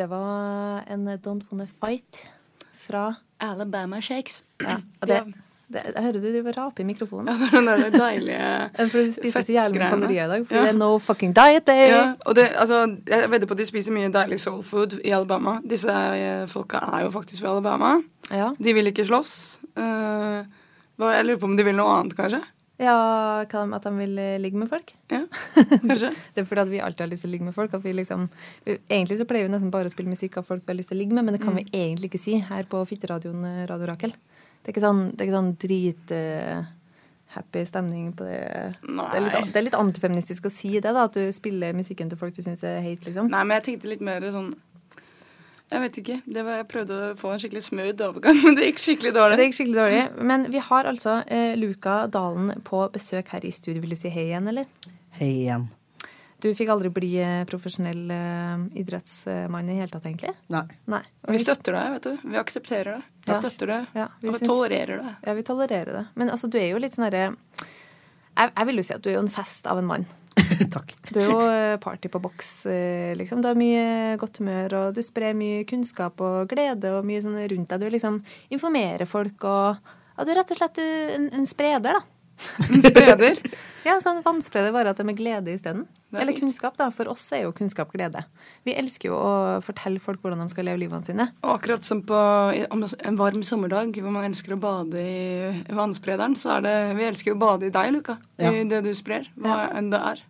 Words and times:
Det 0.00 0.06
var 0.08 0.80
en 0.88 1.08
Don't 1.08 1.42
Wanna 1.50 1.66
Fight 1.66 2.26
fra 2.72 3.14
Alabama 3.38 4.00
Shakes. 4.00 4.44
ja, 4.62 4.76
og 5.00 5.08
det, 5.08 5.34
det, 5.68 5.82
Jeg 5.94 6.02
hører 6.02 6.12
du 6.12 6.20
driver 6.20 6.48
og 6.48 6.56
raper 6.56 6.80
i 6.80 6.86
mikrofonen. 6.86 7.28
Ja, 7.28 7.60
det 7.60 8.00
Er 8.00 8.70
det 8.76 8.90
For 8.92 8.98
du 8.98 9.12
spiser 9.12 9.42
så 9.42 9.52
jævlig 9.52 9.80
mye 9.80 9.90
kalorier 9.90 10.24
i 10.24 10.28
dag? 10.28 10.46
For 10.46 10.54
Ja. 10.54 10.62
det 10.62 10.68
er 10.68 10.78
no 10.78 10.98
fucking 10.98 11.36
diet 11.36 11.66
day! 11.66 11.88
Ja, 11.88 12.14
og 12.24 12.36
det, 12.36 12.48
altså, 12.56 12.96
jeg 13.08 13.30
vedder 13.30 13.46
på 13.46 13.52
at 13.52 13.58
de 13.58 13.66
spiser 13.66 13.92
mye 13.92 14.08
deilig 14.08 14.40
soul 14.40 14.62
food 14.62 14.96
i 15.04 15.10
Alabama. 15.10 15.58
Disse 15.70 15.92
eh, 15.92 16.46
folka 16.48 16.80
er 16.92 17.04
jo 17.04 17.10
faktisk 17.10 17.42
fra 17.42 17.50
Alabama. 17.50 18.00
Ja. 18.30 18.54
De 18.64 18.74
vil 18.74 18.86
ikke 18.86 19.04
slåss. 19.06 19.60
Uh, 19.76 20.48
jeg 21.12 21.24
lurer 21.24 21.36
på 21.36 21.46
om 21.46 21.56
de 21.56 21.64
vil 21.64 21.76
noe 21.76 21.92
annet, 21.98 22.16
kanskje? 22.16 22.40
Ja, 22.80 22.96
at 23.44 23.84
de 23.84 23.92
vil 23.98 24.18
eh, 24.18 24.38
ligge 24.40 24.60
med 24.60 24.70
folk? 24.70 24.94
Ja, 25.12 25.26
kanskje. 25.84 26.14
Det 26.32 26.42
er 26.42 26.48
fordi 26.48 26.64
at 26.64 26.72
vi 26.72 26.80
alltid 26.80 27.04
har 27.04 27.12
lyst 27.12 27.26
til 27.26 27.30
å 27.30 27.34
ligge 27.34 27.48
med 27.50 27.56
folk. 27.56 27.76
Liksom, 27.84 28.26
egentlig 28.64 29.20
så 29.20 29.28
pleier 29.28 29.48
vi 29.48 29.52
nesten 29.52 29.72
bare 29.74 29.90
å 29.90 29.92
spille 29.92 30.12
musikk 30.12 30.40
av 30.40 30.48
folk 30.48 30.64
vi 30.64 30.72
har 30.72 30.80
lyst 30.80 30.92
til 30.92 30.96
å 30.96 31.02
ligge 31.02 31.16
med, 31.16 31.26
men 31.26 31.36
det 31.36 31.42
kan 31.44 31.56
vi 31.56 31.66
egentlig 31.68 32.10
ikke 32.10 32.22
si 32.22 32.38
her 32.50 32.68
på 32.70 32.82
Fitteradioen 32.88 33.44
eh, 33.44 33.64
Radio 33.68 33.90
Rakel. 33.92 34.16
Det 34.60 34.70
er 34.70 34.74
ikke 34.74 34.86
sånn, 34.86 35.06
det 35.12 35.22
er 35.22 35.28
ikke 35.28 35.40
sånn 35.40 35.56
drit 35.60 36.14
Uh, 36.20 36.76
happy 37.30 37.60
stemning 37.66 38.08
på 38.12 38.24
det. 38.26 38.38
Det 38.82 39.04
er, 39.06 39.22
litt, 39.22 39.52
det 39.52 39.60
er 39.60 39.64
litt 39.68 39.76
antifeministisk 39.78 40.48
å 40.48 40.50
si 40.50 40.72
det, 40.80 40.90
da, 40.90 41.04
at 41.06 41.14
du 41.14 41.28
spiller 41.34 41.76
musikken 41.78 42.10
til 42.10 42.18
folk 42.18 42.34
du 42.34 42.42
syns 42.42 42.64
er 42.66 42.80
hate, 42.82 43.06
liksom. 43.06 43.28
Nei, 43.30 43.44
men 43.46 43.60
jeg 43.60 43.66
tenkte 43.68 43.92
litt 43.92 44.02
mer 44.02 44.26
sånn 44.34 44.50
Jeg 45.70 45.80
vet 45.84 45.98
ikke. 46.02 46.14
Det 46.26 46.42
var, 46.42 46.56
jeg 46.60 46.66
prøvde 46.72 46.94
å 46.98 47.10
få 47.18 47.30
en 47.34 47.38
skikkelig 47.42 47.62
smooth 47.62 48.00
overgang, 48.08 48.38
men 48.44 48.56
det 48.58 48.64
gikk 48.72 48.80
skikkelig 48.82 49.12
dårlig. 49.14 49.36
Det 49.38 49.44
gikk 49.48 49.58
skikkelig 49.60 49.78
dårlig. 49.80 50.00
Men 50.32 50.46
vi 50.50 50.62
har 50.66 50.88
altså 50.90 51.18
eh, 51.30 51.52
Luka 51.60 52.00
Dalen 52.10 52.56
på 52.66 52.80
besøk 52.94 53.30
her 53.36 53.46
i 53.46 53.52
studio. 53.54 53.80
Vil 53.84 53.94
du 53.94 53.98
si 54.00 54.10
hei 54.10 54.24
igjen, 54.32 54.48
eller? 54.50 54.66
Hei 55.20 55.28
igjen. 55.44 55.68
Du 56.40 56.48
fikk 56.56 56.70
aldri 56.72 56.88
bli 56.96 57.10
eh, 57.20 57.42
profesjonell 57.46 58.10
eh, 58.16 58.62
idrettsmann 58.80 59.68
i 59.70 59.76
hele 59.78 59.92
tatt, 59.92 60.06
egentlig? 60.08 60.32
Nei. 60.50 60.62
Nei. 60.90 61.02
Vi 61.28 61.40
støtter 61.42 61.76
deg, 61.76 61.90
vet 61.98 62.06
du. 62.08 62.28
Vi 62.32 62.38
aksepterer 62.40 62.96
det. 62.96 63.02
Vi 63.28 63.34
Ja. 63.34 63.38
støtter 63.42 63.70
det. 63.70 63.80
Ja, 63.94 64.06
vi 64.22 64.30
og 64.30 64.34
vi 64.34 64.38
syns- 64.40 64.48
tolererer 64.50 65.02
det. 65.04 65.12
Ja, 65.28 65.34
vi 65.36 65.44
tolererer 65.46 65.92
det. 66.00 66.06
Men 66.16 66.30
altså, 66.34 66.48
du 66.50 66.56
er 66.58 66.70
jo 66.72 66.80
litt 66.82 66.96
sånn 66.96 67.04
herre 67.10 67.26
jeg, 67.28 68.50
jeg 68.56 68.66
vil 68.70 68.80
jo 68.80 68.86
si 68.88 68.94
at 68.96 69.02
du 69.04 69.10
er 69.10 69.18
jo 69.20 69.22
en 69.26 69.30
fest 69.34 69.66
av 69.68 69.78
en 69.82 69.86
mann. 69.90 70.06
Takk. 70.74 70.94
Du 71.10 71.18
er 71.20 71.26
jo 71.28 71.38
eh, 71.46 71.76
party 71.82 72.10
på 72.12 72.20
boks, 72.22 72.50
eh, 72.70 73.12
liksom. 73.18 73.42
Du 73.42 73.50
har 73.50 73.58
mye 73.58 74.16
godt 74.20 74.40
humør, 74.42 74.76
og 74.80 74.94
du 74.96 75.02
sprer 75.06 75.36
mye 75.38 75.64
kunnskap 75.68 76.20
og 76.24 76.50
glede 76.52 76.94
og 76.98 77.08
mye 77.08 77.22
sånn 77.24 77.38
rundt 77.40 77.72
deg. 77.72 77.82
Du 77.82 77.90
liksom 77.92 78.20
informerer 78.54 79.08
folk 79.10 79.44
og 79.48 79.76
ja, 79.80 80.24
Du 80.26 80.32
er 80.34 80.42
rett 80.42 80.50
og 80.52 80.58
slett 80.60 80.80
du, 80.80 80.86
en, 81.16 81.28
en 81.40 81.46
spreder, 81.48 82.00
da. 82.00 82.06
En 82.70 82.80
spreder. 82.84 83.40
Ja, 83.84 83.94
sånn 84.00 84.20
vannspreder, 84.24 84.72
bare 84.72 84.92
at 84.92 84.98
det 84.98 85.04
er 85.04 85.08
med 85.08 85.16
glede 85.18 85.52
isteden. 85.52 85.86
Er 86.12 86.22
Eller 86.22 86.34
fint. 86.34 86.42
kunnskap, 86.44 86.76
da. 86.76 86.88
For 86.92 87.08
oss 87.12 87.24
er 87.36 87.46
jo 87.46 87.52
kunnskap 87.56 87.92
glede. 87.94 88.22
Vi 88.68 88.74
elsker 88.76 89.08
jo 89.10 89.16
å 89.16 89.34
fortelle 89.64 90.00
folk 90.02 90.20
hvordan 90.24 90.42
de 90.42 90.52
skal 90.52 90.66
leve 90.68 90.82
livene 90.82 91.06
sine. 91.06 91.28
Og 91.44 91.54
akkurat 91.54 91.86
som 91.86 92.02
på 92.04 92.16
en 92.16 93.20
varm 93.20 93.44
sommerdag 93.46 93.96
hvor 94.00 94.12
man 94.12 94.28
elsker 94.28 94.56
å 94.56 94.60
bade 94.60 95.00
i 95.00 95.76
vannsprederen, 95.76 96.36
så 96.36 96.58
er 96.58 96.66
det 96.66 96.74
Vi 96.98 97.08
elsker 97.08 97.32
jo 97.32 97.38
å 97.38 97.44
bade 97.44 97.68
i 97.70 97.72
deg, 97.72 97.92
Luka. 97.96 98.18
Ja. 98.40 98.52
Det 98.52 98.82
du 98.84 98.92
sprer. 98.96 99.30
Hva 99.40 99.70
enn 99.76 99.92
det 99.92 100.00
er. 100.12 100.24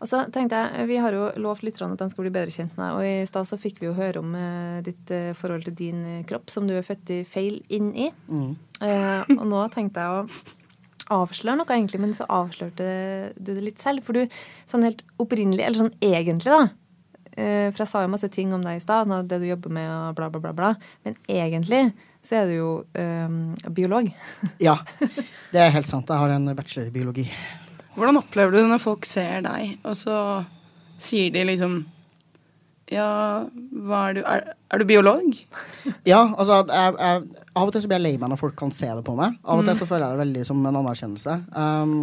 Og 0.00 0.08
så 0.10 0.24
tenkte 0.34 0.58
jeg, 0.58 0.88
Vi 0.90 0.98
har 1.00 1.14
jo 1.14 1.28
lovt 1.40 1.64
lytterne 1.66 1.94
at 1.96 2.02
de 2.02 2.08
skal 2.12 2.26
bli 2.26 2.34
bedre 2.34 2.54
kjent 2.54 2.74
med 2.76 2.84
deg. 2.84 2.98
Og 2.98 3.06
i 3.06 3.28
stad 3.30 3.48
så 3.48 3.58
fikk 3.60 3.80
vi 3.82 3.88
jo 3.88 3.94
høre 3.96 4.20
om 4.20 4.34
eh, 4.38 4.82
ditt 4.86 5.10
eh, 5.14 5.32
forhold 5.38 5.66
til 5.68 5.76
din 5.78 6.02
eh, 6.04 6.24
kropp, 6.28 6.50
som 6.52 6.68
du 6.68 6.74
er 6.76 6.86
født 6.86 7.14
i 7.14 7.22
feil 7.28 7.60
inn 7.72 7.92
i. 7.94 8.10
Eh, 8.84 9.34
og 9.38 9.46
nå 9.50 9.64
tenkte 9.74 10.04
jeg 10.04 10.20
å 10.20 10.26
avsløre 11.14 11.58
noe, 11.60 11.68
egentlig, 11.68 12.00
men 12.00 12.14
så 12.16 12.26
avslørte 12.32 12.86
du 13.36 13.52
det 13.52 13.64
litt 13.64 13.82
selv. 13.82 14.04
For 14.06 14.16
du, 14.16 14.38
sånn 14.70 14.86
helt 14.86 15.04
opprinnelig, 15.20 15.66
eller 15.66 15.84
sånn 15.84 15.94
egentlig, 16.04 16.52
da 16.52 16.62
eh, 17.36 17.68
For 17.74 17.84
jeg 17.84 17.90
sa 17.92 18.04
jo 18.04 18.12
masse 18.14 18.30
ting 18.32 18.54
om 18.56 18.64
deg 18.64 18.80
i 18.80 18.84
stad, 18.84 19.08
sånn 19.10 19.28
det 19.28 19.42
du 19.42 19.48
jobber 19.50 19.74
med, 19.76 19.88
og 19.90 20.18
bla, 20.18 20.30
bla, 20.32 20.40
bla. 20.40 20.54
bla. 20.56 20.74
Men 21.06 21.18
egentlig 21.28 21.86
så 22.24 22.38
er 22.40 22.48
du 22.48 22.54
jo 22.56 22.70
eh, 22.96 23.68
biolog. 23.76 24.08
Ja, 24.64 24.78
det 25.52 25.60
er 25.60 25.74
helt 25.74 25.88
sant. 25.88 26.08
Jeg 26.08 26.22
har 26.22 26.32
en 26.32 26.54
bachelor 26.56 26.88
i 26.88 26.94
biologi. 26.94 27.28
Hvordan 27.94 28.18
opplever 28.20 28.54
du 28.54 28.60
det 28.60 28.70
når 28.70 28.82
folk 28.82 29.06
ser 29.08 29.44
deg, 29.46 29.76
og 29.86 29.96
så 29.98 30.16
sier 31.02 31.34
de 31.34 31.44
liksom 31.46 31.82
Ja, 32.92 33.46
hva 33.86 34.00
er 34.08 34.16
du 34.16 34.20
Er, 34.28 34.50
er 34.70 34.82
du 34.82 34.86
biolog? 34.88 35.36
Ja, 36.10 36.20
altså 36.34 36.62
jeg, 36.68 36.96
jeg, 36.98 37.44
Av 37.54 37.68
og 37.68 37.72
til 37.72 37.84
så 37.84 37.90
blir 37.90 38.00
jeg 38.00 38.06
lei 38.06 38.18
meg 38.20 38.32
når 38.32 38.40
folk 38.40 38.56
kan 38.58 38.74
se 38.74 38.90
det 38.90 39.04
på 39.06 39.14
meg. 39.18 39.38
Av 39.46 39.62
og 39.62 39.68
til 39.68 39.78
så 39.78 39.86
føler 39.88 40.08
jeg 40.08 40.16
det 40.16 40.24
veldig 40.24 40.44
som 40.48 40.66
en 40.66 40.80
anerkjennelse. 40.80 41.36
Um, 41.54 41.94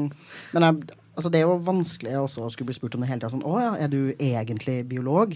men 0.56 0.66
jeg, 0.66 0.96
altså 1.20 1.32
det 1.34 1.42
er 1.42 1.50
jo 1.50 1.58
vanskelig 1.68 2.16
også 2.22 2.46
å 2.46 2.54
skulle 2.54 2.72
bli 2.72 2.78
spurt 2.78 2.96
om 2.96 3.04
det 3.04 3.10
hele 3.12 3.20
tida. 3.20 3.34
Sånn, 3.34 3.44
å 3.44 3.60
ja, 3.60 3.74
er 3.76 3.92
du 3.92 4.14
egentlig 4.16 4.78
biolog? 4.88 5.36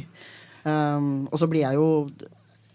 Um, 0.63 1.27
og 1.27 1.35
så 1.41 1.49
blir 1.51 1.65
jeg 1.65 1.77
jo 1.77 1.89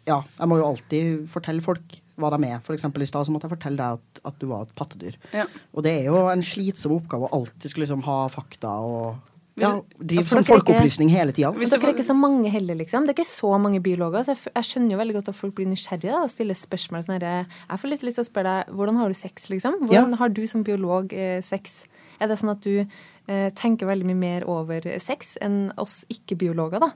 Ja, 0.06 0.20
jeg 0.20 0.50
må 0.52 0.60
jo 0.60 0.68
alltid 0.68 1.24
fortelle 1.32 1.64
folk 1.64 1.96
hva 2.22 2.30
de 2.34 2.38
med. 2.42 2.60
For 2.66 2.76
eksempel 2.76 3.02
i 3.04 3.08
stad 3.08 3.28
måtte 3.32 3.48
jeg 3.48 3.56
fortelle 3.56 3.80
deg 3.80 3.98
at, 3.98 4.22
at 4.30 4.38
du 4.40 4.46
var 4.50 4.66
et 4.68 4.76
pattedyr. 4.78 5.18
Ja. 5.36 5.46
Og 5.74 5.84
det 5.86 5.96
er 6.02 6.08
jo 6.12 6.22
en 6.30 6.44
slitsom 6.44 6.96
oppgave 7.00 7.28
å 7.28 7.34
alltid 7.40 7.72
skulle 7.72 7.86
liksom 7.88 8.04
ha 8.06 8.20
fakta 8.32 8.76
og 8.84 9.18
ja, 9.60 9.74
drive 9.98 10.24
for 10.24 10.38
sånn 10.38 10.46
folkeopplysning 10.48 11.10
hele 11.12 11.34
tida. 11.36 11.50
Hvis 11.52 11.72
dere 11.74 11.90
er 11.90 11.92
ikke 11.92 12.06
så 12.06 12.16
mange 12.16 12.48
heller, 12.52 12.78
liksom. 12.78 13.04
Det 13.04 13.12
er 13.12 13.18
ikke 13.18 13.28
så 13.28 13.50
mange 13.60 13.80
biologer. 13.84 14.24
Så 14.24 14.32
jeg, 14.36 14.52
jeg 14.56 14.68
skjønner 14.70 14.94
jo 14.94 15.00
veldig 15.02 15.16
godt 15.18 15.30
at 15.32 15.36
folk 15.36 15.54
blir 15.58 15.68
nysgjerrige 15.68 16.14
da, 16.14 16.22
og 16.24 16.32
stiller 16.32 16.56
spørsmål. 16.56 17.04
Sånn 17.04 17.16
herre, 17.18 17.34
jeg 17.66 17.82
får 17.82 17.92
litt 17.92 18.06
lyst 18.06 18.20
til 18.20 18.24
å 18.24 18.30
spørre 18.30 18.54
deg 18.56 18.72
hvordan 18.78 19.00
har 19.02 19.12
du 19.12 19.18
sex, 19.18 19.50
liksom? 19.52 19.76
Hvordan 19.84 20.14
Ja. 20.16 20.20
har 20.22 20.32
du 20.32 20.42
som 20.48 20.64
biolog 20.64 21.12
eh, 21.12 21.40
sex? 21.44 21.82
Er 22.20 22.30
det 22.30 22.38
sånn 22.40 22.54
at 22.54 22.64
du 22.64 22.72
eh, 22.80 23.50
tenker 23.58 23.90
veldig 23.90 24.08
mye 24.08 24.20
mer 24.22 24.48
over 24.48 24.86
sex 25.02 25.36
enn 25.44 25.72
oss 25.76 26.02
ikke-biologer, 26.08 26.80
da? 26.80 26.92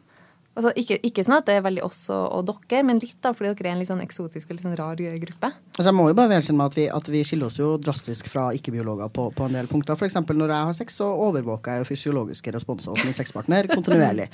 Altså, 0.55 0.71
ikke, 0.79 1.01
ikke 1.03 1.25
sånn 1.27 1.37
at 1.41 1.49
det 1.49 1.57
er 1.59 1.65
veldig 1.65 1.83
oss 1.83 2.05
og, 2.15 2.47
dere, 2.47 2.85
men 2.87 3.01
litt 3.03 3.17
da, 3.25 3.33
fordi 3.35 3.51
dere 3.59 3.71
er 3.73 3.75
en 3.75 3.81
litt 3.83 3.91
sånn 3.91 4.03
eksotisk 4.05 4.51
og 4.51 4.57
litt 4.57 4.67
sånn 4.67 4.77
rar 4.79 5.01
gruppe. 5.23 5.51
Altså 5.75 5.89
jeg 5.91 5.97
må 5.99 6.07
jo 6.11 6.17
bare 6.19 6.31
vedkjenne 6.31 6.61
meg 6.61 6.71
at 6.71 6.79
vi, 6.79 6.85
at 6.99 7.11
vi 7.11 7.23
skiller 7.27 7.51
oss 7.51 7.59
jo 7.59 7.73
drastisk 7.83 8.29
fra 8.31 8.47
ikke-biologer 8.55 9.11
på, 9.15 9.27
på 9.35 9.49
en 9.49 9.59
del 9.59 9.71
punkter. 9.71 9.99
Eksempel 10.07 10.39
når 10.39 10.55
jeg 10.55 10.69
har 10.71 10.77
sex, 10.79 11.01
så 11.01 11.09
overvåker 11.27 11.75
jeg 11.75 11.83
jo 11.83 11.89
fysiologiske 11.91 12.55
responser 12.55 12.95
hos 12.95 13.03
min 13.07 13.17
sexpartner 13.17 13.71
kontinuerlig. 13.73 14.29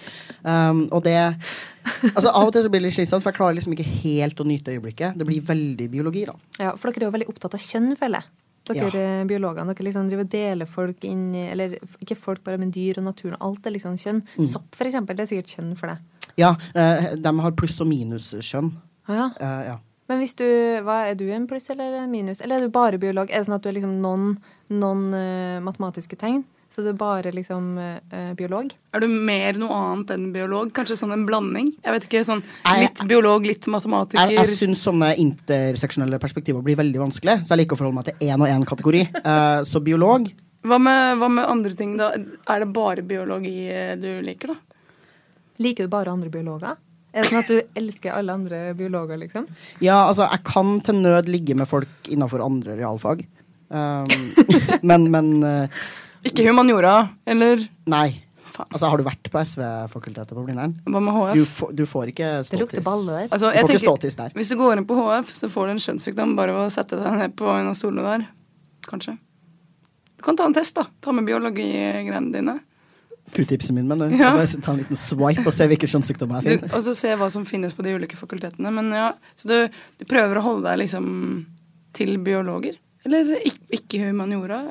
Um, 0.45 0.87
og 0.91 1.05
det 1.07 1.17
Altså 2.15 2.29
Av 2.29 2.45
og 2.45 2.53
til 2.53 2.67
så 2.67 2.71
blir 2.73 2.83
det 2.83 2.91
litt 2.91 2.99
slitsomt, 2.99 3.25
for 3.25 3.33
jeg 3.33 3.39
klarer 3.39 3.57
liksom 3.57 3.73
ikke 3.73 3.89
helt 4.03 4.41
å 4.43 4.45
nyte 4.45 4.75
øyeblikket. 4.75 5.17
Det 5.17 5.27
blir 5.29 5.45
veldig 5.47 5.89
biologi, 5.93 6.27
da. 6.29 6.37
Ja, 6.61 6.75
for 6.77 6.91
dere 6.91 7.07
er 7.07 7.09
jo 7.09 7.17
veldig 7.17 7.31
opptatt 7.33 7.57
av 7.57 7.65
kjønn, 7.65 7.95
føler 7.97 8.21
jeg. 8.21 8.40
Dere 8.77 9.05
ja. 9.05 9.27
biologene. 9.29 9.75
Dere 9.75 9.87
liksom 9.89 10.09
driver 10.11 10.29
deler 10.31 10.71
folk 10.71 11.05
inn 11.09 11.29
i 11.35 11.47
Eller 11.51 11.77
ikke 12.01 12.19
folk, 12.19 12.45
bare, 12.47 12.61
men 12.61 12.73
dyr 12.75 13.01
og 13.03 13.09
naturen. 13.11 13.39
Alt 13.41 13.67
er 13.67 13.75
liksom 13.77 13.99
kjønn. 14.01 14.23
Sopp, 14.49 14.71
for 14.77 14.89
eksempel, 14.91 15.19
det 15.19 15.27
er 15.27 15.33
sikkert 15.33 15.55
kjønn 15.57 15.77
for 15.79 15.93
deg. 15.93 16.31
Ja, 16.41 16.55
eh, 16.75 17.15
de 17.17 17.33
har 17.41 17.57
pluss- 17.59 17.81
og 17.83 17.91
minuskjønn. 17.91 18.73
Ah, 19.11 19.15
ja. 19.17 19.29
Uh, 19.41 19.63
ja. 19.67 19.77
Men 20.11 20.19
hvis 20.19 20.35
du, 20.39 20.47
hva, 20.87 21.05
er 21.11 21.19
du 21.19 21.29
en 21.31 21.47
pluss 21.47 21.71
eller 21.71 22.01
en 22.01 22.11
minus? 22.11 22.41
Eller 22.43 22.59
er 22.59 22.67
du 22.67 22.75
bare 22.75 22.99
biolog? 22.99 23.31
Er 23.31 23.43
det 23.43 23.47
sånn 23.47 23.59
at 23.59 23.63
du 23.63 23.69
er 23.71 23.77
liksom 23.77 24.01
noen, 24.03 24.33
noen 24.73 25.05
uh, 25.15 25.61
matematiske 25.63 26.19
tegn? 26.19 26.43
Så 26.71 26.85
du 26.87 26.93
er 26.93 26.99
bare 26.99 27.33
liksom 27.35 27.73
eh, 27.83 28.29
biolog? 28.39 28.69
Er 28.95 29.03
du 29.03 29.09
mer 29.11 29.57
noe 29.59 29.75
annet 29.75 30.13
enn 30.15 30.29
biolog? 30.35 30.69
Kanskje 30.75 30.97
sånn 31.01 31.15
en 31.17 31.25
blanding? 31.27 31.73
Jeg 31.83 31.95
vet 31.97 32.05
ikke, 32.07 32.21
sånn 32.29 32.43
Jeg- 32.45 32.85
Litt 32.85 33.01
biolog, 33.11 33.47
litt 33.49 33.67
matematiker. 33.67 34.31
Jeg, 34.31 34.39
jeg 34.39 34.59
syns 34.61 34.85
sånne 34.87 35.09
interseksjonelle 35.19 36.21
perspektiver 36.23 36.63
blir 36.63 36.79
veldig 36.79 37.01
vanskelig, 37.03 37.41
så 37.43 37.57
jeg 37.57 37.65
liker 37.65 37.75
å 37.75 37.81
forholde 37.81 37.99
meg 37.99 38.07
til 38.07 38.29
én 38.31 38.39
og 38.39 38.47
én 38.53 38.67
kategori. 38.71 39.01
Eh, 39.19 39.63
så 39.67 39.83
biolog 39.83 40.29
Hva 40.63 40.77
med, 40.79 41.17
hva 41.19 41.29
med 41.33 41.49
andre 41.49 41.73
ting, 41.75 41.97
da? 41.97 42.13
Er 42.15 42.63
det 42.63 42.69
bare 42.77 43.03
biologi 43.03 43.65
eh, 43.73 43.97
du 43.99 44.21
liker, 44.23 44.53
da? 44.55 44.55
Liker 45.61 45.89
du 45.89 45.93
bare 45.93 46.13
andre 46.13 46.31
biologer? 46.31 46.77
Er 47.11 47.25
det 47.25 47.33
sånn 47.33 47.41
at 47.43 47.51
du 47.51 47.81
elsker 47.81 48.15
alle 48.15 48.37
andre 48.37 48.61
biologer, 48.79 49.19
liksom? 49.19 49.49
Ja, 49.83 50.05
altså, 50.07 50.29
jeg 50.31 50.45
kan 50.47 50.77
til 50.87 51.01
nød 51.03 51.27
ligge 51.33 51.57
med 51.59 51.67
folk 51.67 52.07
innafor 52.13 52.45
andre 52.45 52.77
realfag. 52.79 53.25
Um, 53.71 54.07
men, 54.87 55.09
men 55.11 55.33
eh, 55.43 55.83
Ikke 56.25 56.45
humaniora, 56.49 57.09
eller 57.27 57.63
Nei. 57.87 58.23
Altså, 58.61 58.91
har 58.91 58.99
du 59.01 59.05
vært 59.07 59.31
på 59.33 59.41
SV-fakultetet 59.41 60.35
på 60.37 60.43
Blindern? 60.45 60.75
hva 60.85 61.01
med 61.01 61.15
Du, 61.35 61.45
HF? 61.47 61.49
får- 61.61 61.75
du 61.75 61.87
får 61.87 62.09
ikke 62.13 62.27
Det 62.43 62.47
ståtiss. 62.47 62.61
lukter 62.61 62.83
balle 62.85 63.07
der. 63.07 63.29
Altså, 63.33 63.53
Du 63.53 63.59
får 63.59 63.71
ikke 63.71 63.87
ståtiss 63.87 64.17
der. 64.17 64.31
hvis 64.37 64.49
du 64.51 64.57
går 64.57 64.77
inn 64.77 64.85
på 64.85 64.95
HF, 65.01 65.31
så 65.33 65.49
får 65.49 65.67
du 65.67 65.71
en 65.71 65.79
skjønnssykdom 65.79 66.37
bare 66.37 66.53
ved 66.53 66.67
å 66.69 66.71
sette 66.71 66.91
deg 67.03 67.19
ned 67.19 67.37
på 67.37 67.47
en 67.49 67.69
av 67.69 67.75
stolene 67.75 68.03
der. 68.19 68.27
Kanskje. 68.87 69.17
Du 70.19 70.23
kan 70.23 70.37
ta 70.37 70.45
en 70.45 70.53
test, 70.53 70.75
da. 70.75 70.85
Ta 71.01 71.13
med 71.13 71.25
biologigreiene 71.25 72.33
dine. 72.33 72.61
Q-tipsen 73.33 73.75
min, 73.75 73.87
men 73.89 73.99
du. 73.99 74.09
Ja. 74.19 74.33
Bare 74.37 74.47
ta 74.61 74.73
en 74.73 74.79
liten 74.83 74.97
swipe 74.97 75.47
og 75.47 75.53
se 75.55 75.67
hvilke 75.71 75.87
kjønnssykdommer 75.89 76.43
Du, 76.43 76.49
jeg 76.51 76.61
finner. 76.61 76.75
og 76.77 76.83
så 76.83 76.95
se 76.97 77.09
hva 77.17 77.31
som 77.31 77.45
finnes 77.47 77.73
på 77.73 77.83
de 77.83 77.95
ulike 77.97 78.17
fakultetene. 78.19 78.71
Men 78.75 78.91
ja, 78.91 79.13
Så 79.37 79.47
du, 79.49 79.69
du 79.99 80.05
prøver 80.05 80.37
å 80.37 80.43
holde 80.43 80.65
deg 80.69 80.81
liksom 80.81 81.47
til 81.95 82.19
biologer? 82.19 82.77
Eller 83.05 83.33
ikke, 83.73 84.05
humaniora? 84.05 84.65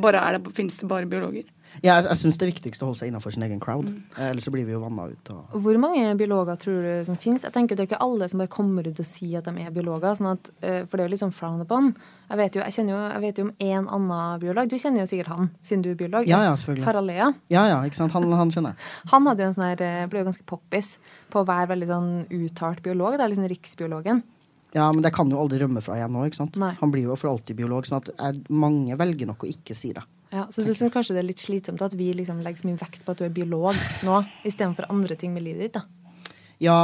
Bare 0.00 0.22
er 0.22 0.38
det, 0.38 0.54
Finnes 0.54 0.78
det 0.80 0.88
bare 0.90 1.10
biologer? 1.10 1.50
Ja, 1.82 1.96
jeg, 1.96 2.04
jeg 2.06 2.18
syns 2.20 2.36
det 2.38 2.44
er 2.46 2.50
viktigst 2.52 2.82
å 2.84 2.88
holde 2.88 3.00
seg 3.00 3.10
innafor 3.10 3.34
sin 3.34 3.44
egen 3.46 3.60
crowd. 3.62 3.88
Mm. 3.90 4.02
Eh, 4.14 4.28
Ellers 4.30 4.46
så 4.46 4.52
blir 4.54 4.66
vi 4.68 4.74
jo 4.76 4.82
vanna 4.84 5.08
ut. 5.10 5.30
Og... 5.34 5.56
Hvor 5.64 5.78
mange 5.82 6.04
biologer 6.20 6.58
tror 6.60 6.84
du 6.86 7.08
som 7.08 7.18
finnes? 7.18 7.42
Jeg 7.46 7.54
tenker 7.54 7.74
Det 7.74 7.84
er 7.84 7.88
ikke 7.90 8.02
alle 8.04 8.28
som 8.30 8.42
bare 8.42 8.52
kommer 8.52 8.86
ut 8.86 9.00
og 9.02 9.08
sier 9.08 9.40
at 9.40 9.48
de 9.48 9.64
er 9.64 9.74
biologer. 9.74 10.14
Sånn 10.18 10.30
at, 10.30 10.50
eh, 10.62 10.82
for 10.84 10.96
det 10.96 11.04
er 11.04 11.08
jo 11.08 11.14
litt 11.16 11.24
sånn 11.24 11.34
frowned 11.34 11.66
upon. 11.66 11.90
Jeg 12.30 12.40
vet 12.40 12.58
jo, 12.58 12.62
jeg 12.62 12.86
jo, 12.92 13.00
jeg 13.00 13.22
vet 13.24 13.40
jo 13.40 13.46
om 13.48 13.52
én 13.66 13.88
annen 13.96 14.44
biolog. 14.44 14.70
Du 14.70 14.78
kjenner 14.78 15.02
jo 15.02 15.10
sikkert 15.10 15.32
han, 15.34 15.50
siden 15.66 15.82
du 15.84 15.90
er 15.92 15.98
biolog. 15.98 16.30
Ja, 16.30 16.44
ja, 16.46 16.54
selvfølgelig. 16.60 16.86
Harald 16.86 17.10
Lea. 17.10 17.32
Ja, 17.52 17.66
ja, 17.72 17.80
ikke 17.88 18.00
sant. 18.00 18.14
Han, 18.14 18.30
han 18.38 18.54
kjenner 18.54 18.76
jeg. 18.76 18.92
Han 19.14 19.26
hadde 19.30 19.44
jo 19.44 19.50
en 19.50 19.58
sånn 19.58 19.66
her, 19.66 19.82
eh, 19.84 20.06
ble 20.10 20.22
jo 20.22 20.28
ganske 20.30 20.46
poppis 20.48 20.94
på 21.34 21.42
å 21.42 21.48
være 21.48 21.72
veldig 21.74 21.90
sånn 21.90 22.12
uttalt 22.38 22.84
biolog. 22.86 23.18
Det 23.18 23.26
er 23.26 23.34
liksom 23.34 23.50
riksbiologen. 23.50 24.22
Ja, 24.74 24.88
men 24.92 25.04
det 25.04 25.12
kan 25.14 25.30
jo 25.30 25.38
aldri 25.38 25.60
rømme 25.62 25.80
fra 25.84 25.96
igjen 26.00 26.10
nå, 26.10 26.24
ikke 26.26 26.40
sant. 26.40 26.56
Nei. 26.58 26.72
Han 26.80 26.90
blir 26.90 27.06
jo 27.06 27.14
for 27.18 27.30
alltid 27.30 27.56
biolog, 27.60 27.86
sånn 27.86 28.00
at 28.02 28.10
er, 28.18 28.38
mange 28.50 28.96
velger 28.98 29.28
nok 29.30 29.44
å 29.46 29.50
ikke 29.50 29.76
si 29.78 29.92
det. 29.94 30.02
Ja, 30.34 30.48
så 30.50 30.64
du 30.66 30.72
syns 30.74 30.90
kanskje 30.90 31.14
det 31.14 31.20
er 31.22 31.28
litt 31.28 31.42
slitsomt 31.42 31.82
at 31.86 31.92
vi 31.94 32.08
liksom 32.18 32.40
legger 32.42 32.64
så 32.64 32.66
mye 32.66 32.80
vekt 32.80 33.04
på 33.06 33.14
at 33.14 33.20
du 33.20 33.26
er 33.28 33.34
biolog 33.36 33.78
nå, 34.02 34.16
istedenfor 34.42 34.88
andre 34.90 35.14
ting 35.20 35.30
med 35.36 35.44
livet 35.46 35.68
ditt? 35.68 35.76
da? 35.78 36.32
Ja, 36.58 36.78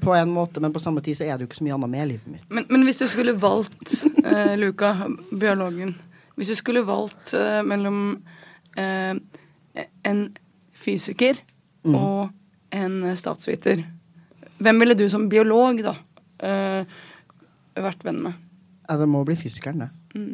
på 0.00 0.14
en 0.14 0.30
måte, 0.30 0.62
men 0.62 0.72
på 0.74 0.82
samme 0.82 1.02
tid 1.02 1.18
så 1.18 1.26
er 1.26 1.34
det 1.34 1.44
jo 1.44 1.48
ikke 1.50 1.58
så 1.58 1.66
mye 1.66 1.74
annet 1.74 1.90
med 1.90 2.08
livet 2.12 2.30
mitt. 2.36 2.44
Men, 2.54 2.68
men 2.70 2.86
hvis 2.86 3.02
du 3.02 3.06
skulle 3.10 3.34
valgt, 3.42 3.96
eh, 4.22 4.54
Luka, 4.58 4.92
biologen 5.30 5.96
Hvis 6.34 6.48
du 6.50 6.56
skulle 6.58 6.80
valgt 6.86 7.34
eh, 7.38 7.60
mellom 7.66 7.98
eh, 8.78 9.14
en 10.06 10.22
fysiker 10.74 11.42
Mm. 11.84 11.94
og 12.00 12.30
en 12.72 12.94
statsviter, 13.12 13.82
hvem 14.56 14.78
ville 14.80 14.94
du 14.96 15.02
som 15.12 15.26
biolog, 15.28 15.82
da, 15.84 15.92
eh, 16.40 16.86
vært 17.82 18.04
venn 18.06 18.22
med? 18.22 18.40
Ja, 18.84 18.96
det 19.00 19.06
må 19.08 19.22
bli 19.24 19.34
fysikeren, 19.40 19.80
det. 19.86 19.90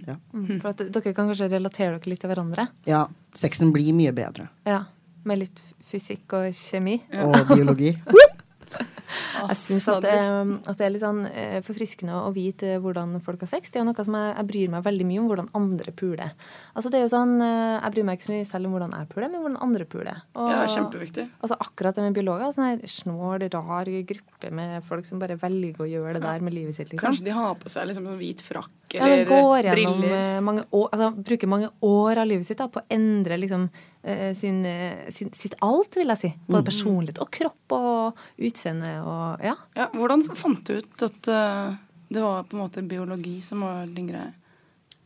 Ja. 0.09 0.17
Mm. 0.35 0.59
For 0.61 0.73
at 0.73 0.83
dere 0.83 1.13
kan 1.15 1.29
kanskje 1.31 1.49
relatere 1.53 1.97
dere 1.97 2.11
litt 2.11 2.21
til 2.21 2.33
hverandre? 2.33 2.69
ja. 2.85 3.07
Sexen 3.39 3.71
blir 3.71 3.93
mye 3.95 4.11
bedre. 4.11 4.49
Ja. 4.67 4.81
Med 5.23 5.39
litt 5.39 5.61
fysikk 5.87 6.33
og 6.35 6.49
kjemi. 6.57 6.97
Og 7.15 7.37
biologi. 7.47 7.93
Jeg 9.49 9.57
syns 9.57 9.89
at, 9.89 10.03
det- 10.03 10.69
at 10.71 10.77
det 10.79 10.87
er 10.87 10.91
litt 10.91 11.03
sånn 11.03 11.25
eh, 11.33 11.61
forfriskende 11.67 12.13
å 12.15 12.33
vite 12.35 12.79
hvordan 12.81 13.21
folk 13.23 13.41
har 13.41 13.49
sex. 13.49 13.71
Det 13.71 13.81
er 13.81 13.85
noe 13.85 14.05
som 14.05 14.15
jeg, 14.15 14.35
jeg 14.37 14.47
bryr 14.47 14.71
meg 14.71 14.85
veldig 14.85 15.07
mye 15.07 15.21
om, 15.21 15.29
hvordan 15.29 15.51
andre 15.55 15.93
puler. 15.93 16.33
Altså 16.77 16.91
det 16.91 17.01
er 17.01 17.07
jo 17.07 17.13
sånn, 17.17 17.37
eh, 17.43 17.81
Jeg 17.81 17.93
bryr 17.93 18.05
meg 18.05 18.19
ikke 18.19 18.29
så 18.29 18.33
mye 18.37 18.47
selv 18.47 18.67
om 18.67 18.73
hvordan 18.77 18.93
jeg 18.99 19.09
puler, 19.09 19.29
men 19.31 19.41
hvordan 19.43 19.61
andre 19.63 19.85
puler. 19.85 20.23
Og, 20.35 20.51
Ja, 20.51 20.67
kjempeviktig. 20.67 21.29
Altså 21.43 21.57
akkurat 21.61 21.95
det 21.95 22.03
med 22.03 22.15
biologer. 22.15 22.53
Sånn 22.55 22.69
her 22.71 22.79
snål, 22.87 23.49
rar 23.51 23.85
gruppe 23.85 24.51
med 24.53 24.83
folk 24.85 25.05
som 25.07 25.19
bare 25.19 25.37
velger 25.37 25.85
å 25.85 25.89
gjøre 25.91 26.15
det 26.15 26.23
der 26.23 26.41
med 26.41 26.55
livet 26.55 26.75
sitt. 26.75 26.89
liksom. 26.91 27.05
Kanskje 27.11 27.25
de 27.25 27.31
har 27.31 27.55
på 27.55 27.69
seg 27.69 27.87
liksom 27.89 28.07
sånn 28.07 28.19
hvit 28.19 28.41
frakk 28.41 28.71
Ja, 28.95 29.05
de 29.07 29.25
går 29.25 29.63
gjennom 29.63 30.01
briller. 30.01 30.37
eh, 30.37 30.41
mange 30.41 30.65
år, 30.73 30.89
altså, 30.93 31.15
bruker 31.23 31.47
mange 31.47 31.69
år 31.83 32.17
av 32.19 32.27
livet 32.27 32.45
sitt 32.47 32.59
da, 32.59 32.67
på 32.67 32.81
å 32.81 32.87
endre 32.91 33.39
liksom, 33.39 33.69
eh, 34.00 34.00
sin, 34.35 34.65
eh, 34.65 35.09
sin, 35.13 35.33
sitt 35.37 35.55
alt, 35.61 35.97
vil 35.99 36.09
jeg 36.15 36.21
si. 36.21 36.33
Både 36.49 36.71
personlighet 36.71 37.21
og 37.21 37.31
kropp 37.35 37.75
og 37.77 38.21
utseende 38.41 38.95
og 39.05 39.45
ja. 39.45 39.57
Ja, 39.77 39.91
hvordan 39.93 40.25
fant 40.33 40.65
du 40.69 40.81
ut 40.81 41.05
at 41.05 41.29
eh, 41.29 41.75
det 42.11 42.23
var 42.25 42.47
på 42.49 42.57
en 42.57 42.63
måte 42.65 42.85
biologi 42.87 43.39
som 43.45 43.67
var 43.67 43.85
din 43.93 44.09
greie? 44.11 44.33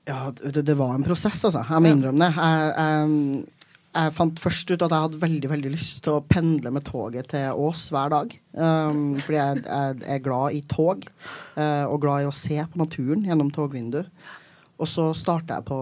Ja, 0.06 0.28
det, 0.30 0.62
det 0.68 0.76
var 0.76 0.94
en 0.94 1.04
prosess, 1.06 1.40
altså. 1.48 1.64
Jeg 1.64 1.82
må 1.82 1.90
innrømme 1.94 2.28
det. 2.28 2.36
Jeg, 2.36 2.70
jeg, 2.76 3.66
jeg 3.94 4.14
fant 4.16 4.42
først 4.42 4.70
ut 4.70 4.82
at 4.82 4.92
jeg 4.92 5.06
hadde 5.06 5.20
veldig 5.22 5.50
veldig 5.50 5.72
lyst 5.72 6.02
til 6.04 6.18
å 6.18 6.24
pendle 6.28 6.72
med 6.74 6.84
toget 6.86 7.30
til 7.32 7.60
Ås 7.64 7.86
hver 7.94 8.12
dag. 8.12 8.34
Um, 8.52 9.16
fordi 9.16 9.38
jeg, 9.40 9.64
jeg 9.64 10.16
er 10.16 10.22
glad 10.24 10.58
i 10.58 10.62
tog, 10.70 11.06
uh, 11.56 11.86
og 11.88 12.00
glad 12.04 12.24
i 12.24 12.28
å 12.28 12.36
se 12.36 12.58
på 12.60 12.82
naturen 12.82 13.24
gjennom 13.24 13.52
togvinduet. 13.54 14.12
Og 14.74 14.90
så 14.90 15.08
starta 15.16 15.60
jeg 15.60 15.68
på 15.70 15.80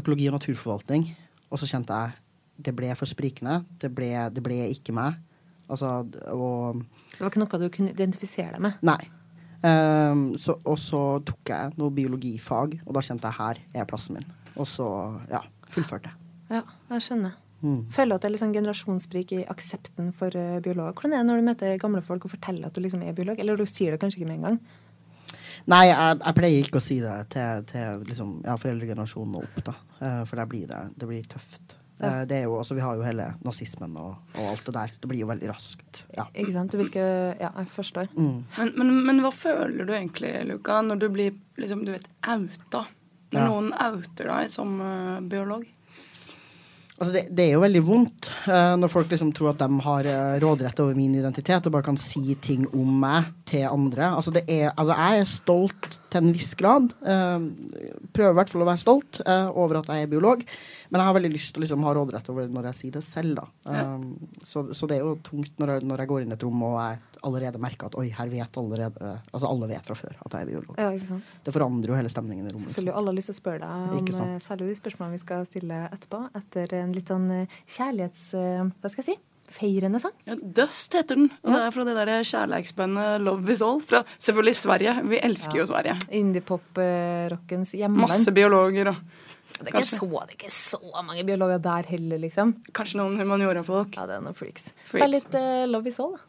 økologi 0.00 0.30
og 0.30 0.38
naturforvaltning, 0.38 1.10
og 1.52 1.60
så 1.60 1.68
kjente 1.70 2.00
jeg 2.02 2.25
det 2.56 2.74
ble 2.76 2.92
for 2.98 3.08
sprikende. 3.10 3.60
Det 3.80 3.90
ble, 3.94 4.10
det 4.32 4.42
ble 4.44 4.62
ikke 4.72 4.94
meg. 4.96 5.18
Altså, 5.66 6.06
og 6.32 6.82
Det 7.12 7.20
var 7.20 7.30
ikke 7.32 7.42
noe 7.42 7.60
du 7.62 7.70
kunne 7.74 7.94
identifisere 7.94 8.54
deg 8.54 8.64
med. 8.68 8.78
Nei. 8.86 9.00
Um, 9.66 10.28
så, 10.38 10.58
og 10.68 10.76
så 10.78 11.00
tok 11.26 11.50
jeg 11.50 11.72
noe 11.80 11.94
biologifag, 11.94 12.78
og 12.84 12.94
da 12.94 13.02
kjente 13.02 13.26
jeg 13.30 13.38
her 13.40 13.62
er 13.82 13.88
plassen 13.88 14.18
min. 14.18 14.28
Og 14.54 14.68
så, 14.70 14.86
ja, 15.32 15.42
fullførte 15.72 16.12
jeg. 16.12 16.22
Ja, 16.58 16.62
jeg 16.92 17.06
skjønner. 17.08 17.34
Mm. 17.64 17.86
Føler 17.90 18.12
du 18.12 18.16
at 18.18 18.24
det 18.26 18.28
er 18.36 18.40
sånn 18.42 18.54
generasjonssprik 18.54 19.32
i 19.32 19.44
aksepten 19.48 20.10
for 20.14 20.30
biolog? 20.30 20.62
biologer? 20.66 20.98
Hvordan 20.98 21.14
er 21.16 21.22
det 21.22 21.28
når 21.30 21.40
du 21.40 21.46
møter 21.48 21.78
gamle 21.82 22.02
folk 22.04 22.26
og 22.28 22.34
forteller 22.36 22.68
at 22.68 22.76
du 22.76 22.82
liksom 22.84 23.02
er 23.02 23.16
biolog? 23.16 23.40
Eller 23.40 23.58
du 23.58 23.64
sier 23.66 23.94
det 23.94 24.00
kanskje 24.02 24.20
ikke 24.20 24.30
med 24.30 24.38
en 24.38 24.46
gang? 24.50 24.58
Nei, 25.66 25.86
jeg, 25.88 26.18
jeg 26.20 26.36
pleier 26.36 26.68
ikke 26.68 26.78
å 26.78 26.84
si 26.84 26.98
det 27.02 27.14
til, 27.32 27.64
til 27.72 28.04
liksom, 28.06 28.36
ja, 28.44 28.54
foreldregenerasjonen 28.60 29.38
og 29.40 29.48
opp, 29.48 29.58
da. 29.66 29.74
Eh, 29.98 30.22
for 30.28 30.38
der 30.38 30.50
blir 30.52 30.68
det, 30.70 30.82
det 31.00 31.08
blir 31.10 31.26
tøft. 31.32 31.75
Ja. 32.00 32.10
Eh, 32.20 32.24
det 32.28 32.36
er 32.38 32.42
jo, 32.44 32.58
altså, 32.60 32.74
vi 32.76 32.82
har 32.84 32.96
jo 32.98 33.04
hele 33.06 33.30
nazismen 33.44 33.94
og, 33.96 34.16
og 34.36 34.50
alt 34.50 34.66
det 34.66 34.74
der. 34.76 34.90
Det 35.00 35.08
blir 35.08 35.22
jo 35.22 35.30
veldig 35.30 35.48
raskt. 35.48 36.02
Ja. 36.16 36.26
Ikke 36.34 36.52
sant? 36.52 36.72
Du 36.74 36.80
vil 36.80 36.90
ikke 36.90 37.06
Ja, 37.40 37.50
jeg 37.56 37.70
forstår. 37.72 38.10
Mm. 38.16 38.42
Men, 38.58 38.72
men, 38.76 38.92
men 39.06 39.22
hva 39.24 39.32
føler 39.32 39.88
du 39.88 39.94
egentlig, 39.96 40.34
Luka, 40.50 40.82
når 40.84 41.00
du 41.00 41.08
blir 41.14 41.32
liksom, 41.56 41.86
du 41.86 41.94
vet, 41.96 42.08
outa? 42.26 42.84
Når 43.32 43.40
Ja. 43.42 43.46
noen 43.48 43.72
outer 43.74 44.28
deg 44.30 44.50
som 44.54 44.76
uh, 44.80 45.18
biolog? 45.26 45.64
Altså 46.96 47.12
det, 47.12 47.22
det 47.36 47.44
er 47.44 47.56
jo 47.56 47.60
veldig 47.60 47.80
vondt 47.84 48.28
uh, 48.46 48.72
når 48.80 48.88
folk 48.88 49.10
liksom 49.12 49.32
tror 49.36 49.50
at 49.50 49.58
de 49.60 49.80
har 49.84 50.06
uh, 50.08 50.36
råderett 50.40 50.78
over 50.80 50.96
min 50.96 51.12
identitet 51.18 51.66
og 51.68 51.74
bare 51.74 51.84
kan 51.90 51.98
si 52.00 52.36
ting 52.40 52.62
om 52.72 52.94
meg 53.02 53.26
til 53.50 53.66
andre. 53.68 54.14
Altså 54.16 54.32
det 54.32 54.46
er, 54.48 54.70
altså 54.72 54.96
jeg 54.96 55.20
er 55.24 55.28
stolt 55.28 55.90
til 56.12 56.22
en 56.22 56.34
viss 56.34 56.54
grad. 56.58 56.92
eh, 57.02 57.46
prøver 58.14 58.34
i 58.34 58.38
hvert 58.38 58.52
fall 58.52 58.64
å 58.64 58.68
være 58.68 58.82
stolt 58.82 59.20
eh, 59.24 59.48
over 59.50 59.80
at 59.80 59.90
jeg 59.92 60.06
er 60.06 60.12
biolog. 60.12 60.44
Men 60.90 61.00
jeg 61.00 61.08
har 61.08 61.16
veldig 61.18 61.32
lyst 61.32 61.52
til 61.54 61.60
å 61.60 61.64
liksom 61.64 61.86
ha 61.86 61.94
råderett 61.96 62.30
over 62.32 62.48
når 62.52 62.70
jeg 62.70 62.78
sier 62.80 62.96
det 62.96 63.04
selv. 63.06 63.40
da. 63.40 63.74
Eh, 63.74 64.40
så, 64.46 64.66
så 64.76 64.88
det 64.90 64.98
er 64.98 65.04
jo 65.04 65.16
tungt 65.26 65.60
når 65.62 65.74
jeg, 65.74 65.86
når 65.90 66.04
jeg 66.04 66.12
går 66.12 66.24
inn 66.24 66.34
i 66.34 66.38
et 66.38 66.46
rom 66.46 66.64
og 66.68 66.78
jeg 66.78 67.02
allerede 67.26 67.62
merker 67.62 67.88
at 67.88 67.96
oi, 67.98 68.06
her 68.14 68.28
vet 68.30 68.58
allerede 68.60 69.12
Altså 69.34 69.48
alle 69.48 69.66
vet 69.66 69.86
fra 69.88 69.96
før 69.98 70.18
at 70.20 70.34
jeg 70.36 70.46
er 70.46 70.50
biolog. 70.50 70.76
Ja? 70.78 71.20
Det 71.46 71.54
forandrer 71.54 71.92
jo 71.92 71.98
hele 71.98 72.12
stemningen 72.12 72.46
i 72.46 72.52
rommet. 72.52 72.68
Selvfølgelig. 72.68 72.96
Alle 73.00 73.12
har 73.12 73.18
lyst 73.18 73.32
til 73.32 73.36
å 73.36 73.40
spørre 73.40 73.70
deg 73.70 74.12
om 74.14 74.36
særlig 74.44 74.68
de 74.70 74.80
spørsmålene 74.80 75.16
vi 75.16 75.24
skal 75.24 75.46
stille 75.48 75.80
etterpå. 75.88 76.26
Etter 76.38 76.76
en 76.82 76.92
litt 76.94 77.10
sånn 77.10 77.32
kjærlighets... 77.64 78.28
Hva 78.36 78.92
skal 78.92 79.02
jeg 79.02 79.16
si? 79.16 79.18
Feirende 79.52 80.00
sang. 80.02 80.14
Ja, 80.26 80.34
Dust 80.36 80.94
heter 80.96 81.18
den. 81.18 81.28
Og 81.44 81.52
det 81.52 81.60
er 81.62 81.74
fra 81.74 81.84
det 81.86 81.96
der 81.98 82.12
kjærleiksbandet 82.26 83.20
Love 83.22 83.52
Is 83.52 83.62
All. 83.64 83.82
Fra 83.84 84.02
selvfølgelig 84.16 84.56
Sverige. 84.58 84.96
Vi 85.12 85.20
elsker 85.28 85.60
jo 85.60 85.66
Sverige. 85.70 85.96
Indie-pop-rockens 86.18 87.76
hjemland. 87.78 88.08
Masse 88.08 88.34
biologer 88.34 88.92
og 88.92 88.98
det, 89.56 89.70
er 89.70 89.78
ikke 89.80 89.88
så, 89.88 90.06
det 90.06 90.34
er 90.34 90.36
ikke 90.36 90.52
så 90.52 90.78
mange 91.06 91.22
biologer 91.24 91.60
der 91.64 91.86
heller, 91.88 92.20
liksom. 92.20 92.58
kanskje 92.76 92.98
noen 93.00 93.16
humaniora-folk. 93.22 93.94
Ja, 93.96 94.04
det 94.08 94.18
er 94.18 94.24
noen 94.26 94.36
freaks. 94.36 94.68
Freaks. 94.84 94.98
Spill 94.98 95.14
litt 95.14 95.36
uh, 95.38 95.62
Love 95.70 95.88
Is 95.88 96.00
All, 96.02 96.18
da. 96.18 96.24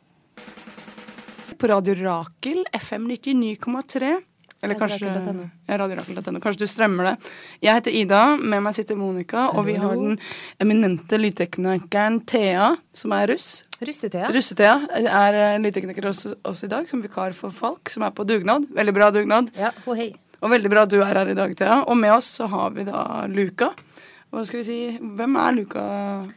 På 1.57 1.67
Radio 1.71 1.95
Rakel, 1.97 2.61
FM 2.77 3.09
99,3. 3.09 4.13
Eller 4.63 4.77
kanskje 4.79 5.11
.no. 5.35 5.45
ja. 5.67 6.39
Kanskje 6.41 6.63
du 6.63 6.67
strømmer 6.69 7.11
det. 7.11 7.31
Jeg 7.61 7.77
heter 7.77 7.93
Ida, 7.93 8.21
med 8.41 8.63
meg 8.65 8.73
sitter 8.73 8.97
Monica, 8.97 9.47
og 9.53 9.67
vi 9.67 9.75
har 9.77 9.93
den 9.93 10.17
eminente 10.63 11.19
lydteknikeren 11.19 12.23
Thea, 12.25 12.71
som 12.93 13.13
er 13.13 13.29
russ. 13.33 13.63
Russe-Thea. 13.77 14.31
Russe-Thea 14.33 15.03
er 15.05 15.37
eh, 15.37 15.59
lydtekniker 15.61 16.09
hos 16.09 16.25
oss 16.25 16.63
i 16.65 16.71
dag, 16.71 16.89
som 16.89 17.03
vikar 17.05 17.37
for 17.37 17.53
Falk, 17.53 17.91
som 17.93 18.07
er 18.07 18.15
på 18.17 18.25
dugnad. 18.25 18.65
Veldig 18.73 18.95
bra 18.95 19.11
dugnad. 19.13 19.53
Ja, 19.57 19.69
ho 19.85 19.97
hei. 19.97 20.15
Og 20.41 20.49
veldig 20.53 20.69
bra 20.73 20.85
at 20.85 20.93
du 20.93 20.99
er 21.01 21.13
her 21.13 21.29
i 21.29 21.37
dag, 21.37 21.53
Thea. 21.57 21.83
Og 21.85 21.97
med 21.97 22.15
oss 22.17 22.29
så 22.39 22.49
har 22.49 22.73
vi 22.73 22.85
da 22.87 23.27
Luka. 23.29 23.71
Hva 24.33 24.43
skal 24.43 24.59
vi 24.59 24.65
si, 24.67 24.77
Hvem 24.99 25.37
er 25.39 25.53
Luka, 25.55 25.83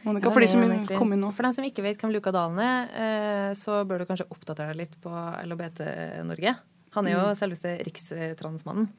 Monica? 0.05 0.31
For 0.31 0.41
de 0.41 0.47
som 0.49 0.61
egentlig? 0.63 0.97
kom 0.97 1.11
inn 1.13 1.25
nå. 1.25 1.33
For 1.35 1.45
dem 1.45 1.53
som 1.57 1.65
ikke 1.67 1.83
vet 1.83 2.01
hvem 2.01 2.13
Luka 2.13 2.31
Dalen 2.33 2.61
er, 2.63 2.91
eh, 2.93 3.53
så 3.57 3.81
bør 3.85 4.01
du 4.01 4.09
kanskje 4.09 4.29
oppdatere 4.29 4.71
deg 4.71 4.85
litt 4.85 4.95
på 5.01 5.11
LHBT 5.11 5.81
Norge. 6.29 6.55
Han 6.95 7.07
er 7.07 7.11
jo 7.15 7.23
Mm. 7.29 7.35
selveste 7.39 7.77
rikstransmannen. 7.87 8.89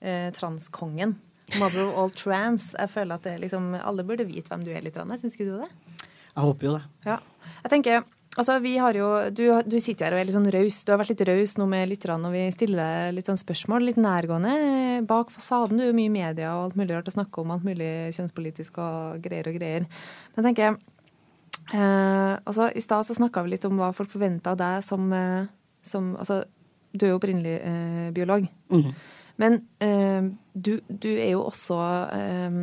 Eh, 0.00 0.30
transkongen. 0.32 1.16
Mother 1.58 1.86
of 1.88 1.98
all 1.98 2.10
trans. 2.10 2.74
Jeg 2.78 2.88
føler 2.88 3.14
at 3.14 3.22
det 3.22 3.40
liksom, 3.40 3.74
alle 3.82 4.02
burde 4.04 4.24
vite 4.26 4.48
hvem 4.48 4.64
du 4.64 4.70
er 4.72 4.80
litt. 4.82 4.94
Syns 4.94 5.36
ikke 5.36 5.50
du 5.50 5.58
det? 5.60 5.68
Jeg 6.34 6.42
håper 6.44 6.62
jo 6.66 6.72
det. 6.78 6.82
Ja. 7.04 7.18
Jeg 7.62 7.70
tenker, 7.70 8.04
altså 8.36 8.56
vi 8.62 8.76
har 8.78 8.94
jo, 8.94 9.30
du, 9.30 9.44
du 9.62 9.76
sitter 9.78 10.06
jo 10.06 10.08
her 10.08 10.14
og 10.16 10.20
er 10.20 10.24
litt 10.24 10.34
sånn 10.36 10.50
raus. 10.52 10.84
Du 10.84 10.90
har 10.92 10.98
vært 10.98 11.12
litt 11.12 11.28
raus 11.28 11.54
nå 11.60 11.66
med 11.68 11.88
lytterne, 11.92 12.26
og 12.26 12.32
vi 12.32 12.50
stiller 12.50 13.12
litt 13.12 13.26
sånn 13.28 13.38
spørsmål. 13.38 13.84
Litt 13.84 14.00
nærgående. 14.00 15.04
Bak 15.06 15.30
fasaden. 15.30 15.76
Du 15.76 15.84
er 15.84 15.92
jo 15.92 15.98
mye 16.00 16.08
i 16.08 16.16
media 16.16 16.54
og 16.56 16.64
alt 16.70 16.76
mulig 16.80 16.96
rart 16.96 17.12
å 17.12 17.14
snakke 17.14 17.44
om. 17.44 17.52
Alt 17.54 17.62
mulig 17.68 17.92
kjønnspolitisk 18.16 18.78
og 18.80 19.20
greier 19.22 19.46
og 19.52 19.60
greier. 19.60 19.86
Men 20.34 20.40
jeg 20.44 20.48
tenker 20.56 20.78
eh, 21.72 22.34
altså 22.44 22.70
I 22.74 22.80
stad 22.84 23.06
så 23.06 23.14
snakka 23.16 23.44
vi 23.44 23.54
litt 23.54 23.64
om 23.68 23.76
hva 23.80 23.92
folk 23.94 24.10
forventa 24.12 24.52
av 24.52 24.58
deg 24.60 24.82
som, 24.84 25.12
eh, 25.12 25.46
som 25.82 26.14
altså, 26.16 26.42
Du 26.94 27.06
er 27.06 27.12
jo 27.12 27.18
opprinnelig 27.18 27.58
eh, 27.58 28.08
biolog. 28.14 28.46
Mm. 28.70 28.90
Men 29.42 29.58
eh, 29.82 30.30
du, 30.54 30.78
du 30.88 31.10
er 31.10 31.32
jo 31.32 31.42
også 31.48 31.78
eh, 32.14 32.58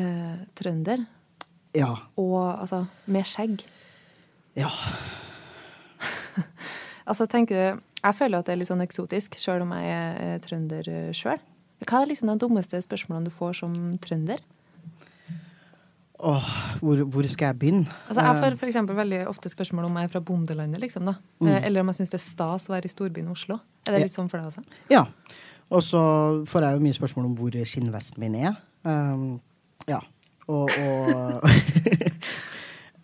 eh, 0.00 0.36
trønder. 0.54 1.04
Ja. 1.74 1.90
Og 2.20 2.38
altså 2.60 2.84
med 3.06 3.26
skjegg. 3.28 3.66
Ja. 4.58 4.70
Altså, 7.04 7.26
tenker 7.28 7.54
du 7.54 7.80
Jeg 8.00 8.16
føler 8.16 8.40
at 8.40 8.46
det 8.46 8.54
er 8.54 8.56
litt 8.62 8.68
sånn 8.70 8.80
eksotisk, 8.80 9.34
sjøl 9.36 9.60
om 9.60 9.74
jeg 9.76 9.90
er 9.92 10.14
eh, 10.22 10.38
trønder 10.40 10.86
sjøl. 11.12 11.42
Hva 11.84 12.00
er 12.00 12.08
liksom 12.08 12.30
de 12.30 12.36
dummeste 12.40 12.80
spørsmålene 12.80 13.28
du 13.28 13.34
får 13.34 13.58
som 13.58 13.74
trønder? 14.00 14.40
Åh, 16.24 16.50
hvor, 16.80 17.02
hvor 17.12 17.26
skal 17.28 17.50
jeg 17.50 17.58
begynne? 17.60 17.96
Altså, 18.08 18.22
jeg 18.22 18.36
Eh, 18.36 18.40
får 18.42 18.56
for 18.60 18.70
eksempel 18.70 18.96
veldig 18.96 19.18
ofte 19.28 19.50
spørsmål 19.52 19.84
om 19.90 19.98
jeg 20.00 20.08
er 20.08 20.12
fra 20.14 20.22
bondelandet, 20.24 20.80
liksom. 20.80 21.04
da. 21.10 21.14
Mm. 21.40 21.50
Eller 21.58 21.80
om 21.84 21.90
jeg 21.92 21.98
syns 22.00 22.14
det 22.14 22.20
er 22.20 22.24
stas 22.24 22.68
å 22.70 22.72
være 22.72 22.88
i 22.88 22.94
storbyen 22.94 23.28
Oslo. 23.34 23.58
Er 23.84 23.92
det 23.92 24.06
litt 24.06 24.16
sånn 24.16 24.30
for 24.32 24.40
deg 24.40 24.48
også? 24.48 24.64
Ja. 24.92 25.04
Og 25.70 25.84
så 25.84 26.00
får 26.48 26.66
jeg 26.68 26.78
jo 26.78 26.84
mye 26.86 26.96
spørsmål 26.96 27.28
om 27.28 27.36
hvor 27.36 27.60
skinnvesten 27.68 28.20
min 28.24 28.34
er. 28.40 28.56
Um, 28.84 29.40
ja. 29.88 30.00
Og, 30.48 30.68
og 30.70 31.44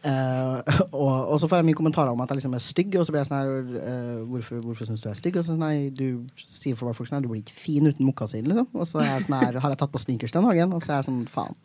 Uh, 0.00 0.64
og, 0.96 1.28
og 1.28 1.40
så 1.40 1.48
får 1.48 1.60
jeg 1.60 1.66
mye 1.68 1.76
kommentarer 1.76 2.08
om 2.08 2.20
at 2.24 2.30
jeg 2.32 2.38
liksom 2.38 2.54
er 2.56 2.62
stygg, 2.64 2.94
og 2.96 3.02
så 3.04 3.12
blir 3.12 3.20
jeg 3.20 3.28
sånn 3.28 3.36
her 3.36 3.50
uh, 3.84 4.22
Hvorfor, 4.30 4.62
hvorfor 4.64 4.88
syns 4.88 5.02
du 5.02 5.10
jeg 5.10 5.12
er 5.12 5.18
stygg? 5.18 5.36
Og 5.36 5.44
så 5.44 5.52
sånn, 5.52 5.60
nei, 5.60 5.90
du 5.92 6.22
sier 6.40 6.78
for 6.78 6.96
folk 6.96 7.10
sånn 7.10 7.18
her, 7.18 7.26
du 7.26 7.28
blir 7.28 7.42
ikke 7.42 7.52
fin 7.66 7.84
uten 7.84 8.08
mokkasin, 8.08 8.48
liksom. 8.48 8.70
Og 8.72 8.88
så 8.88 9.04
jeg 9.04 9.26
sånn 9.26 9.36
her, 9.42 9.58
har 9.60 9.74
jeg 9.74 9.80
tatt 9.82 9.92
på 9.92 10.00
sneakers 10.00 10.32
den 10.32 10.48
dagen? 10.48 10.72
Og 10.72 10.80
så 10.80 10.94
er 10.94 11.02
jeg 11.02 11.10
sånn, 11.10 11.20
faen. 11.28 11.58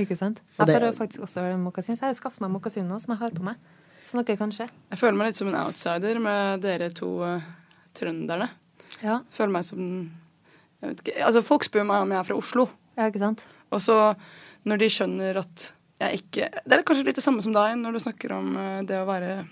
Ikke 0.00 0.16
sant? 0.18 0.40
Jeg 0.58 0.66
det- 0.66 0.80
får 0.80 0.96
faktisk 0.98 1.24
også 1.26 1.44
mokasin, 1.60 1.96
så 1.96 2.04
jeg 2.04 2.08
har 2.08 2.14
jo 2.14 2.20
skaffet 2.22 2.40
meg 2.44 2.50
mokasin 2.54 2.88
nå, 2.88 3.00
som 3.00 3.14
jeg 3.14 3.20
har 3.22 3.30
på 3.36 3.42
meg. 3.46 3.56
Så 4.04 4.18
noe 4.18 4.36
kan 4.36 4.52
skje. 4.52 4.68
Jeg 4.92 5.00
føler 5.00 5.16
meg 5.16 5.30
litt 5.30 5.36
som 5.40 5.48
en 5.48 5.60
outsider 5.62 6.18
med 6.20 6.60
dere 6.64 6.90
to 6.92 7.08
uh, 7.24 7.40
trønderne. 7.96 8.50
Ja, 9.02 9.20
Føler 9.34 9.52
meg 9.56 9.64
som 9.64 10.10
jeg 10.80 10.90
vet 10.90 11.00
ikke, 11.00 11.14
altså 11.24 11.42
Folk 11.42 11.64
spør 11.64 11.86
meg 11.88 12.02
om 12.04 12.12
jeg 12.12 12.20
er 12.20 12.26
fra 12.28 12.36
Oslo. 12.36 12.68
ja 12.98 13.08
ikke 13.08 13.22
sant? 13.22 13.46
Og 13.72 13.80
så 13.80 13.96
når 14.68 14.78
de 14.78 14.90
skjønner 14.92 15.40
at 15.40 15.72
jeg 16.00 16.20
ikke 16.20 16.50
Det 16.52 16.76
er 16.76 16.84
kanskje 16.84 17.06
litt 17.06 17.16
det 17.16 17.24
samme 17.24 17.42
som 17.42 17.54
deg 17.54 17.78
når 17.80 17.96
du 17.96 18.02
snakker 18.04 18.34
om 18.36 18.52
uh, 18.56 18.82
det 18.86 18.98
å 19.00 19.08
være 19.08 19.46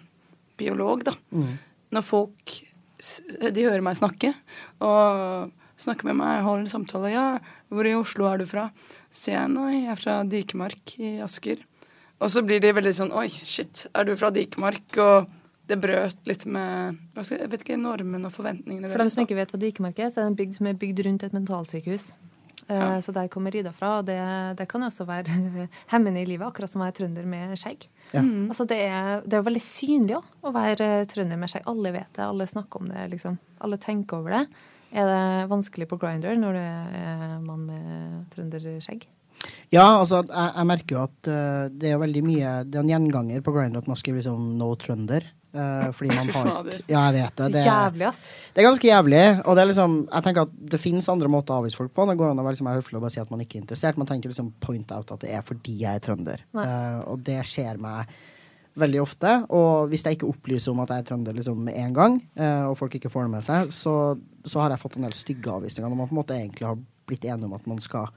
biolog, 0.61 1.03
da. 1.09 1.15
Mm. 1.33 1.57
Når 1.97 2.05
folk 2.07 2.59
de 3.03 3.65
hører 3.65 3.83
meg 3.83 3.97
snakke 3.99 4.31
og 4.85 5.51
snakker 5.85 6.09
med 6.11 6.19
meg, 6.21 6.43
holder 6.47 6.65
en 6.67 6.73
samtale. 6.73 7.11
'Ja, 7.13 7.27
hvor 7.71 7.87
i 7.89 7.95
Oslo 7.99 8.27
er 8.31 8.39
du 8.39 8.47
fra?' 8.47 8.71
Så 9.11 9.27
sier 9.29 9.41
jeg 9.41 9.53
nei, 9.53 9.85
jeg 9.85 9.93
er 9.93 10.01
fra 10.01 10.23
Dikemark 10.25 10.95
i 10.99 11.19
Asker. 11.21 11.63
Og 12.23 12.31
så 12.31 12.43
blir 12.47 12.61
de 12.63 12.73
veldig 12.73 12.95
sånn 12.97 13.13
'oi, 13.13 13.29
shit, 13.43 13.87
er 13.95 14.05
du 14.05 14.17
fra 14.17 14.31
Dikemark?' 14.31 14.99
Og 14.99 15.29
det 15.69 15.79
brøt 15.81 16.17
litt 16.27 16.45
med 16.47 16.99
jeg 17.17 17.49
vet 17.51 17.63
ikke, 17.65 17.79
normene 17.79 18.27
og 18.29 18.35
forventningene 18.35 18.91
For 18.91 18.99
dem 18.99 19.11
som 19.13 19.23
ikke 19.25 19.39
vet 19.39 19.53
hva 19.55 19.61
Dikemark 19.63 19.99
er, 19.99 20.11
så 20.11 20.21
er 20.21 20.27
det 20.27 20.33
en 20.33 20.41
bygd 20.41 20.59
som 20.59 20.67
er 20.67 20.75
bygd 20.81 21.07
rundt 21.07 21.23
et 21.25 21.33
mentalsykehus. 21.37 22.13
Eh, 22.69 22.79
Ja. 22.79 23.01
Så 23.01 23.13
der 23.13 23.29
kommer 23.29 23.55
Ida 23.55 23.73
fra, 23.73 23.99
og 23.99 24.07
det, 24.07 24.19
det 24.57 24.69
kan 24.69 24.83
også 24.83 25.07
være 25.07 25.27
hemmende 25.93 26.23
i 26.23 26.27
livet, 26.27 26.47
akkurat 26.47 26.71
som 26.71 26.81
å 26.83 26.85
være 26.87 26.99
trønder 27.01 27.27
med 27.27 27.57
skjegg. 27.59 27.89
Ja. 28.13 28.23
Mm. 28.23 28.49
Altså 28.51 28.67
det, 28.69 28.79
er, 28.87 29.23
det 29.27 29.39
er 29.39 29.43
veldig 29.47 29.63
synlig 29.63 30.17
også, 30.19 30.35
å 30.43 30.53
være 30.55 30.91
trønder 31.11 31.41
med 31.41 31.51
skjegg. 31.51 31.67
Alle 31.67 31.93
vet 31.93 32.13
det, 32.15 32.27
alle 32.27 32.47
snakker 32.47 32.81
om 32.81 32.93
det, 32.93 33.09
liksom. 33.15 33.39
Alle 33.61 33.79
tenker 33.83 34.19
over 34.19 34.31
det. 34.39 34.45
Er 34.93 35.09
det 35.09 35.51
vanskelig 35.51 35.89
på 35.89 35.99
Grinder 36.01 36.37
når 36.37 36.57
du 36.57 36.63
er 36.63 37.37
mann 37.41 37.67
med 37.67 38.25
trønderskjegg? 38.35 39.07
Ja, 39.73 39.99
altså, 39.99 40.21
jeg, 40.23 40.51
jeg 40.55 40.69
merker 40.69 40.97
jo 40.97 41.05
at 41.09 41.31
uh, 41.33 41.69
det 41.73 41.91
er 41.91 41.99
veldig 41.99 42.21
mye 42.23 42.51
Det 42.69 42.79
er 42.79 42.85
en 42.85 42.93
gjenganger 42.93 43.43
på 43.43 43.55
Grindr 43.57 43.81
at 43.81 43.89
man 43.91 43.99
skriver 43.99 44.21
liksom 44.21 44.53
'no 44.59 44.75
trønder'. 44.79 45.31
Uh, 45.53 45.91
fordi 45.93 46.09
man 46.17 46.31
har. 46.33 46.69
Ja, 46.93 47.01
jeg 47.11 47.15
vet 47.19 47.37
det. 47.37 47.49
Det 47.53 48.07
ass. 48.09 48.23
Det 48.55 48.63
er 48.63 48.69
ganske 48.69 48.89
jævlig. 48.89 49.25
Og 49.45 49.57
det 49.57 49.63
er 49.63 49.69
liksom, 49.69 49.97
jeg 50.09 50.25
tenker 50.25 50.47
at 50.47 50.55
det 50.73 50.81
finnes 50.81 51.09
andre 51.13 51.29
måter 51.29 51.53
å 51.53 51.61
avvise 51.61 51.77
folk 51.77 51.93
på. 51.93 52.07
Det 52.09 52.17
går 52.21 52.33
an 52.33 52.41
å 52.41 52.47
være 52.47 52.57
liksom, 52.57 52.71
høflig 52.73 52.97
og 52.97 53.05
bare 53.05 53.13
si 53.13 53.21
at 53.21 53.33
man 53.33 53.43
ikke 53.45 53.59
er 53.59 53.65
interessert. 53.67 53.99
Man 54.01 54.09
trenger 54.09 54.25
ikke 54.25 54.33
liksom 54.33 54.53
point 54.65 54.95
out 54.97 55.13
at 55.13 55.27
det 55.27 55.35
er 55.37 55.45
fordi 55.45 55.77
jeg 55.83 56.01
er 56.01 56.05
trønder. 56.07 56.47
Eh, 56.57 56.99
og 57.05 57.21
det 57.27 57.43
skjer 57.49 57.81
meg 57.83 58.09
veldig 58.79 59.03
ofte. 59.03 59.35
Og 59.53 59.91
hvis 59.93 60.05
jeg 60.07 60.19
ikke 60.19 60.31
opplyser 60.31 60.73
om 60.73 60.83
at 60.85 60.93
jeg 60.95 61.05
er 61.05 61.09
trønder 61.11 61.37
liksom 61.37 61.63
med 61.67 61.79
en 61.79 61.97
gang, 61.97 62.19
eh, 62.37 62.65
og 62.69 62.77
folk 62.81 62.97
ikke 62.99 63.13
får 63.13 63.29
det 63.29 63.35
med 63.37 63.47
seg, 63.47 63.73
så, 63.75 63.95
så 64.45 64.63
har 64.63 64.75
jeg 64.75 64.83
fått 64.83 64.99
en 64.99 65.09
del 65.09 65.17
stygge 65.17 65.53
avvisninger 65.53 65.89
når 65.89 66.03
man 66.03 66.11
på 66.11 66.17
en 66.17 66.23
måte 66.23 66.37
egentlig 66.39 66.69
har 66.69 66.85
blitt 67.09 67.27
enige 67.27 67.51
om 67.51 67.57
at 67.59 67.67
man 67.69 67.83
skal 67.85 68.13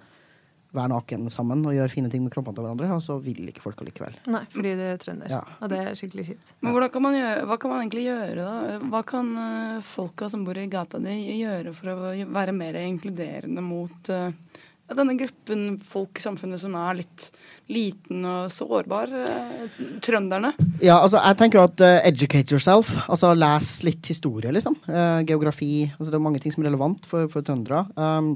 være 0.76 0.92
naken 0.92 1.30
sammen 1.32 1.62
og 1.64 1.72
gjøre 1.72 1.92
fine 1.94 2.10
ting 2.12 2.24
med 2.26 2.34
kroppene 2.34 2.58
til 2.58 2.66
hverandre, 2.66 2.90
og 2.98 3.04
så 3.04 3.16
vil 3.24 3.48
ikke 3.48 3.64
folk 3.64 3.80
allikevel. 3.80 4.18
Nei, 4.28 4.42
fordi 4.52 4.74
du 4.76 4.84
er 4.84 5.00
trønder. 5.00 5.32
Ja. 5.32 5.40
Og 5.64 5.72
det 5.72 5.80
er 5.80 5.96
skikkelig 5.96 6.26
kjipt. 6.28 6.52
Men 6.66 6.76
hvordan 6.76 6.92
kan 6.92 7.06
man 7.06 7.16
gjøre, 7.16 7.46
hva 7.48 7.58
kan 7.62 7.72
man 7.72 7.84
egentlig 7.84 8.04
gjøre, 8.10 8.36
da? 8.42 8.80
Hva 8.92 9.02
kan 9.08 9.32
eh, 9.46 9.78
folka 9.88 10.30
som 10.32 10.44
bor 10.48 10.60
i 10.60 10.68
gata 10.72 11.00
di, 11.04 11.16
gjøre 11.40 11.72
for 11.78 11.94
å 11.94 12.12
være 12.12 12.56
mer 12.56 12.80
inkluderende 12.84 13.64
mot 13.64 14.12
ja, 14.12 14.28
denne 14.94 15.16
gruppen 15.18 15.80
folk 15.82 16.20
i 16.20 16.24
samfunnet 16.24 16.62
som 16.62 16.76
er 16.78 17.00
litt 17.00 17.30
liten 17.74 18.26
og 18.30 18.52
sårbar? 18.54 19.10
eh, 19.10 19.80
trønderne. 20.06 20.52
Ja, 20.84 21.00
altså 21.00 21.18
jeg 21.18 21.40
tenker 21.40 21.60
jo 21.60 21.66
at 21.66 21.82
uh, 21.82 22.02
educate 22.06 22.54
yourself. 22.54 22.92
Altså 23.10 23.34
les 23.34 23.70
litt 23.88 24.06
historie, 24.12 24.54
liksom. 24.54 24.78
Uh, 24.86 25.24
geografi. 25.26 25.88
Altså 25.98 26.12
det 26.12 26.20
er 26.20 26.28
mange 26.28 26.44
ting 26.44 26.54
som 26.54 26.64
er 26.64 26.70
relevant 26.70 27.08
for, 27.10 27.26
for 27.32 27.46
trøndere. 27.46 27.86
Um, 27.98 28.36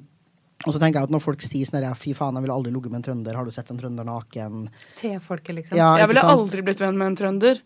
og 0.68 0.74
så 0.76 0.80
tenker 0.82 1.00
jeg 1.00 1.08
at 1.08 1.14
når 1.14 1.22
folk 1.24 1.44
sier 1.46 1.68
sånn 1.68 1.80
her, 1.80 1.96
fy 1.96 2.12
faen, 2.18 2.36
jeg 2.36 2.44
ville 2.44 2.56
aldri 2.58 2.74
ligget 2.74 2.92
med 2.92 3.00
en 3.00 3.06
trønder, 3.06 3.38
har 3.38 3.48
du 3.48 3.54
sett 3.56 3.70
en 3.72 3.80
trønder 3.80 4.08
naken? 4.08 4.66
T-folket, 5.00 5.54
liksom. 5.56 5.78
Ja, 5.80 5.94
Jeg 6.02 6.12
ville 6.12 6.26
aldri 6.34 6.66
blitt 6.68 6.82
venn 6.84 7.00
med 7.00 7.14
en 7.14 7.20
trønder. 7.22 7.62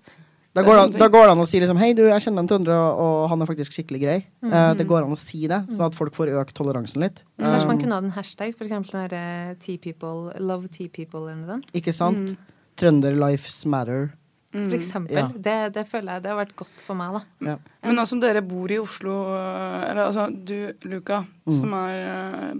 Da 0.53 0.61
går, 0.61 0.75
det, 0.77 0.81
an- 0.83 0.91
da 1.01 1.07
går 1.09 1.23
det 1.25 1.31
an 1.33 1.39
å 1.41 1.45
si 1.49 1.59
liksom 1.63 1.79
Hei, 1.81 1.93
du, 1.97 2.03
jeg 2.05 2.21
kjenner 2.27 2.43
en 2.43 2.49
trønder, 2.51 2.77
og, 2.77 3.23
han 3.31 3.41
er 3.41 3.49
faktisk 3.49 3.73
skikkelig 3.73 4.01
grei. 4.03 4.17
Eh, 4.45 4.73
det 4.77 4.85
går 4.89 5.01
an 5.07 5.15
å 5.15 5.17
si 5.17 5.47
det, 5.49 5.63
sånn 5.73 5.87
at 5.87 5.95
folk 5.97 6.13
får 6.13 6.29
økt 6.43 6.53
toleransen 6.59 7.01
litt. 7.01 7.23
Kanskje 7.41 7.67
man 7.71 7.77
Um, 7.79 7.81
kunne 7.81 7.95
hatt 7.97 8.03
en 8.05 8.13
hashtag, 8.17 8.53
for 8.57 8.67
eksempel 8.67 8.91
den 8.93 9.07
derre 9.09 9.55
T-people, 9.63 10.33
love 10.39 10.69
Tea 10.69 10.89
People 10.93 11.23
eller 11.25 11.39
noe 11.41 11.55
sånt. 11.55 11.71
Ikke 11.73 11.93
sant? 11.97 12.35
Trønder 12.77 13.17
lives 13.17 13.63
matter. 13.65 14.11
For 14.53 14.75
eksempel. 14.77 15.17
Ja. 15.17 15.25
Det, 15.33 15.55
det 15.73 15.87
føler 15.89 16.13
jeg 16.19 16.23
det 16.27 16.29
har 16.29 16.37
vært 16.43 16.55
godt 16.61 16.77
for 16.85 16.93
meg, 16.99 17.15
da. 17.17 17.23
Ja. 17.49 17.55
Men 17.87 17.95
nå 17.97 18.05
som 18.05 18.19
dere 18.21 18.43
bor 18.45 18.69
i 18.69 18.77
Oslo, 18.77 19.15
eh, 19.33 19.89
eller 19.89 20.03
altså 20.11 20.27
du, 20.29 20.69
Luka, 20.85 21.23
som 21.49 21.73
er 21.79 21.97
eh, 21.97 22.53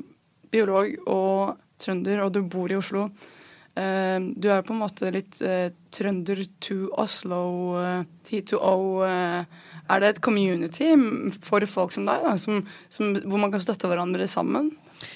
biolog 0.49 0.95
og 1.05 1.59
trønder, 1.83 2.23
og 2.25 2.33
du 2.33 2.41
bor 2.49 2.73
i 2.73 2.79
Oslo. 2.81 3.05
Eh, 3.79 4.19
du 4.19 4.49
er 4.51 4.65
på 4.65 4.75
en 4.75 4.81
måte 4.83 5.11
litt 5.13 5.41
eh, 5.41 5.71
trønder 5.93 6.43
to 6.63 6.89
Oslo, 6.99 7.43
eh, 7.81 8.05
T2O. 8.27 8.75
eh, 9.07 9.71
er 9.91 9.99
det 9.99 10.13
et 10.13 10.21
community 10.23 10.93
for 11.43 11.65
folk 11.67 11.91
som 11.95 12.07
deg, 12.07 12.23
da, 12.23 12.37
som, 12.39 12.63
som, 12.89 13.15
hvor 13.27 13.41
man 13.41 13.51
kan 13.51 13.63
støtte 13.63 13.89
hverandre 13.91 14.29
sammen? 14.31 14.71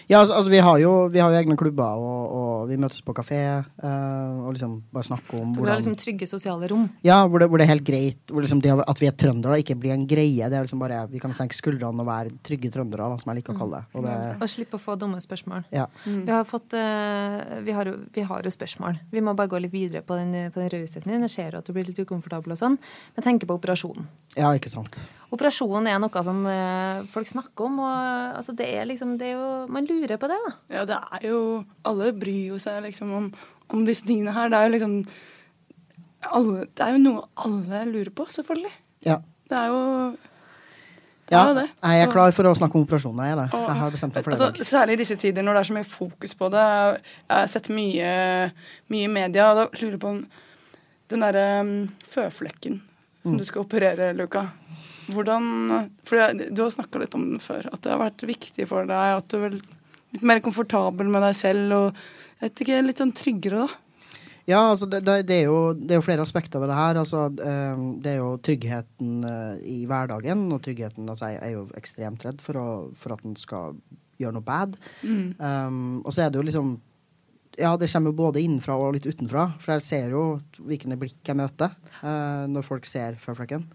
Ja, 0.09 0.21
altså, 0.21 0.37
altså 0.37 0.51
vi, 0.51 0.59
har 0.63 0.79
jo, 0.81 0.93
vi 1.13 1.21
har 1.21 1.33
jo 1.33 1.39
egne 1.39 1.57
klubber, 1.59 2.01
og, 2.01 2.35
og 2.37 2.69
vi 2.69 2.77
møtes 2.81 3.01
på 3.05 3.15
kafé 3.17 3.41
uh, 3.59 4.45
og 4.45 4.53
liksom 4.55 4.77
bare 4.93 5.07
snakker 5.09 5.39
om 5.39 5.53
For 5.55 5.61
det 5.61 5.63
er 5.63 5.63
hvordan 5.63 5.81
liksom 5.81 5.97
trygge 6.01 6.29
sosiale 6.29 6.69
rom. 6.71 6.87
Ja, 7.05 7.19
hvor 7.27 7.43
det, 7.43 7.49
hvor 7.51 7.61
det 7.61 7.67
er 7.67 7.73
helt 7.73 7.87
greit. 7.87 8.21
Hvor 8.31 8.45
liksom 8.45 8.61
det 8.63 8.73
at 8.77 9.01
vi 9.01 9.09
er 9.09 9.15
trøndere, 9.17 9.59
ikke 9.63 9.77
blir 9.79 9.95
en 9.95 10.07
greie. 10.09 10.49
Det 10.49 10.59
er 10.59 10.67
liksom 10.67 10.81
bare, 10.81 11.03
Vi 11.11 11.21
kan 11.23 11.35
senke 11.37 11.57
skuldrene 11.57 12.03
og 12.03 12.09
være 12.09 12.33
trygge 12.45 12.71
trøndere, 12.73 13.09
da, 13.09 13.21
som 13.21 13.33
jeg 13.33 13.41
liker 13.41 13.55
å 13.55 13.61
kalle 13.61 13.81
det. 13.81 13.99
Og 13.99 14.07
det 14.07 14.17
Og 14.41 14.53
slippe 14.53 14.79
å 14.79 14.81
få 14.81 14.97
dumme 14.99 15.21
spørsmål. 15.23 15.67
ja. 15.71 15.87
Vi 16.07 16.31
har, 16.31 16.43
fått, 16.47 16.73
uh, 16.73 17.59
vi, 17.63 17.75
har 17.75 17.91
vi 18.13 18.25
har 18.27 18.43
jo 18.43 18.53
spørsmål. 18.53 18.99
Vi 19.11 19.23
må 19.23 19.35
bare 19.37 19.51
gå 19.51 19.61
litt 19.63 19.73
videre 19.73 20.03
på 20.05 20.17
den, 20.19 20.51
på 20.51 20.63
den 20.63 20.73
rausheten 20.73 21.11
din. 21.11 21.27
Jeg 21.27 21.35
ser 21.35 21.59
at 21.59 21.67
du 21.67 21.73
blir 21.75 21.87
litt 21.87 21.99
ukomfortabel 21.99 22.55
og 22.55 22.59
sånn. 22.59 22.79
Men 23.15 23.25
tenk 23.25 23.47
på 23.47 23.57
operasjonen. 23.57 24.07
ja, 24.37 24.51
ikke 24.57 24.71
sant. 24.71 24.99
Operasjonen 25.35 25.89
er 25.91 25.99
noe 25.99 26.23
som 26.23 26.45
eh, 26.47 27.01
folk 27.11 27.27
snakker 27.27 27.65
om, 27.67 27.81
og 27.83 28.37
altså, 28.39 28.55
det 28.55 28.67
er 28.79 28.87
liksom 28.87 29.17
det 29.19 29.33
er 29.33 29.35
jo, 29.35 29.49
Man 29.71 29.87
lurer 29.89 30.15
på 30.19 30.29
det, 30.31 30.37
da. 30.45 30.53
Ja, 30.71 30.85
det 30.87 30.99
er 31.17 31.27
jo 31.27 31.41
Alle 31.87 32.13
bryr 32.15 32.53
jo 32.53 32.59
seg 32.63 32.79
liksom 32.85 33.11
om, 33.17 33.27
om 33.73 33.83
disse 33.87 34.07
tingene 34.07 34.35
her. 34.35 34.53
Det 34.53 34.61
er 34.61 34.69
jo 34.69 34.75
liksom 34.77 34.95
alle, 36.31 36.65
Det 36.71 36.85
er 36.85 36.95
jo 36.95 37.03
noe 37.03 37.27
alle 37.43 37.83
lurer 37.91 38.13
på, 38.15 38.29
selvfølgelig. 38.31 38.73
Ja. 39.05 39.19
Det 39.51 39.59
er 39.59 39.69
jo 39.71 39.83
ja. 41.27 41.43
Jeg 41.51 42.05
er 42.05 42.11
klar 42.11 42.31
for 42.31 42.47
å 42.47 42.55
snakke 42.55 42.79
om 42.79 42.85
operasjoner. 42.85 43.27
Jeg, 43.27 43.49
jeg 43.51 43.79
har 43.81 43.91
bestemt 43.91 44.15
meg 44.15 44.23
for 44.23 44.31
det. 44.31 44.45
Altså, 44.47 44.63
særlig 44.63 44.95
i 44.95 44.99
disse 45.01 45.17
tider 45.19 45.43
når 45.43 45.57
det 45.57 45.59
er 45.59 45.69
så 45.69 45.75
mye 45.75 45.87
fokus 45.91 46.35
på 46.39 46.47
det. 46.53 46.67
Jeg 47.27 47.33
har 47.33 47.49
sett 47.51 47.67
mye, 47.67 48.11
mye 48.93 49.07
i 49.09 49.11
media, 49.11 49.49
og 49.51 49.59
da 49.59 49.65
lurer 49.81 49.97
jeg 49.97 50.03
på 50.05 50.13
om 50.13 50.21
den 51.11 51.25
derre 51.25 51.43
um, 51.63 51.73
føflekken 52.11 52.79
som 53.27 53.35
Mm. 53.35 53.41
du 53.43 53.47
skal 53.47 53.65
operere, 53.65 54.13
Luka. 54.17 54.45
Hvordan 55.07 55.89
For 56.03 56.19
jeg, 56.19 56.53
du 56.55 56.61
har 56.63 56.71
snakka 56.73 56.99
litt 56.99 57.15
om 57.15 57.25
den 57.33 57.39
før. 57.43 57.67
At 57.71 57.81
det 57.83 57.91
har 57.93 57.99
vært 58.01 58.23
viktig 58.27 58.67
for 58.67 58.87
deg. 58.89 59.17
At 59.21 59.27
du 59.31 59.37
er 59.45 59.57
litt 59.57 60.23
mer 60.23 60.39
komfortabel 60.43 61.07
med 61.11 61.21
deg 61.23 61.35
selv 61.35 61.75
og 61.77 61.93
jeg 62.37 62.51
vet 62.51 62.61
ikke, 62.63 62.81
litt 62.85 62.99
sånn 63.01 63.13
tryggere, 63.17 63.65
da. 63.65 63.83
Ja, 64.47 64.59
altså 64.71 64.85
det, 64.87 65.01
det, 65.27 65.41
er 65.41 65.47
jo, 65.49 65.73
det 65.73 65.91
er 65.91 65.97
jo 65.99 66.05
flere 66.05 66.23
aspekter 66.23 66.61
ved 66.61 66.69
det 66.71 66.75
her. 66.77 66.99
Altså, 67.01 67.25
eh, 67.43 67.79
det 68.03 68.11
er 68.13 68.19
jo 68.21 68.29
tryggheten 68.45 69.15
eh, 69.27 69.55
i 69.67 69.77
hverdagen, 69.89 70.45
og 70.55 70.61
tryggheten 70.63 71.09
altså, 71.09 71.33
Jeg 71.33 71.41
er 71.43 71.55
jo 71.57 71.63
ekstremt 71.75 72.23
redd 72.23 72.39
for, 72.45 72.59
å, 72.61 72.67
for 72.95 73.15
at 73.17 73.23
den 73.25 73.35
skal 73.35 73.75
gjøre 74.21 74.37
noe 74.37 74.45
bad. 74.45 74.77
Mm. 75.03 75.33
Um, 75.41 75.81
og 76.05 76.13
så 76.15 76.23
er 76.23 76.31
det 76.31 76.39
jo 76.39 76.45
liksom 76.47 76.77
Ja, 77.57 77.73
det 77.77 77.89
kommer 77.91 78.11
jo 78.13 78.17
både 78.19 78.41
innenfra 78.43 78.75
og 78.77 78.93
litt 78.93 79.07
utenfra. 79.09 79.47
For 79.63 79.73
jeg 79.77 79.85
ser 79.85 80.13
jo 80.13 80.23
hvilke 80.61 80.97
blikk 80.99 81.17
jeg 81.25 81.37
møter 81.39 81.73
eh, 82.03 82.45
når 82.51 82.65
folk 82.67 82.85
ser 82.85 83.17
føflekken. 83.21 83.65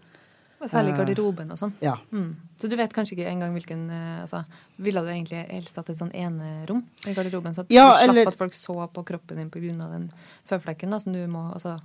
Og 0.63 0.69
særlig 0.71 0.93
i 0.93 0.99
garderoben 1.01 1.49
og 1.51 1.59
sånn. 1.59 1.73
Ja. 1.83 1.97
Mm. 2.15 2.29
Så 2.55 2.69
du 2.71 2.77
vet 2.79 2.93
kanskje 2.95 3.17
ikke 3.17 3.31
engang 3.33 3.51
hvilken 3.51 3.81
eh, 3.91 4.21
altså, 4.23 4.45
Ville 4.79 5.01
du 5.03 5.09
egentlig 5.11 5.41
helst 5.49 5.75
hatt 5.75 5.89
et 5.91 5.99
sånn 5.99 6.13
enerom 6.15 6.85
i 7.03 7.15
garderoben? 7.17 7.51
Så 7.55 7.65
at 7.65 7.73
Ja, 7.73 7.89
du 7.89 7.97
slapp 7.97 8.09
eller- 8.09 8.31
at 8.31 8.39
folk 8.39 8.55
så 8.55 8.77
på 8.93 9.03
kroppen 9.03 9.41
din 9.41 9.49
pga. 9.51 9.89
den 9.91 10.11
føflekken? 10.47 10.89
Da, 10.95 10.99
som 11.03 11.11
du 11.11 11.19
må, 11.27 11.51
altså, 11.51 11.81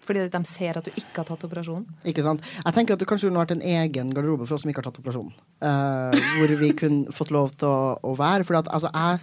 fordi 0.00 0.28
de 0.30 0.44
ser 0.44 0.78
at 0.78 0.84
du 0.86 0.92
ikke 0.94 1.16
har 1.16 1.24
tatt 1.24 1.42
operasjonen? 1.44 1.86
Ikke 2.04 2.22
sant? 2.22 2.40
Jeg 2.64 2.74
tenker 2.74 2.94
at 2.94 3.02
det 3.02 3.08
kanskje 3.08 3.28
kunne 3.28 3.42
vært 3.42 3.56
en 3.58 3.66
egen 3.66 4.14
garderobe 4.14 4.46
for 4.46 4.54
oss 4.54 4.62
som 4.62 4.70
ikke 4.70 4.84
har 4.84 4.92
tatt 4.92 5.02
operasjonen. 5.02 5.34
Uh, 5.60 6.14
hvor 6.38 6.54
vi 6.62 6.70
kunne 6.72 7.12
fått 7.12 7.34
lov 7.34 7.50
til 7.58 7.68
å, 7.68 7.98
å 8.00 8.14
være. 8.16 8.46
For 8.46 8.62
at, 8.62 8.70
altså, 8.70 8.90
jeg 8.94 9.20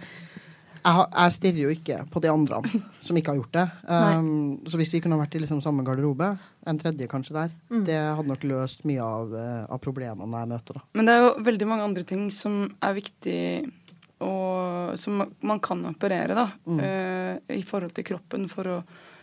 jeg, 0.84 1.06
jeg 1.12 1.34
stirrer 1.36 1.60
jo 1.62 1.72
ikke 1.74 1.98
på 2.12 2.22
de 2.24 2.30
andre 2.32 2.60
som 3.04 3.16
ikke 3.18 3.32
har 3.34 3.40
gjort 3.40 3.56
det. 3.58 3.66
Um, 3.88 4.30
så 4.68 4.80
hvis 4.80 4.92
vi 4.94 5.00
kunne 5.04 5.18
vært 5.20 5.34
i 5.36 5.42
liksom 5.42 5.60
samme 5.64 5.84
garderobe, 5.86 6.30
en 6.68 6.78
tredje 6.80 7.08
kanskje 7.10 7.36
der, 7.36 7.50
Mm. 7.70 7.84
det 7.84 7.98
hadde 7.98 8.28
nok 8.28 8.44
løst 8.48 8.84
mye 8.88 9.02
av, 9.04 9.34
eh, 9.34 9.64
av 9.68 9.78
problemene 9.80 10.40
jeg 10.42 10.48
møter. 10.48 10.74
da. 10.74 10.80
Men 10.94 11.06
det 11.06 11.14
er 11.14 11.22
jo 11.22 11.44
veldig 11.44 11.66
mange 11.68 11.84
andre 11.84 12.04
ting 12.04 12.30
som 12.30 12.76
er 12.82 12.94
viktig 12.94 13.72
og 14.20 14.98
som 14.98 15.20
man 15.46 15.60
kan 15.60 15.84
operere, 15.86 16.34
da. 16.34 16.48
Mm. 16.66 16.80
uh, 16.82 17.54
I 17.54 17.62
forhold 17.62 17.94
til 17.94 18.04
kroppen 18.04 18.48
for 18.50 18.64
å 18.64 18.78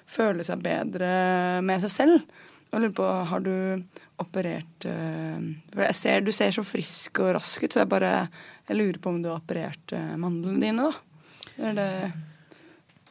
føle 0.07 0.45
seg 0.45 0.61
bedre 0.63 1.61
med 1.65 1.81
seg 1.83 1.91
selv. 1.91 2.21
Jeg 2.71 2.81
lurer 2.81 2.95
på, 2.95 3.07
har 3.29 3.43
du 3.43 3.83
operert 4.19 4.87
uh, 4.87 5.91
ser 5.91 6.21
du 6.23 6.31
ser 6.31 6.55
så 6.55 6.63
frisk 6.63 7.19
og 7.23 7.33
rask 7.35 7.63
ut, 7.63 7.71
så 7.73 7.83
jeg 7.83 7.91
bare 7.91 8.29
Jeg 8.67 8.77
lurer 8.79 8.97
på 8.97 9.11
om 9.11 9.21
du 9.21 9.29
har 9.29 9.37
operert 9.43 9.93
uh, 9.93 10.15
mandlene 10.17 10.63
dine, 10.63 10.87
da. 10.89 10.93
Er 11.57 11.75
det 11.77 11.89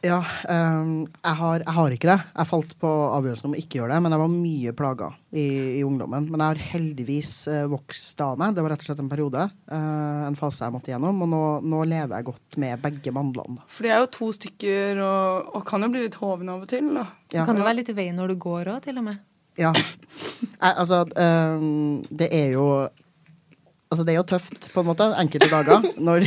Ja, 0.05 0.19
um, 0.21 1.07
jeg, 1.07 1.35
har, 1.39 1.63
jeg 1.63 1.73
har 1.73 1.93
ikke 1.95 2.09
det. 2.11 2.17
Jeg 2.35 2.45
falt 2.51 2.73
på 2.77 2.89
avgjørelsen 3.15 3.47
om 3.49 3.55
å 3.55 3.57
ikke 3.57 3.79
gjøre 3.79 3.95
det, 3.95 4.01
men 4.05 4.13
jeg 4.13 4.21
var 4.21 4.29
mye 4.35 4.73
plaga 4.77 5.07
i, 5.33 5.45
i 5.79 5.83
ungdommen. 5.87 6.27
Men 6.29 6.43
jeg 6.43 6.51
har 6.51 6.61
heldigvis 6.75 7.31
uh, 7.49 7.63
vokst 7.71 8.21
av 8.21 8.35
meg. 8.37 8.53
Det 8.53 8.61
var 8.61 8.75
rett 8.75 8.83
og 8.83 8.89
slett 8.91 9.01
en 9.01 9.09
periode. 9.09 9.47
Uh, 9.71 10.27
en 10.27 10.37
fase 10.37 10.61
jeg 10.61 10.75
måtte 10.75 10.91
gjennom. 10.93 11.23
Og 11.25 11.31
nå, 11.31 11.39
nå 11.65 11.79
lever 11.89 12.13
jeg 12.19 12.27
godt 12.27 12.57
med 12.61 12.83
begge 12.83 13.13
mandlene. 13.17 13.65
For 13.65 13.87
de 13.87 13.93
er 13.95 14.03
jo 14.03 14.11
to 14.13 14.29
stykker 14.37 15.01
og, 15.07 15.49
og 15.57 15.65
kan 15.71 15.87
jo 15.87 15.89
bli 15.95 16.03
litt 16.05 16.19
hoven 16.21 16.53
av 16.53 16.67
og 16.67 16.69
til, 16.69 16.91
da. 16.99 17.07
Du 17.31 17.39
Ja. 17.39 17.47
kan 17.49 17.57
jo 17.57 17.65
være 17.65 17.79
litt 17.81 17.89
i 17.89 17.97
veien 17.97 18.19
når 18.21 18.35
du 18.35 18.37
går 18.45 18.75
òg, 18.75 18.83
til 18.85 19.01
og 19.01 19.07
med. 19.09 19.23
Ja. 19.57 19.71
Jeg, 19.73 20.75
altså, 20.75 21.01
um, 21.17 22.03
det 22.11 22.29
er 22.35 22.53
jo 22.59 22.67
Altså, 23.85 24.01
det 24.03 24.15
er 24.15 24.17
jo 24.17 24.23
tøft, 24.27 24.65
på 24.73 24.81
en 24.81 24.87
måte, 24.89 25.05
enkelte 25.21 25.47
dager, 25.47 25.83
når 26.01 26.25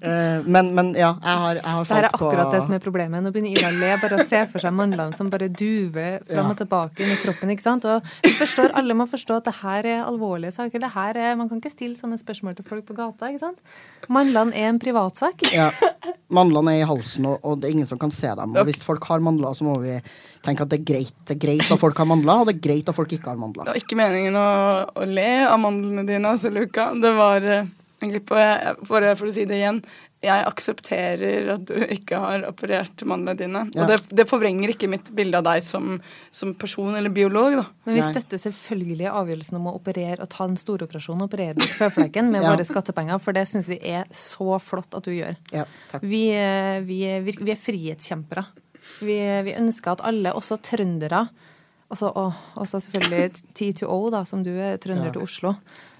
men, 0.00 0.70
men 0.74 0.92
ja, 0.96 1.12
jeg 1.22 1.38
har, 1.42 1.58
jeg 1.60 1.64
har 1.76 1.84
Det 1.88 1.96
er 1.98 2.06
akkurat 2.08 2.46
på 2.48 2.52
det 2.56 2.62
som 2.66 2.74
er 2.76 2.82
problemet. 2.84 3.22
Nå 3.24 3.32
begynner 3.34 3.52
Ida 3.56 3.68
å 3.70 3.78
le 3.80 3.90
bare 4.02 4.18
å 4.22 4.26
se 4.26 4.40
for 4.52 4.62
seg 4.64 4.74
mandlene 4.76 5.16
som 5.18 5.30
bare 5.32 5.48
duver 5.48 6.18
fram 6.28 6.46
Ja. 6.46 6.50
og 6.54 6.58
tilbake 6.62 7.04
inn 7.04 7.12
i 7.14 7.18
kroppen. 7.22 7.50
ikke 7.54 7.62
sant? 7.66 7.84
Og 7.84 8.02
vi 8.24 8.32
forstår, 8.38 8.72
Alle 8.78 8.94
må 8.98 9.06
forstå 9.10 9.36
at 9.42 9.44
det 9.50 9.54
her 9.62 9.84
er 9.86 10.04
alvorlige 10.06 10.52
saker. 10.56 10.78
Det 10.80 10.92
her 10.94 11.16
er, 11.16 11.36
Man 11.36 11.48
kan 11.50 11.60
ikke 11.60 11.70
stille 11.74 11.96
sånne 12.00 12.18
spørsmål 12.20 12.56
til 12.56 12.64
folk 12.64 12.86
på 12.86 12.94
gata. 12.96 13.26
ikke 13.32 13.40
sant? 13.40 13.58
Mandlene 14.08 14.54
er 14.54 14.68
en 14.72 14.78
privatsak. 14.82 15.42
Ja. 15.52 15.70
Mandlene 16.32 16.72
er 16.78 16.82
i 16.82 16.88
halsen, 16.88 17.26
og, 17.28 17.40
og 17.44 17.60
det 17.60 17.68
er 17.68 17.74
ingen 17.76 17.86
som 17.86 17.98
kan 17.98 18.10
se 18.10 18.26
dem. 18.38 18.54
Og 18.56 18.64
hvis 18.68 18.82
folk 18.82 19.04
har 19.10 19.20
mandler, 19.20 19.52
så 19.54 19.64
må 19.66 19.76
vi 19.82 19.98
tenke 20.42 20.62
at 20.64 20.70
det 20.72 20.80
er 20.80 20.86
greit 20.88 21.12
Det 21.28 21.36
er 21.36 21.42
greit 21.46 21.70
at 21.70 21.78
folk 21.78 21.98
har 21.98 22.08
mandler, 22.08 22.40
og 22.42 22.48
det 22.48 22.56
er 22.56 22.62
greit 22.64 22.88
at 22.88 22.96
folk 22.96 23.12
ikke 23.12 23.28
har 23.30 23.36
mandler. 23.38 23.64
Det 23.68 23.74
var 23.76 23.82
ikke 23.82 23.98
meningen 24.00 24.34
å, 24.40 24.46
å 24.96 25.04
le 25.06 25.28
av 25.46 25.60
mandlene 25.62 26.06
dine, 26.08 26.32
altså, 26.32 26.50
Luka. 26.50 26.88
Det 26.98 27.12
var 27.16 27.46
en 28.06 28.12
glipp. 28.14 28.30
Og 28.34 28.86
for, 28.88 29.06
for 29.20 29.28
å 29.30 29.34
si 29.34 29.44
det 29.48 29.58
igjen, 29.60 29.82
jeg 30.22 30.44
aksepterer 30.46 31.48
at 31.56 31.64
du 31.66 31.74
ikke 31.90 32.18
har 32.22 32.44
operert 32.46 33.02
mandlene 33.10 33.34
dine. 33.40 33.62
Ja. 33.74 33.82
Og 33.82 33.88
det, 33.90 33.96
det 34.20 34.26
forvrenger 34.30 34.70
ikke 34.70 34.86
mitt 34.92 35.10
bilde 35.18 35.40
av 35.40 35.46
deg 35.48 35.64
som, 35.66 35.96
som 36.30 36.52
person 36.54 36.94
eller 36.94 37.10
biolog, 37.10 37.56
da. 37.58 37.64
Men 37.88 37.96
vi 37.98 38.04
Nei. 38.04 38.10
støtter 38.14 38.38
selvfølgelig 38.44 39.08
avgjørelsen 39.10 39.58
om 39.58 39.66
å 39.72 39.74
operere 39.80 40.22
og 40.22 40.30
ta 40.30 40.46
en 40.46 40.54
storoperasjon 40.60 41.18
og 41.24 41.26
operere 41.26 41.56
bort 41.58 41.74
føflekken 41.80 42.30
med 42.30 42.42
Ja. 42.46 42.52
våre 42.54 42.66
skattepenger, 42.68 43.18
for 43.24 43.34
det 43.34 43.48
syns 43.50 43.66
vi 43.72 43.80
er 43.82 44.06
så 44.14 44.60
flott 44.62 44.94
at 44.94 45.08
du 45.08 45.10
gjør. 45.16 45.34
Ja, 45.50 45.66
takk. 45.90 46.06
Vi, 46.06 46.22
vi, 46.86 47.00
vir- 47.26 47.42
vi 47.42 47.54
er 47.56 47.62
frihetskjempere. 47.66 48.46
Vi, 49.02 49.18
vi 49.50 49.58
ønsker 49.58 49.96
at 49.96 50.06
alle, 50.06 50.32
også 50.38 50.60
trøndere 50.62 51.26
også, 51.92 52.08
og, 52.16 52.32
også 52.56 52.78
selvfølgelig 52.86 53.42
T2O, 53.58 53.98
da, 54.14 54.22
som 54.24 54.40
du 54.46 54.54
er 54.54 54.78
trønder 54.80 55.10
Ja. 55.10 55.12
til 55.18 55.26
Oslo. 55.26 55.50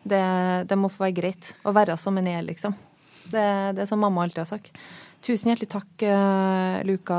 Det, 0.02 0.22
det 0.68 0.78
må 0.78 0.90
få 0.90 1.06
være 1.06 1.18
greit 1.20 1.52
å 1.64 1.72
være 1.74 1.96
som 2.00 2.16
en 2.18 2.26
er, 2.26 2.42
liksom. 2.46 2.74
Det, 3.22 3.46
det 3.76 3.84
er 3.84 3.88
som 3.88 4.00
mamma 4.02 4.24
alltid 4.24 4.42
har 4.42 4.50
sagt. 4.50 4.72
Tusen 5.22 5.52
hjertelig 5.52 5.68
takk, 5.70 6.02
eh, 6.02 6.80
Luka 6.88 7.16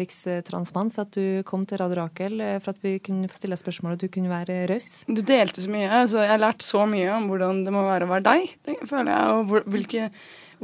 rikstransmann, 0.00 0.88
for 0.94 1.04
at 1.04 1.12
du 1.12 1.42
kom 1.44 1.66
til 1.68 1.76
Radio 1.82 1.98
Rakel. 1.98 2.40
eh, 2.40 2.56
For 2.64 2.72
at 2.72 2.80
vi 2.80 2.94
kunne 3.04 3.28
få 3.28 3.36
stille 3.36 3.58
spørsmål, 3.60 3.92
og 3.92 4.00
du 4.00 4.08
kunne 4.08 4.32
være 4.32 4.62
raus. 4.70 4.94
Du 5.04 5.20
delte 5.20 5.60
så 5.60 5.68
mye. 5.68 5.90
Altså, 5.92 6.22
jeg 6.24 6.32
har 6.32 6.40
lært 6.40 6.64
så 6.64 6.86
mye 6.88 7.10
om 7.12 7.28
hvordan 7.28 7.60
det 7.66 7.74
må 7.76 7.84
være 7.84 8.08
å 8.08 8.12
være 8.14 8.24
deg, 8.30 8.54
det 8.64 8.78
føler 8.88 9.12
jeg. 9.12 9.34
Og 9.36 9.68
hvilke, 9.74 10.06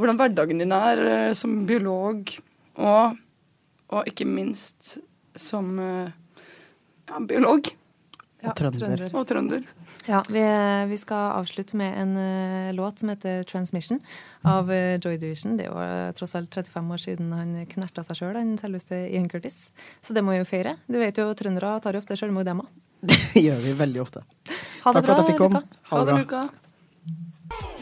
hvordan 0.00 0.22
hverdagen 0.22 0.64
din 0.64 0.72
er 0.72 1.04
eh, 1.10 1.34
som 1.36 1.58
biolog, 1.68 2.32
og, 2.80 3.20
og 3.92 4.08
ikke 4.08 4.24
minst 4.24 4.96
som 5.36 5.76
ja, 5.76 7.20
biolog 7.28 7.68
Og 8.40 8.54
trønder. 8.56 9.02
og 9.12 9.26
trønder. 9.28 9.64
Ja, 10.08 10.22
vi, 10.32 10.42
vi 10.88 10.98
skal 11.00 11.34
avslutte 11.36 11.76
med 11.76 11.96
en 12.00 12.14
uh, 12.16 12.72
låt 12.76 13.02
som 13.02 13.12
heter 13.12 13.44
'Transmission' 13.44 14.00
av 14.48 14.70
uh, 14.70 14.96
Joy 14.96 15.18
Division. 15.20 15.56
Det 15.58 15.66
er 15.66 15.70
jo 15.70 15.76
uh, 15.76 16.12
tross 16.16 16.34
alt 16.38 16.54
35 16.54 16.92
år 16.94 17.02
siden 17.04 17.32
han 17.36 17.66
knerta 17.68 18.04
seg 18.06 18.16
sjøl, 18.22 18.38
han 18.38 18.56
selveste 18.60 18.96
Ian 19.10 19.28
Curtis. 19.28 19.70
Så 20.00 20.16
det 20.16 20.24
må 20.24 20.32
vi 20.32 20.40
jo 20.40 20.48
feire. 20.48 20.76
Du 20.88 20.98
vet 20.98 21.16
jo, 21.20 21.28
trøndere 21.36 21.76
tar 21.84 21.98
jo 21.98 22.00
ofte 22.00 22.16
sjølmord, 22.16 22.48
dem 22.48 22.64
òg. 22.64 22.70
Det 23.10 23.44
gjør 23.44 23.60
vi 23.64 23.72
veldig 23.76 24.00
ofte. 24.00 24.24
Ha 24.84 24.92
det 24.92 24.94
Takk 24.94 24.94
for 24.94 25.02
bra, 25.02 25.12
at 25.12 25.18
jeg 25.20 25.26
fikk 25.30 25.42
komme. 25.44 25.62
Ha 25.90 25.98
det 26.00 26.06
bra. 26.12 26.18
Luka. 26.24 26.42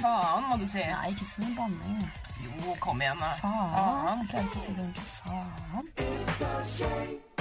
Faen, 0.00 0.42
må 0.48 0.56
du 0.58 0.66
si. 0.66 0.82
Nei, 0.82 1.10
ikke 1.14 1.26
så 1.28 1.42
mye 1.42 1.54
banning. 1.58 2.10
Jo, 2.44 2.76
kom 2.82 3.02
igjen, 3.02 3.18
da. 3.22 3.30
Faen. 3.42 4.26
Faen. 4.30 4.46
Faen. 6.78 7.37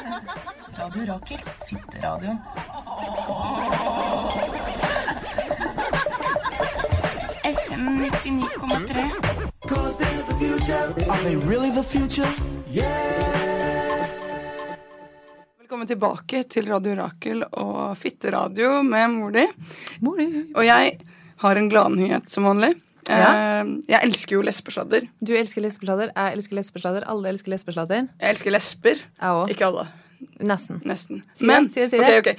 Radio 0.00 1.04
Rakel. 1.06 1.38
Fitteradio. 1.68 2.36
FM 7.44 7.84
99,3. 7.98 9.10
Are 11.10 11.22
they 11.22 11.36
really 11.36 11.70
the 11.70 11.82
future? 11.82 12.28
Velkommen 15.58 15.86
tilbake 15.86 16.42
til 16.42 16.68
Radio 16.68 16.94
Rakel 16.94 17.42
og 17.42 17.98
Fitteradio 17.98 18.82
med. 18.82 19.10
Mor 19.10 19.30
di. 19.30 19.46
Og 20.54 20.64
jeg 20.66 20.98
har 21.36 21.56
en 21.56 21.68
gladnyhet 21.68 22.30
som 22.30 22.44
vanlig. 22.44 22.74
Ja. 23.10 23.30
Eh, 23.62 23.66
Jeg 23.90 24.00
elsker 24.08 24.32
jo 24.36 24.42
lesbesladder. 24.46 25.02
Du 25.20 25.32
elsker 25.36 25.60
lesbesladder, 25.64 26.08
jeg 26.16 26.32
elsker 26.38 26.54
lesbesladder, 26.60 27.02
alle 27.10 27.28
elsker 27.34 27.50
lesbesladder. 27.54 28.02
Jeg 28.20 28.28
elsker 28.36 28.50
lesber. 28.54 28.96
Jeg. 29.20 29.48
Ikke 29.56 29.66
alle. 29.66 29.86
Nesten. 30.40 30.80
Nesten. 30.84 31.22
Si 31.34 31.46
det, 31.48 31.72
si 31.72 31.80
det, 31.80 31.90
si 31.90 31.96
det. 31.98 32.18
ok, 32.18 32.26
ok. 32.28 32.36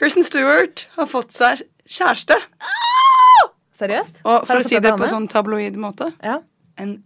Kirsten 0.00 0.24
Stewart 0.24 0.86
har 0.96 1.06
fått 1.10 1.32
seg 1.36 1.62
kjæreste. 1.90 2.36
Seriøst? 3.80 4.14
Og 4.28 4.46
for 4.48 4.56
å 4.60 4.62
si 4.64 4.78
det 4.80 4.92
på 5.00 5.06
sånn 5.08 5.28
tabloid 5.32 5.76
måte 5.80 6.06
Ja. 6.24 6.38
en 6.78 7.02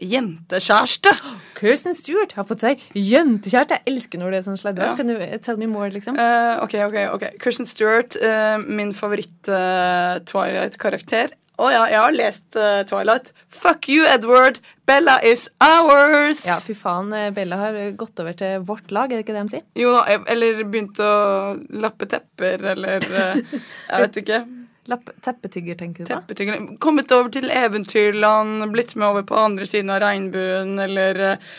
jentekjæreste. 0.00 1.10
Kirsten 1.58 1.94
Stewart 1.94 2.32
har 2.36 2.44
fått 2.48 2.60
seg 2.64 2.74
jentekjæreste. 2.98 3.72
Jeg 3.78 3.84
elsker 3.92 4.18
når 4.18 4.28
det 4.34 4.38
er 4.40 4.46
sånn 4.48 4.58
sladret. 4.60 4.88
Ja. 4.90 4.94
Kan 4.98 5.06
du 5.12 5.16
eh, 5.20 5.38
tell 5.38 5.56
me 5.60 5.66
more, 5.70 5.90
liksom? 5.94 6.14
Uh, 6.18 6.54
ok, 6.64 6.74
ok, 6.88 6.96
ok. 7.14 7.24
Kirsten 7.44 7.66
Stewart, 7.70 8.12
uh, 8.20 8.56
min 8.66 8.92
favoritt-Twilight-karakter. 8.96 11.26
Å 11.54 11.68
ja, 11.70 11.82
jeg 11.86 12.00
har 12.02 12.14
lest 12.16 12.56
uh, 12.58 12.80
Twilight. 12.88 13.28
Fuck 13.54 13.86
you, 13.92 14.02
Edward. 14.10 14.58
Bella 14.88 15.20
is 15.22 15.46
ours. 15.62 16.42
Ja, 16.48 16.56
fy 16.58 16.74
faen. 16.74 17.12
eh, 17.14 17.28
Bella 17.34 17.60
har 17.60 17.78
gått 18.00 18.18
over 18.20 18.34
til 18.34 18.64
vårt 18.66 18.90
lag, 18.90 19.12
er 19.12 19.20
det 19.20 19.24
ikke 19.24 19.36
det 19.36 19.44
de 19.44 19.52
sier? 19.54 19.64
Jo 19.78 19.92
da, 19.94 20.18
eller 20.34 20.64
begynt 20.64 20.98
å 20.98 21.12
lappe 21.84 22.08
tepper, 22.10 22.66
eller 22.74 23.06
uh, 23.06 23.54
Jeg 23.54 24.06
vet 24.08 24.20
ikke. 24.24 24.42
Lapp, 24.92 25.08
teppetygger, 25.24 25.78
tenker 25.80 26.04
du 26.04 26.10
på? 26.10 26.18
Teppetygger. 26.18 26.66
Kommet 26.82 27.12
over 27.16 27.30
til 27.32 27.46
eventyrland, 27.48 28.66
blitt 28.74 28.92
med 28.98 29.06
over 29.14 29.22
på 29.24 29.38
andre 29.40 29.64
siden 29.70 29.94
av 29.94 30.02
regnbuen, 30.02 30.74
eller 30.82 31.22
uh, 31.22 31.54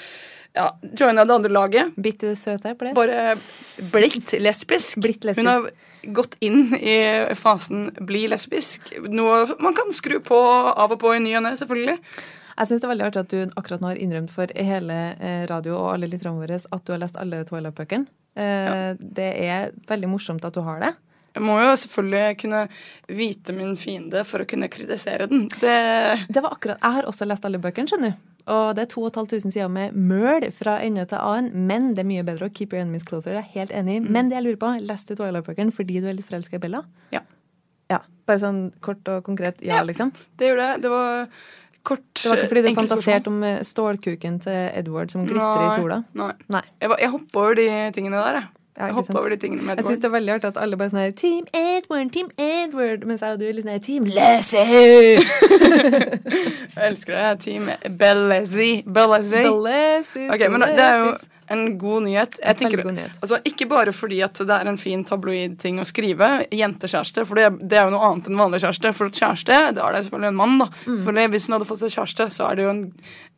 ja, 0.55 0.67
joina 0.99 1.25
det 1.25 1.39
andre 1.39 1.55
laget. 1.55 1.95
Bitte 1.95 2.35
søte 2.37 2.75
epler? 2.75 2.93
Bare 2.95 3.33
blitt 3.95 4.35
lesbisk. 4.43 4.99
Blitt 5.01 5.25
lesbisk. 5.25 5.41
Hun 5.41 5.51
har 5.51 5.71
gått 6.13 6.35
inn 6.45 6.75
i 6.75 6.97
fasen 7.39 7.91
bli 8.05 8.25
lesbisk. 8.31 8.91
Noe 9.09 9.57
man 9.63 9.77
kan 9.77 9.93
skru 9.95 10.19
på 10.23 10.39
av 10.71 10.91
og 10.91 10.99
på 11.01 11.13
i 11.15 11.21
ny 11.23 11.35
og 11.39 11.45
ne, 11.47 11.55
selvfølgelig. 11.59 11.97
Jeg 12.55 12.69
syns 12.69 12.81
det 12.83 12.87
er 12.87 12.93
veldig 12.93 13.07
artig 13.09 13.23
at 13.23 13.33
du 13.33 13.55
akkurat 13.59 13.81
nå 13.83 13.89
har 13.91 13.99
innrømt 13.99 14.31
for 14.31 14.51
hele 14.55 14.99
eh, 15.19 15.41
radio 15.49 15.75
og 15.79 15.89
alle 15.95 16.07
lytterne 16.11 16.39
våre 16.39 16.59
at 16.59 16.85
du 16.85 16.93
har 16.93 17.01
lest 17.01 17.17
alle 17.19 17.41
Twilight-bøkene. 17.47 18.07
Ja. 18.35 18.91
Det 18.99 19.27
er 19.47 19.69
veldig 19.87 20.09
morsomt 20.11 20.43
at 20.43 20.55
du 20.55 20.59
har 20.65 20.81
det. 20.83 20.89
Jeg 21.35 21.43
må 21.43 21.55
jo 21.59 21.71
selvfølgelig 21.79 22.37
kunne 22.39 22.61
vite 23.11 23.55
min 23.55 23.73
fiende 23.79 24.23
for 24.27 24.43
å 24.43 24.47
kunne 24.47 24.69
kritisere 24.71 25.27
den. 25.31 25.49
Det 25.59 25.75
Det 26.31 26.43
var 26.43 26.55
akkurat, 26.55 26.79
Jeg 26.81 26.91
har 26.97 27.07
også 27.09 27.27
lest 27.27 27.45
alle 27.45 27.59
bøkene, 27.59 27.87
skjønner 27.91 28.15
du. 28.15 28.34
Og 28.47 28.75
det 28.77 28.83
er 28.85 28.89
2500 28.93 29.51
sider 29.55 29.69
med 29.73 29.95
møl 29.97 30.43
fra 30.53 30.77
ende 30.85 31.05
til 31.09 31.17
annen. 31.17 31.65
Men 31.67 31.93
det 31.97 32.03
er 32.03 32.09
mye 32.11 32.25
bedre 32.27 32.45
å 32.49 32.53
keep 32.53 32.73
your 32.75 32.81
enemies 32.83 33.05
closer. 33.07 33.33
Jeg 33.33 33.41
er 33.41 33.53
helt 33.55 33.71
enig 33.73 33.95
i. 33.97 34.03
Men 34.05 34.29
det 34.29 34.37
jeg 34.37 34.45
lurer 34.45 34.59
på, 34.61 34.71
leste 34.85 35.15
du 35.15 35.21
Twilight-bøkene 35.23 35.73
fordi 35.73 36.01
du 36.03 36.09
er 36.11 36.17
litt 36.19 36.27
forelska 36.29 36.59
i 36.59 36.63
Bella? 36.67 36.83
Ja. 37.15 37.23
Ja, 37.89 37.99
Bare 38.25 38.41
sånn 38.41 38.59
kort 38.81 39.05
og 39.13 39.23
konkret 39.25 39.61
ja, 39.61 39.77
Ja. 39.79 39.83
liksom? 39.85 40.11
Det 40.37 40.49
gjorde 40.49 40.67
det. 40.73 40.81
Det 40.85 40.89
var 40.93 41.27
kort 41.85 42.05
Det 42.17 42.29
var 42.29 42.37
ikke 42.41 42.49
fordi 42.53 42.61
du 42.61 42.69
enkelt 42.71 42.89
fantaserte 42.89 43.27
om 43.29 43.43
eh, 43.45 43.59
stålkuken 43.61 44.39
til 44.41 44.61
Edward 44.73 45.11
som 45.13 45.25
glitrer 45.25 45.67
i 45.67 45.75
sola? 45.75 45.99
Nei. 46.17 46.31
Nei. 46.49 46.63
Jeg, 46.81 46.95
jeg 47.01 47.11
hoppa 47.13 47.43
over 47.43 47.55
de 47.59 47.67
tingene 47.93 48.21
der, 48.21 48.39
jeg. 48.41 48.49
Ja, 48.77 48.85
Jeg 48.91 49.05
sant? 49.05 49.17
over 49.17 49.29
de 49.29 49.37
tingene 49.39 49.61
med 49.63 49.71
Edward. 49.71 49.77
Jeg 49.77 49.85
syns 49.85 49.97
det 50.03 50.07
er 50.09 50.13
veldig 50.17 50.33
artig 50.33 50.47
at 50.51 50.57
alle 50.59 50.75
bare 50.77 50.89
sånn 50.91 50.99
her 50.99 51.11
Team 51.15 51.45
Edward, 51.55 52.09
Team 52.11 52.27
Edward. 52.37 53.05
Mens 53.07 53.21
jeg 53.23 53.31
og 53.31 53.39
du 53.39 53.45
er 53.47 53.53
litt 53.55 53.63
sånn 53.63 53.71
her 53.71 53.79
Team 53.85 54.03
Lassie. 54.11 54.65
Jeg 56.75 56.89
elsker 56.89 57.15
det. 57.15 57.29
Team 57.45 57.69
Bellezzi. 57.99 58.67
Bellezzi. 58.97 59.43
Bellezzi. 59.45 60.25
Ok, 60.33 60.43
men 60.51 60.59
det 60.67 60.83
er 60.89 60.97
jo 61.05 61.13
en 61.53 61.77
god 61.77 62.03
nyhet. 62.07 62.37
Jeg 62.41 62.57
tenker, 62.59 62.83
god 62.83 62.95
nyhet. 62.97 63.19
altså, 63.21 63.39
ikke 63.45 63.67
bare 63.69 63.93
fordi 63.95 64.21
at 64.25 64.39
det 64.41 64.55
er 64.55 64.69
en 64.71 64.79
fin 64.81 65.03
tabloid 65.05 65.57
ting 65.61 65.79
å 65.81 65.85
skrive, 65.87 66.29
jentekjæreste, 66.53 67.25
for 67.27 67.39
det, 67.39 67.49
det 67.69 67.79
er 67.79 67.85
jo 67.89 67.93
noe 67.95 68.09
annet 68.09 68.29
enn 68.31 68.39
vanlig 68.39 68.61
kjæreste. 68.63 68.93
For 68.97 69.13
kjæreste, 69.13 69.59
da 69.77 69.85
er 69.85 69.97
det 69.97 70.03
selvfølgelig 70.07 70.31
en 70.33 70.39
mann, 70.39 70.57
da. 70.63 70.69
Mm. 70.85 70.97
Selvfølgelig, 70.97 71.29
Hvis 71.35 71.47
hun 71.47 71.57
hadde 71.57 71.69
fått 71.69 71.83
seg 71.83 71.93
kjæreste, 71.95 72.27
så 72.35 72.49
er 72.49 72.59
det 72.59 72.65
jo 72.65 72.71
en, 72.73 72.81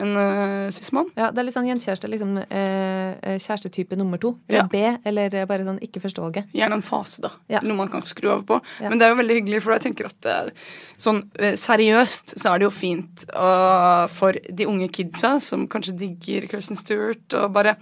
en 0.05 0.13
uh, 0.17 0.69
cis-mann. 0.75 1.11
Ja, 1.19 1.29
det 1.31 1.41
er 1.43 1.47
litt 1.49 1.57
sånn 1.57 1.69
jentekjæreste. 1.69 2.11
Liksom, 2.13 2.35
uh, 2.43 3.37
kjærestetype 3.37 3.99
nummer 3.99 4.21
to. 4.21 4.35
Eller 4.47 4.63
Ja. 4.63 4.67
B, 4.71 4.83
eller 5.07 5.33
eh, 5.35 5.45
bare 5.49 5.65
sånn 5.67 5.79
ikke 5.83 6.01
førstevalget. 6.03 6.49
Gjerne 6.57 6.79
en 6.79 6.85
fase, 6.85 7.21
da. 7.25 7.31
Ja. 7.51 7.61
Noe 7.65 7.77
man 7.77 7.91
kan 7.93 8.05
skru 8.07 8.29
over 8.31 8.45
på. 8.47 8.61
Ja. 8.81 8.89
Men 8.89 8.99
det 8.99 9.07
er 9.07 9.13
jo 9.13 9.19
veldig 9.21 9.39
hyggelig, 9.41 9.61
for 9.65 9.75
jeg 9.75 9.85
tenker 9.89 10.09
at 10.09 10.29
uh, 10.31 10.49
sånn 11.01 11.23
eh, 11.39 11.55
seriøst 11.59 12.37
så 12.39 12.53
er 12.53 12.61
det 12.61 12.67
jo 12.67 12.73
fint 12.73 13.25
for 14.17 14.35
de 14.57 14.65
unge 14.69 14.87
kidsa 14.93 15.35
som 15.43 15.65
kanskje 15.69 15.95
digger 15.99 16.47
Kirsten 16.51 16.77
Stewart, 16.79 17.25
og 17.37 17.51
bare 17.55 17.75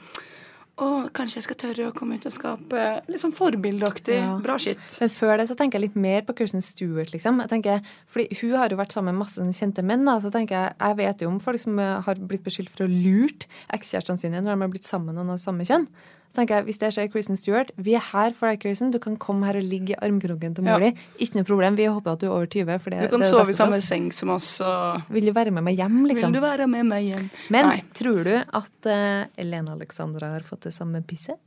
å, 0.75 0.87
kanskje 1.15 1.39
jeg 1.39 1.45
skal 1.45 1.57
tørre 1.61 1.87
å 1.87 1.93
komme 1.95 2.17
ut 2.19 2.25
og 2.27 2.33
skape 2.35 2.85
litt 3.07 3.21
sånn 3.21 3.35
forbildeaktig. 3.35 4.17
Ja. 4.19 4.33
Bra 4.43 4.57
skitt. 4.59 4.83
Men 4.99 5.11
før 5.13 5.37
det 5.39 5.47
så 5.47 5.55
tenker 5.55 5.79
jeg 5.79 5.89
litt 5.89 5.99
mer 5.99 6.25
på 6.27 6.35
Kirsten 6.35 6.63
Stewart, 6.65 7.13
liksom. 7.15 7.39
Jeg 7.45 7.51
tenker, 7.53 7.93
fordi 8.11 8.39
Hun 8.41 8.57
har 8.59 8.73
jo 8.73 8.79
vært 8.81 8.95
sammen 8.95 9.15
med 9.15 9.23
masse 9.23 9.45
kjente 9.55 9.85
menn. 9.85 10.03
Da, 10.07 10.17
så 10.19 10.31
tenker 10.33 10.57
Jeg 10.57 10.75
jeg 10.75 10.99
vet 10.99 11.23
jo 11.23 11.29
om 11.31 11.39
folk 11.43 11.61
som 11.61 11.79
har 11.79 12.19
blitt 12.19 12.43
beskyldt 12.43 12.73
for 12.73 12.85
å 12.85 12.91
lurt 12.91 13.47
ekskjærestene 13.75 14.19
sine 14.19 14.43
når 14.43 14.51
de 14.51 14.65
har 14.65 14.75
blitt 14.75 14.87
sammen 14.87 15.13
med 15.13 15.21
noen 15.21 15.37
av 15.37 15.41
samme 15.43 15.67
kjønn. 15.67 15.87
Så 16.35 16.41
tenker 16.41 16.57
jeg, 16.59 16.65
Hvis 16.67 16.79
det 16.81 16.89
skjer 16.91 17.05
Kristen 17.13 17.37
Stewart, 17.39 17.69
vi 17.79 17.93
er 17.95 18.03
her 18.11 18.33
for 18.35 18.51
deg, 18.51 18.59
Kristen. 18.59 18.89
Du 18.91 18.97
kan 18.99 19.15
komme 19.15 19.47
her 19.47 19.55
og 19.55 19.63
ligge 19.63 19.93
i 19.93 19.99
armkroken 20.03 20.51
til 20.57 20.65
mor 20.67 20.83
di. 20.83 20.89
Ikke 21.23 21.39
noe 21.39 21.47
problem. 21.47 21.77
Vi 21.79 21.85
håper 21.87 22.11
at 22.11 22.19
du 22.19 22.25
er 22.27 22.33
over 22.33 22.49
20. 22.51 22.75
For 22.83 22.91
det, 22.91 23.05
Du 23.05 23.13
kan 23.15 23.23
det 23.23 23.29
sove 23.31 23.53
i 23.53 23.55
samme 23.55 23.77
plass. 23.79 23.87
seng 23.87 24.11
som 24.11 24.33
oss, 24.35 24.49
og 24.59 25.07
Vil 25.15 25.29
du 25.29 25.31
være 25.31 25.51
med 25.55 25.63
meg 25.63 25.79
hjem, 25.79 26.01
liksom? 26.11 26.33
Vil 26.35 26.41
du 26.41 26.43
være 26.43 26.67
med 26.67 26.83
meg 26.91 27.07
hjem? 27.07 27.29
Men 27.55 27.69
Nei. 27.71 27.79
tror 27.95 28.23
du 28.27 28.35
at 28.35 28.91
uh, 28.91 29.31
Elena 29.39 29.77
Alexandra 29.79 30.33
har 30.35 30.43
fått 30.43 30.67
det 30.67 30.73
samme 30.75 30.99
pisset? 31.07 31.39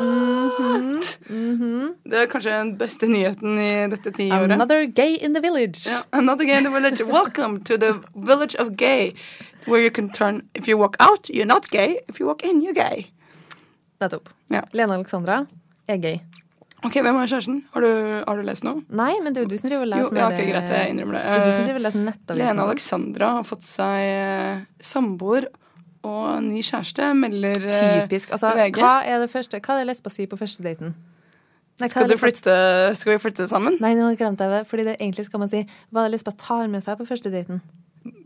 What? 0.00 1.18
Det 2.10 2.16
er 2.22 2.26
kanskje 2.32 2.52
den 2.56 2.70
beste 2.80 3.06
nyheten 3.10 3.58
i 3.60 3.68
dette 3.92 4.12
tiåret. 4.16 4.50
Another 4.54 4.84
gay 4.86 5.16
in 5.20 5.34
the 5.36 5.42
village. 5.44 5.86
Yeah, 5.86 6.02
another 6.12 6.44
gay 6.48 6.56
in 6.58 6.64
the 6.64 6.72
village. 6.72 7.02
Welcome 7.04 7.60
to 7.68 7.76
the 7.78 7.92
village 8.14 8.56
of 8.58 8.76
gay. 8.76 9.12
Where 9.66 9.82
you 9.82 9.90
can 9.90 10.08
turn 10.10 10.42
If 10.54 10.66
you 10.68 10.78
walk 10.78 10.96
out, 11.00 11.28
you're 11.28 11.46
not 11.46 11.68
gay. 11.70 11.98
If 12.08 12.18
you 12.20 12.26
walk 12.26 12.42
in, 12.44 12.62
you're 12.62 12.74
gay. 12.74 13.10
Nettopp. 14.00 14.28
Yeah. 14.50 14.64
Lene 14.72 14.94
Alexandra 14.96 15.46
er 15.88 15.96
gay. 15.96 16.20
Ok, 16.82 16.94
Hvem 17.04 17.16
er 17.20 17.26
kjæresten? 17.28 17.58
Har 17.74 17.84
du, 17.84 17.88
har 18.26 18.36
du 18.36 18.42
lest 18.46 18.64
noe? 18.64 18.80
Nei, 18.88 19.12
men 19.20 19.34
det 19.34 19.42
er 19.42 19.44
jo 19.44 19.50
du 19.52 19.58
som 19.60 19.68
driver 19.68 19.84
og 19.84 19.98
Jo, 20.00 20.06
ja, 20.16 20.28
okay, 20.30 20.46
greit, 20.48 20.70
jeg 20.72 20.94
innrømmer 20.94 21.18
det. 21.18 21.24
Det 21.26 21.34
er 21.34 21.44
du 21.44 21.50
som 21.52 21.60
Eh, 21.60 21.66
driver 21.68 21.80
og 21.80 21.84
leser 21.84 22.04
nettavisen. 22.06 22.38
Lena 22.40 22.50
og 22.54 22.56
sånn. 22.56 22.70
Alexandra 22.72 23.28
har 23.36 23.44
fått 23.44 23.66
seg 23.68 24.04
eh, 24.16 24.62
samboer 24.80 25.50
og 26.06 26.42
ny 26.44 26.62
kjæreste, 26.64 27.12
melder 27.18 27.66
eh, 27.68 28.02
Typisk. 28.02 28.32
Altså, 28.36 28.54
VG. 28.56 28.80
hva 28.80 29.00
er 29.04 29.20
det 29.20 29.30
første 29.32 29.60
Hva 29.60 29.76
er 29.76 29.82
det 29.82 29.90
lesba 29.90 30.12
sier 30.12 30.30
på 30.30 30.38
første 30.40 30.64
daten? 30.64 30.94
Nei, 31.80 31.88
Skal, 31.88 32.08
du 32.08 32.16
flytte, 32.20 32.54
skal 32.98 33.14
vi 33.14 33.20
flytte 33.22 33.46
sammen? 33.48 33.78
Nei, 33.80 33.94
nå 33.96 34.10
glemte 34.20 34.44
jeg 34.44 34.52
det. 34.52 34.64
Fordi 34.68 34.84
det 34.90 34.98
egentlig 34.98 35.24
skal 35.30 35.40
man 35.40 35.48
si 35.48 35.62
hva 35.64 36.02
er 36.02 36.10
det 36.10 36.18
lesba 36.18 36.34
tar 36.36 36.68
med 36.68 36.84
seg 36.84 37.00
på 37.00 37.08
første 37.08 37.32
daten. 37.32 37.62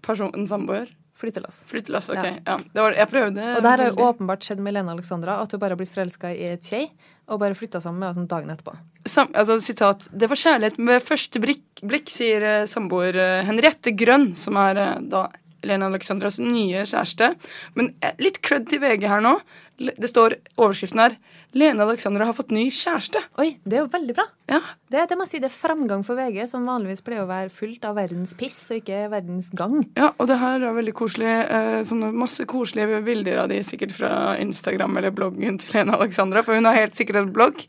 Personen 0.03 0.49
samboer? 0.51 0.91
Flyttelass. 1.15 1.61
Flyttelass, 1.71 2.09
ok. 2.11 2.25
Ja. 2.25 2.33
Ja. 2.43 2.57
Det 2.59 2.83
var, 2.83 2.95
jeg 2.99 3.07
prøvde 3.13 3.43
Og 3.55 3.63
det 3.63 3.71
har 3.71 3.83
jo 3.87 4.07
åpenbart 4.09 4.43
skjedd 4.43 4.63
med 4.63 4.75
Lena 4.75 4.91
Alexandra, 4.97 5.37
at 5.43 5.53
hun 5.55 5.61
bare 5.63 5.77
har 5.77 5.79
blitt 5.79 5.93
forelska 5.95 6.33
i 6.35 6.49
et 6.57 6.67
kjei 6.67 6.89
og 7.31 7.39
bare 7.41 7.55
flytta 7.57 7.79
sammen 7.81 8.03
med 8.03 8.11
henne 8.11 8.19
sånn 8.19 8.31
dagen 8.33 8.51
etterpå. 8.51 8.75
Sam, 9.07 9.31
altså, 9.31 9.61
sitat. 9.63 10.09
Det 10.11 10.27
var 10.29 10.41
kjærlighet 10.41 10.81
med 10.83 11.07
første 11.07 11.41
blikk, 11.41 11.63
blikk 11.87 12.11
sier 12.13 12.45
eh, 12.49 12.67
samboer 12.69 13.15
eh, 13.15 13.45
Henriette 13.47 13.95
Grønn, 13.97 14.33
som 14.37 14.59
er 14.61 14.83
da 15.07 15.29
Lena 15.69 15.91
Alexandras 15.91 16.41
nye 16.43 16.85
kjæreste. 16.87 17.35
Men 17.79 17.95
eh, 18.01 18.17
litt 18.23 18.41
cred 18.45 18.69
til 18.71 18.83
VG 18.85 19.09
her 19.11 19.25
nå. 19.25 19.39
Det 19.79 20.07
står 20.07 20.37
overskriften 20.55 21.01
her. 21.03 21.17
Lene 21.55 21.83
Alexandra 21.83 22.29
har 22.29 22.35
fått 22.35 22.53
ny 22.55 22.65
kjæreste. 22.71 23.21
Oi, 23.43 23.57
det 23.67 23.79
er 23.79 23.83
jo 23.85 23.91
veldig 23.91 24.15
bra. 24.15 24.25
Ja, 24.51 24.61
Det, 24.91 25.05
det 25.11 25.19
må 25.19 25.27
si, 25.27 25.41
det 25.43 25.49
er 25.49 25.55
framgang 25.55 26.05
for 26.07 26.19
VG, 26.19 26.45
som 26.51 26.67
vanligvis 26.67 27.03
pleier 27.07 27.25
å 27.25 27.31
være 27.31 27.51
fullt 27.55 27.87
av 27.87 27.99
verdens 27.99 28.35
piss 28.39 28.59
og 28.71 28.81
ikke 28.83 29.05
verdens 29.13 29.51
gang. 29.55 29.81
ja 29.99 30.13
og 30.19 30.31
det 30.31 30.39
her 30.43 30.63
er 30.63 30.79
veldig 30.79 30.95
koselig. 30.99 31.31
Eh, 31.31 31.95
masse 32.15 32.47
koselige 32.51 33.03
bilder 33.07 33.45
av 33.45 33.51
de 33.51 33.61
sikkert 33.67 33.95
fra 33.95 34.15
Instagram 34.43 34.99
eller 34.99 35.15
bloggen 35.15 35.59
til 35.63 35.75
Lene 35.79 35.99
Alexandra, 35.99 36.43
for 36.47 36.59
hun 36.59 36.71
har 36.71 36.79
helt 36.79 36.99
sikkert 36.99 37.23
en 37.23 37.33
blogg. 37.35 37.63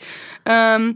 Um, 0.45 0.91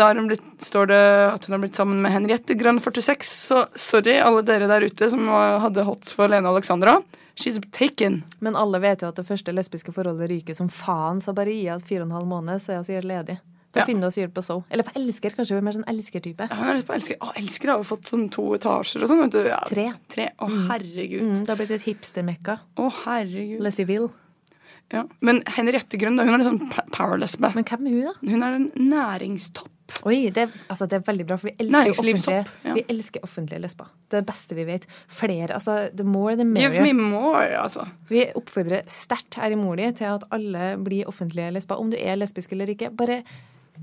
og 0.00 0.28
blitt, 0.28 0.42
står 0.64 0.86
det 0.88 1.00
at 1.34 1.44
hun 1.46 1.52
har 1.56 1.60
blitt 1.62 1.76
sammen 1.76 2.00
med 2.02 2.12
Henriette 2.12 2.54
Grønn 2.58 2.80
46. 2.80 3.22
Så 3.28 3.66
sorry, 3.78 4.18
alle 4.22 4.42
dere 4.42 4.66
der 4.70 4.86
ute 4.88 5.08
som 5.10 5.26
hadde 5.28 5.84
hots 5.84 6.12
for 6.16 6.28
Lene 6.28 6.48
Alexandra. 6.48 7.02
She's 7.36 7.56
taken. 7.72 8.22
Men 8.40 8.54
alle 8.56 8.78
vet 8.82 9.00
jo 9.02 9.08
at 9.08 9.16
det 9.16 9.24
første 9.26 9.52
lesbiske 9.56 9.92
forholdet 9.94 10.28
ryker 10.30 10.54
som 10.54 10.68
faen, 10.68 11.20
så 11.20 11.32
bare 11.34 11.52
gi 11.54 11.64
henne 11.68 11.80
fire 11.84 12.02
og 12.04 12.10
en 12.10 12.16
halv 12.18 12.28
måned, 12.28 12.60
så 12.60 12.72
er 12.72 12.76
hun 12.82 12.84
sikkert 12.84 13.08
ledig. 13.08 13.38
Da 13.72 13.80
Ja. 13.80 13.86
finner 13.86 14.02
du 14.02 14.06
oss 14.08 14.16
hjelp 14.20 14.34
på 14.34 14.42
So. 14.44 14.64
Eller 14.70 14.84
på 14.84 14.92
Elsker, 15.00 15.30
kanskje. 15.32 15.56
Hun 15.56 15.62
er 15.62 15.62
mer 15.62 15.72
sånn 15.72 15.88
elskertype. 15.88 16.48
Ja, 16.50 16.72
litt 16.74 16.84
på 16.86 16.92
elsker. 16.92 17.16
Å, 17.24 17.32
elsker 17.40 17.68
har 17.72 17.78
jo 17.78 17.84
fått 17.88 18.04
sånn 18.04 18.26
to 18.30 18.42
etasjer 18.52 19.00
og 19.02 19.08
sånn. 19.08 19.22
vet 19.22 19.30
du. 19.32 19.48
Ja, 19.48 19.60
Tre. 19.64 19.94
Tre. 20.12 20.28
Å, 20.38 20.48
herregud. 20.68 21.22
Mm, 21.22 21.38
det 21.46 21.48
har 21.48 21.56
blitt 21.56 21.70
et 21.70 21.86
hipstermekka. 21.88 22.58
Å, 22.76 22.90
herregud. 23.06 23.62
Lesiville. 23.64 24.10
Ja. 24.92 25.06
Men 25.22 25.40
Henriette 25.46 25.96
Grønn, 25.96 26.18
da, 26.20 26.24
hun 26.28 26.34
er 26.34 26.44
litt 26.44 26.50
sånn 26.60 26.90
powerless-bæ. 26.92 27.54
Men 27.54 27.64
hvem 27.64 27.86
er 27.86 27.90
hun, 27.96 28.04
da? 28.12 28.30
Hun 28.30 28.42
er 28.42 28.58
en 28.58 28.70
næringstopp. 28.76 29.70
Oi, 30.06 30.30
det, 30.34 30.48
altså, 30.70 30.86
det 30.88 30.96
er 30.98 31.02
veldig 31.06 31.24
bra, 31.28 31.36
for 31.38 31.50
vi 31.50 31.54
elsker, 31.66 31.90
offentlige, 31.92 32.44
ja. 32.64 32.74
vi 32.74 32.82
elsker 32.90 33.24
offentlige 33.26 33.60
lesber. 33.60 33.90
Det 34.08 34.16
er 34.18 34.22
det 34.24 34.28
beste 34.30 34.56
vi 34.56 34.64
vet. 34.66 34.86
Flere, 35.12 35.50
altså, 35.54 35.74
the 35.96 36.04
more 36.06 36.34
the 36.38 36.46
Give 36.46 36.68
merrier. 36.70 36.86
me 36.94 37.08
more, 37.12 37.44
altså. 37.60 37.84
Vi 38.08 38.24
oppfordrer 38.38 38.86
sterkt 38.90 39.36
her 39.42 39.52
i 39.52 39.58
Moli 39.58 39.90
til 39.98 40.08
at 40.14 40.24
alle 40.32 40.72
blir 40.82 41.06
offentlige 41.10 41.50
lesber. 41.54 41.78
Om 41.82 41.90
du 41.92 41.98
er 42.00 42.16
lesbisk 42.16 42.52
eller 42.56 42.70
ikke, 42.72 42.90
bare 42.96 43.20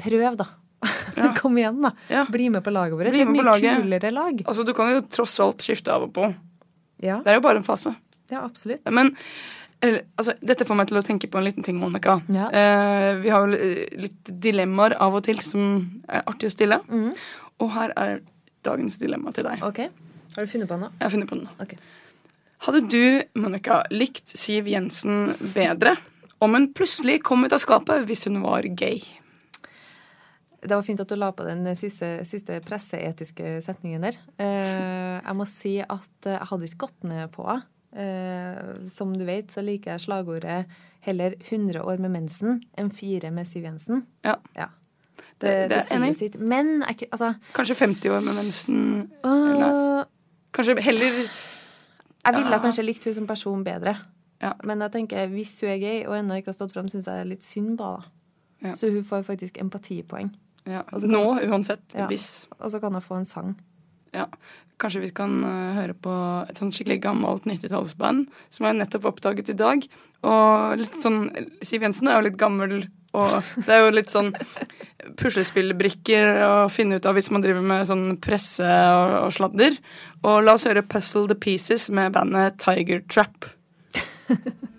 prøv, 0.02 0.36
da. 0.40 0.48
Kom 1.40 1.58
igjen, 1.60 1.82
da. 1.84 1.92
Ja. 2.10 2.26
Bli 2.32 2.50
med 2.50 2.64
på 2.64 2.72
laget 2.74 2.96
vårt. 2.98 3.12
Bli 3.12 3.20
Vi 3.20 3.26
med 3.26 3.36
på 3.36 3.38
mye 3.44 3.48
laget. 3.52 3.82
kulere 3.84 4.12
lag. 4.16 4.44
Altså, 4.48 4.64
Du 4.68 4.74
kan 4.74 4.92
jo 4.96 5.02
tross 5.12 5.38
alt 5.44 5.62
skifte 5.64 5.94
av 5.94 6.08
og 6.08 6.14
på. 6.16 6.30
Ja, 7.04 7.22
Det 7.24 7.32
er 7.32 7.40
jo 7.40 7.46
bare 7.46 7.58
en 7.62 7.68
fase. 7.68 7.96
ja 8.32 8.44
absolutt. 8.46 8.88
Men 8.92 9.16
altså, 9.82 10.36
dette 10.42 10.66
får 10.68 10.78
meg 10.80 10.90
til 10.90 11.00
å 11.00 11.04
tenke 11.06 11.30
på 11.32 11.40
en 11.40 11.48
liten 11.48 11.66
ting, 11.66 11.78
Monica. 11.80 12.20
Ja. 12.34 12.50
Eh, 12.52 13.14
vi 13.24 13.32
har 13.32 13.46
jo 13.46 13.62
litt 14.04 14.34
dilemmaer 14.44 14.98
av 15.00 15.16
og 15.20 15.24
til 15.28 15.40
som 15.46 16.02
er 16.08 16.26
artig 16.30 16.52
å 16.52 16.56
stille. 16.56 16.82
Mm. 16.90 17.14
Og 17.64 17.72
her 17.76 17.94
er 18.00 18.20
dagens 18.68 19.00
dilemma 19.02 19.34
til 19.36 19.48
deg. 19.48 19.64
OK. 19.66 19.86
Har 20.36 20.46
du 20.46 20.52
funnet 20.52 20.70
på 20.70 20.76
den 20.76 20.86
nå? 20.86 20.92
Jeg 20.98 21.06
har 21.06 21.16
funnet 21.16 21.32
på 21.32 21.40
den 21.40 21.48
nå. 21.48 21.56
Okay. 21.64 21.80
Hadde 22.66 22.84
du, 22.92 23.04
Monica, 23.40 23.82
likt 23.92 24.36
Siv 24.36 24.68
Jensen 24.68 25.32
bedre 25.56 25.96
om 26.44 26.56
hun 26.56 26.70
plutselig 26.76 27.22
kom 27.28 27.46
ut 27.48 27.56
av 27.56 27.62
skapet 27.64 28.04
hvis 28.08 28.28
hun 28.28 28.42
var 28.44 28.68
gay? 28.68 29.00
Det 30.60 30.76
var 30.76 30.84
fint 30.84 31.00
at 31.00 31.08
du 31.08 31.16
la 31.16 31.32
på 31.32 31.46
den 31.48 31.64
siste, 31.80 32.18
siste 32.28 32.60
presseetiske 32.66 33.60
setningen 33.64 34.04
der. 34.04 34.20
Eh, 34.44 35.20
jeg 35.24 35.36
må 35.40 35.48
si 35.48 35.78
at 35.80 36.28
jeg 36.28 36.48
hadde 36.52 36.68
ikke 36.68 36.84
gått 36.88 37.08
ned 37.08 37.32
på 37.36 37.48
henne. 37.48 37.64
Eh, 37.96 38.88
som 38.88 39.14
du 39.18 39.26
vet, 39.26 39.52
så 39.52 39.62
liker 39.66 39.92
jeg 39.92 40.00
slagordet 40.02 40.66
'heller 41.02 41.34
100 41.52 41.82
år 41.82 41.98
med 42.00 42.10
mensen 42.12 42.62
enn 42.78 42.92
4 42.92 43.32
med 43.32 43.46
Siv 43.48 43.64
Jensen'. 43.64 44.04
Ja. 44.24 44.36
Ja. 44.56 44.66
Det, 45.42 45.42
Det- 45.42 45.70
det 45.70 45.78
er 45.78 45.82
sier 45.82 46.14
sitt. 46.14 46.40
Men 46.40 46.84
altså 46.84 47.34
Kanskje 47.54 47.76
50 47.76 48.06
år 48.10 48.20
med 48.22 48.34
mensen? 48.36 49.12
øh, 49.26 50.04
Kanskje 50.54 50.80
heller 50.82 51.30
Jeg 52.26 52.36
ville 52.36 52.50
Ja. 52.52 52.60
kanskje 52.60 52.84
likt 52.86 53.06
hun 53.06 53.14
som 53.14 53.28
person 53.28 53.64
bedre. 53.64 53.98
Ja. 54.42 54.52
Men 54.64 54.80
jeg 54.82 54.92
tenker, 54.92 55.28
hvis 55.28 55.62
hun 55.62 55.70
er 55.70 55.78
gay 55.80 56.06
og 56.06 56.16
ennå 56.20 56.36
ikke 56.36 56.48
har 56.48 56.54
stått 56.54 56.74
fram, 56.74 56.86
syns 56.90 57.06
jeg 57.08 57.14
det 57.16 57.22
er 57.22 57.24
litt 57.30 57.44
synd 57.44 57.78
på 57.78 57.84
henne. 57.84 58.06
Ja. 58.62 58.74
Så 58.76 58.92
hun 58.92 59.04
får 59.04 59.24
faktisk 59.24 59.58
empatipoeng. 59.58 60.32
ja. 60.68 60.82
Nå, 60.92 61.40
uansett. 61.48 61.80
Hvis. 62.08 62.46
Og 62.60 62.72
så 62.72 62.80
kan 62.80 62.92
hun 62.94 63.02
få 63.02 63.16
en 63.18 63.26
sang. 63.26 63.56
Ja. 64.14 64.26
Kanskje 64.80 65.04
vi 65.04 65.12
kan 65.16 65.40
eh, 65.44 65.74
høre 65.80 65.96
på 65.98 66.14
et 66.48 66.60
sånn 66.60 66.72
skikkelig 66.76 67.02
gammelt 67.04 67.48
90-tallsband 67.50 68.30
som 68.54 68.68
jeg 68.68 68.80
nettopp 68.80 69.10
oppdaget 69.12 69.52
i 69.52 69.58
dag. 69.60 69.84
Og 70.28 70.80
litt 70.80 70.98
sånn 71.04 71.26
Siv 71.66 71.84
Jensen 71.84 72.10
er 72.10 72.20
jo 72.20 72.28
litt 72.30 72.40
gammel, 72.40 72.82
og 73.16 73.36
det 73.66 73.76
er 73.76 73.84
jo 73.86 73.94
litt 73.96 74.12
sånn 74.14 74.32
puslespillbrikker 75.20 76.42
å 76.46 76.54
finne 76.72 77.00
ut 77.00 77.08
av 77.10 77.16
hvis 77.18 77.32
man 77.34 77.44
driver 77.44 77.64
med 77.66 77.88
sånn 77.90 78.18
presse 78.24 78.68
og, 78.68 79.16
og 79.26 79.36
sladder. 79.36 79.80
Og 80.24 80.42
la 80.46 80.56
oss 80.56 80.68
høre 80.70 80.86
Puzzle 80.86 81.28
the 81.32 81.40
Pieces 81.40 81.90
med 81.92 82.16
bandet 82.16 82.60
Tiger 82.64 83.04
Trap. 83.12 83.52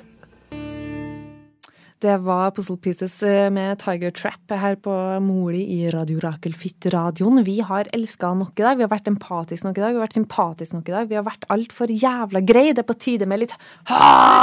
Det 2.00 2.16
var 2.24 2.50
Puzzle 2.56 2.78
Pieces 2.80 3.22
eh, 3.22 3.50
med 3.52 3.78
Tiger 3.82 4.10
Trap 4.16 4.54
her 4.56 4.78
på 4.80 4.92
Moli 5.20 5.60
i 5.74 5.90
Radio 5.92 6.20
Rakel 6.24 6.54
Fytt-radioen. 6.56 7.42
Vi 7.44 7.58
har 7.60 7.90
elska 7.92 8.32
nok 8.40 8.56
i 8.56 8.64
dag, 8.64 8.78
vi 8.80 8.86
har 8.86 8.92
vært 8.92 9.10
empatiske 9.12 9.68
nok 9.68 9.76
i 9.76 9.84
dag, 9.84 9.92
vi 9.92 10.00
har 10.00 10.06
vært 10.06 10.16
sympatiske 10.16 10.78
nok 10.78 10.88
i 10.88 10.96
dag. 10.96 11.10
Vi 11.10 11.18
har 11.18 11.26
vært 11.28 11.44
altfor 11.52 11.92
jævla 11.92 12.40
grei. 12.40 12.70
Det 12.72 12.86
er 12.86 12.88
på 12.88 12.96
tide 12.96 13.28
med 13.28 13.44
litt 13.44 13.52
Ah! 13.92 14.40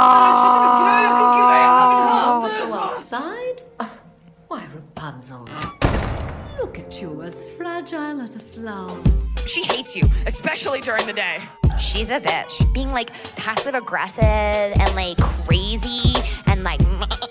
look 6.68 6.78
at 6.78 7.00
you, 7.00 7.22
as 7.22 7.46
fragile 7.56 8.20
as 8.20 8.36
a 8.36 8.40
flower. 8.40 9.00
She 9.46 9.64
hates 9.64 9.96
you, 9.96 10.02
especially 10.26 10.80
during 10.80 11.06
the 11.06 11.12
day. 11.12 11.38
She's 11.78 12.10
a 12.10 12.20
bitch. 12.20 12.52
Being 12.74 12.92
like 12.92 13.12
passive 13.36 13.74
aggressive 13.74 14.22
and 14.24 14.94
like 14.94 15.18
crazy 15.18 16.14
and 16.46 16.62
like. 16.64 16.80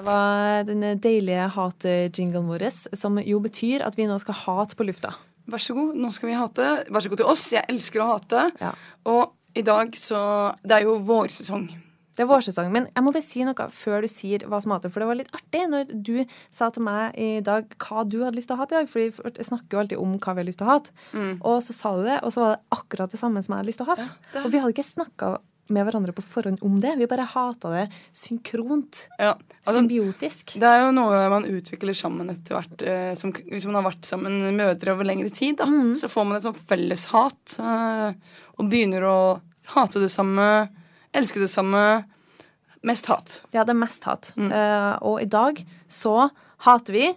Det 0.00 0.06
var 0.06 0.62
den 0.64 0.80
deilige 1.04 1.44
hat-jinglen 1.52 2.46
vår, 2.48 2.62
som 2.96 3.18
jo 3.20 3.40
betyr 3.44 3.82
at 3.84 3.98
vi 3.98 4.06
nå 4.08 4.16
skal 4.22 4.38
hate 4.46 4.78
på 4.78 4.86
lufta. 4.88 5.10
Vær 5.50 5.60
så 5.60 5.74
god, 5.76 5.90
nå 6.00 6.08
skal 6.16 6.30
vi 6.30 6.38
hate. 6.38 6.68
Vær 6.88 7.04
så 7.04 7.10
god 7.12 7.20
til 7.20 7.28
oss. 7.28 7.44
Jeg 7.52 7.68
elsker 7.68 8.00
å 8.00 8.06
hate. 8.14 8.46
Ja. 8.62 8.70
Og 9.12 9.34
i 9.52 9.64
dag 9.66 9.92
så 9.98 10.54
Det 10.64 10.78
er 10.78 10.86
jo 10.88 10.94
vårsesong. 11.04 11.68
Det 12.16 12.24
er 12.24 12.30
vårsesong, 12.30 12.70
men 12.72 12.88
jeg 12.94 13.04
må 13.04 13.12
bare 13.12 13.24
si 13.24 13.44
noe 13.44 13.66
før 13.72 14.02
du 14.04 14.08
sier 14.10 14.46
hva 14.48 14.62
som 14.64 14.72
hater. 14.72 14.88
For 14.92 15.04
det 15.04 15.10
var 15.10 15.20
litt 15.20 15.36
artig 15.36 15.66
når 15.68 15.92
du 16.04 16.24
sa 16.48 16.70
til 16.72 16.84
meg 16.88 17.20
i 17.20 17.28
dag 17.44 17.68
hva 17.84 18.02
du 18.08 18.18
hadde 18.24 18.40
lyst 18.40 18.48
til 18.48 18.56
å 18.56 18.62
hate 18.62 18.76
i 18.76 18.80
dag. 18.80 18.88
For 18.88 19.04
jeg 19.04 19.48
snakker 19.50 19.76
jo 19.76 19.82
alltid 19.84 20.00
om 20.00 20.16
hva 20.16 20.32
vi 20.32 20.42
har 20.42 20.48
lyst 20.48 20.62
til 20.64 20.68
å 20.68 20.72
hate. 20.78 20.96
Og 21.44 21.60
så 21.66 21.76
sa 21.76 21.92
du 21.96 22.02
det, 22.08 22.18
og 22.24 22.32
så 22.32 22.40
var 22.46 22.56
det 22.56 22.62
akkurat 22.80 23.12
det 23.12 23.20
samme 23.20 23.44
som 23.44 23.52
jeg 23.52 23.60
hadde 23.62 23.72
lyst 23.74 23.84
til 23.84 23.88
å 23.88 23.92
hate. 23.92 24.08
Ja, 24.32 24.44
Og 24.46 24.52
vi 24.52 24.64
hadde 24.64 24.74
ikke 24.78 24.88
snakka 24.94 25.30
med 25.72 25.86
hverandre 25.86 26.14
på 26.16 26.24
forhånd 26.24 26.60
om 26.66 26.78
det. 26.82 26.96
Vi 26.98 27.08
bare 27.10 27.26
hata 27.30 27.72
det 27.74 27.86
synkront. 28.16 29.04
Ja, 29.18 29.34
altså, 29.34 29.78
Symbiotisk. 29.78 30.56
det 30.60 30.68
er 30.68 30.84
jo 30.84 30.92
noe 30.96 31.22
man 31.32 31.48
utvikler 31.48 31.96
sammen 31.96 32.32
etter 32.32 32.58
hvert. 32.58 32.84
Eh, 32.84 33.12
som, 33.18 33.32
hvis 33.32 33.66
man 33.68 33.80
har 33.80 33.88
vært 33.90 34.08
sammen 34.08 34.40
mødre 34.58 34.94
over 34.94 35.08
lengre 35.08 35.32
tid, 35.34 35.58
da, 35.60 35.68
så 35.98 36.10
får 36.10 36.28
man 36.28 36.40
et 36.40 36.48
felles 36.48 37.06
felleshat. 37.06 37.58
Eh, 37.58 38.38
og 38.58 38.70
begynner 38.70 39.06
å 39.08 39.18
hate 39.74 40.02
det 40.02 40.10
samme, 40.12 40.46
elske 41.16 41.42
det 41.42 41.50
samme. 41.52 41.84
Mest 42.86 43.10
hat. 43.12 43.42
Ja, 43.52 43.66
det 43.68 43.74
er 43.74 43.82
mest 43.82 44.06
hat. 44.08 44.32
Eh, 44.40 44.94
og 45.04 45.20
i 45.20 45.28
dag 45.28 45.60
så 45.90 46.30
hater 46.64 46.96
vi 46.96 47.10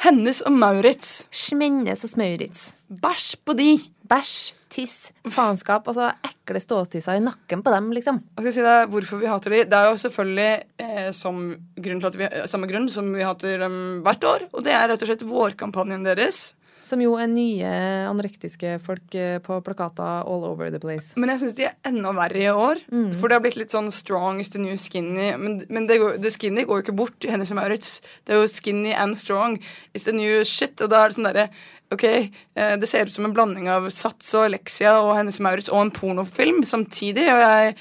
Hennes 0.00 0.40
og 0.48 0.54
Maurits. 0.56 1.26
Smennes 1.28 2.06
og 2.06 2.14
Smaurits. 2.14 2.70
Bæsj 2.88 3.34
på 3.44 3.56
de! 3.58 3.74
Bæsj, 4.10 4.52
tiss, 4.74 5.10
faenskap. 5.30 5.86
Altså 5.86 6.08
ekle 6.26 6.62
ståtisser 6.62 7.18
i 7.20 7.22
nakken 7.22 7.62
på 7.62 7.74
dem, 7.74 7.92
liksom. 7.94 8.18
Jeg 8.38 8.46
skal 8.46 8.56
si 8.56 8.64
deg, 8.64 8.88
hvorfor 8.90 9.20
vi 9.22 9.30
hater 9.30 9.54
de? 9.54 9.60
Det 9.70 9.78
er 9.78 9.90
jo 9.90 10.00
selvfølgelig 10.02 10.48
eh, 10.82 11.10
som 11.14 11.42
grunn 11.78 12.02
vi, 12.18 12.30
samme 12.50 12.70
grunn 12.70 12.88
som 12.90 13.12
vi 13.14 13.26
hater 13.26 13.62
dem 13.62 13.76
hvert 14.06 14.26
år. 14.26 14.48
Og 14.50 14.66
det 14.66 14.74
er 14.74 14.90
rett 14.90 15.04
og 15.06 15.12
slett 15.12 15.26
vårkampanjen 15.30 16.06
deres. 16.08 16.42
Som 16.90 17.02
jo 17.04 17.14
er 17.20 17.28
nye 17.30 17.70
anorektiske 18.10 18.78
folk 18.82 19.14
eh, 19.14 19.38
på 19.44 19.60
plakater 19.62 20.24
all 20.26 20.46
over 20.48 20.72
the 20.74 20.80
place. 20.82 21.14
Men 21.20 21.30
jeg 21.34 21.44
syns 21.44 21.58
de 21.58 21.68
er 21.68 21.76
enda 21.86 22.10
verre 22.16 22.40
i 22.42 22.48
år. 22.50 22.82
Mm. 22.90 23.12
For 23.14 23.30
det 23.30 23.38
har 23.38 23.44
blitt 23.44 23.58
litt 23.60 23.74
sånn 23.74 23.92
strong 23.94 24.40
is 24.42 24.50
the 24.50 24.62
new 24.62 24.74
skinny. 24.80 25.30
Men, 25.38 25.60
men 25.70 25.86
det, 25.86 26.00
går, 26.02 26.18
det 26.22 26.34
skinny 26.34 26.66
går 26.66 26.80
jo 26.80 26.86
ikke 26.88 26.98
bort 26.98 27.26
i 27.26 27.30
Hennes 27.30 27.52
og 27.54 27.60
Maurits. 27.60 28.00
Det 28.26 28.34
er 28.34 28.42
jo 28.42 28.50
skinny 28.50 28.90
and 28.90 29.18
strong 29.20 29.60
is 29.94 30.08
the 30.08 30.16
new 30.16 30.42
shit. 30.42 30.74
Og 30.82 30.90
da 30.90 31.04
er 31.04 31.12
det 31.12 31.20
sånn 31.20 31.30
derre 31.30 31.50
Ok, 31.90 32.04
eh, 32.06 32.76
det 32.78 32.86
ser 32.86 33.08
ut 33.08 33.14
som 33.14 33.24
en 33.26 33.32
blanding 33.34 33.66
av 33.70 33.88
Sats 33.90 34.28
og 34.38 34.44
Alexia 34.46 34.92
og 35.02 35.16
Hennes 35.18 35.40
og 35.40 35.46
Maurits 35.48 35.70
og 35.72 35.80
en 35.82 35.94
pornofilm 35.94 36.60
samtidig. 36.62 37.24
Og 37.32 37.40
jeg, 37.42 37.72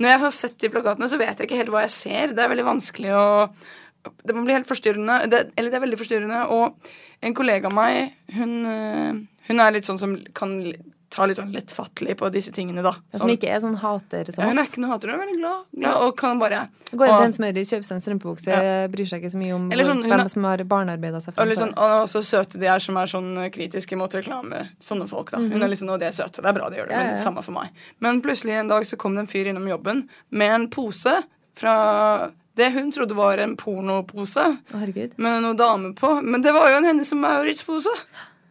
når 0.00 0.14
jeg 0.14 0.22
har 0.22 0.32
sett 0.32 0.56
de 0.62 0.70
plakatene, 0.72 1.08
så 1.12 1.18
vet 1.20 1.36
jeg 1.36 1.48
ikke 1.50 1.58
helt 1.60 1.74
hva 1.74 1.84
jeg 1.84 1.92
ser. 1.92 2.32
Det 2.32 2.44
er 2.44 2.52
veldig 2.54 2.64
vanskelig 2.64 3.12
å 3.12 3.26
Det 4.24 4.34
må 4.36 4.44
bli 4.44 4.54
helt 4.56 4.68
forstyrrende. 4.68 5.28
Det, 5.30 5.52
eller 5.56 5.70
det 5.70 5.80
er 5.80 5.86
veldig 5.86 5.98
forstyrrende. 6.00 6.44
Og 6.50 6.92
en 7.22 7.34
kollega 7.34 7.66
av 7.66 7.74
meg, 7.74 8.12
hun, 8.36 8.54
eh, 8.66 9.12
hun 9.48 9.60
er 9.60 9.72
litt 9.72 9.84
sånn 9.88 9.98
som 9.98 10.16
kan 10.34 10.72
ta 11.10 11.24
litt 11.24 11.38
sånn 11.38 11.48
lettfattelig 11.54 12.18
på 12.20 12.28
disse 12.30 12.52
tingene, 12.52 12.82
da. 12.84 12.90
Som 13.16 13.22
Sånn- 13.24 13.30
ikke 13.38 13.48
er 13.48 13.60
sånn 13.64 13.78
hater 13.80 14.26
som 14.30 14.44
ja, 14.44 14.50
hun 14.50 14.58
er 14.60 14.66
ikke 14.68 14.82
noe 14.82 14.90
hater, 14.92 15.08
hun 15.08 15.16
er 15.16 15.22
veldig 15.24 15.38
glad, 15.40 15.62
glad 15.80 16.02
og 16.04 16.16
kan 16.20 16.38
bare 16.38 16.68
Går 16.92 17.06
inn 17.08 17.14
og- 17.14 17.20
på 17.22 17.24
en 17.24 17.32
smøris, 17.32 17.70
kjøper 17.72 17.86
seg 17.88 17.92
en 17.96 18.00
strømpebukse, 18.04 18.90
bryr 18.92 19.08
seg 19.08 19.22
ikke 19.22 19.32
så 19.32 19.38
mye 19.40 19.54
om 19.56 19.70
sånn, 19.70 20.02
hvem 20.04 20.20
er- 20.20 20.28
som 20.28 20.44
har 20.44 20.58
barnearbeida 20.58 21.22
seg 21.24 21.32
og 21.32 21.34
frem 21.40 21.48
til 21.54 21.62
sånn, 21.64 21.72
og 21.78 22.08
så 22.12 22.20
søte 22.20 22.60
de 22.60 22.66
er 22.66 22.78
som 22.78 22.96
er 22.98 23.06
sånn 23.06 23.50
kritiske 23.50 23.96
mot 23.96 24.10
reklame. 24.12 24.68
Sånne 24.78 25.08
folk, 25.08 25.30
da. 25.30 25.38
Hun 25.38 25.62
er 25.62 25.68
liksom, 25.68 25.88
Og 25.88 25.96
å, 25.96 25.98
de 25.98 26.04
er 26.04 26.12
søte. 26.12 26.42
Det 26.42 26.44
er 26.44 26.52
bra 26.52 26.68
de 26.68 26.76
gjør 26.76 26.88
det, 26.88 26.92
Ja, 26.92 27.00
ja, 27.00 27.06
men 27.06 27.16
ja. 27.16 27.24
samme 27.24 27.42
for 27.42 27.52
meg. 27.52 27.70
Men 28.00 28.20
plutselig 28.20 28.52
en 28.60 28.68
dag 28.68 28.82
så 28.84 28.98
kom 28.98 29.14
det 29.14 29.20
en 29.20 29.26
fyr 29.26 29.46
innom 29.46 29.66
jobben 29.66 30.08
med 30.30 30.50
en 30.50 30.68
pose 30.68 31.24
fra 31.56 32.30
det 32.58 32.72
hun 32.74 32.90
trodde 32.94 33.16
var 33.18 33.40
en 33.42 33.56
pornopose 33.58 34.48
herregud. 34.74 35.14
med 35.16 35.44
noe 35.44 35.58
dame 35.58 35.94
på. 35.98 36.18
Men 36.22 36.44
det 36.44 36.54
var 36.56 36.72
jo 36.72 36.80
en 36.82 36.90
Hennes 36.92 37.14
og 37.14 37.22
Maurits-pose. 37.22 37.94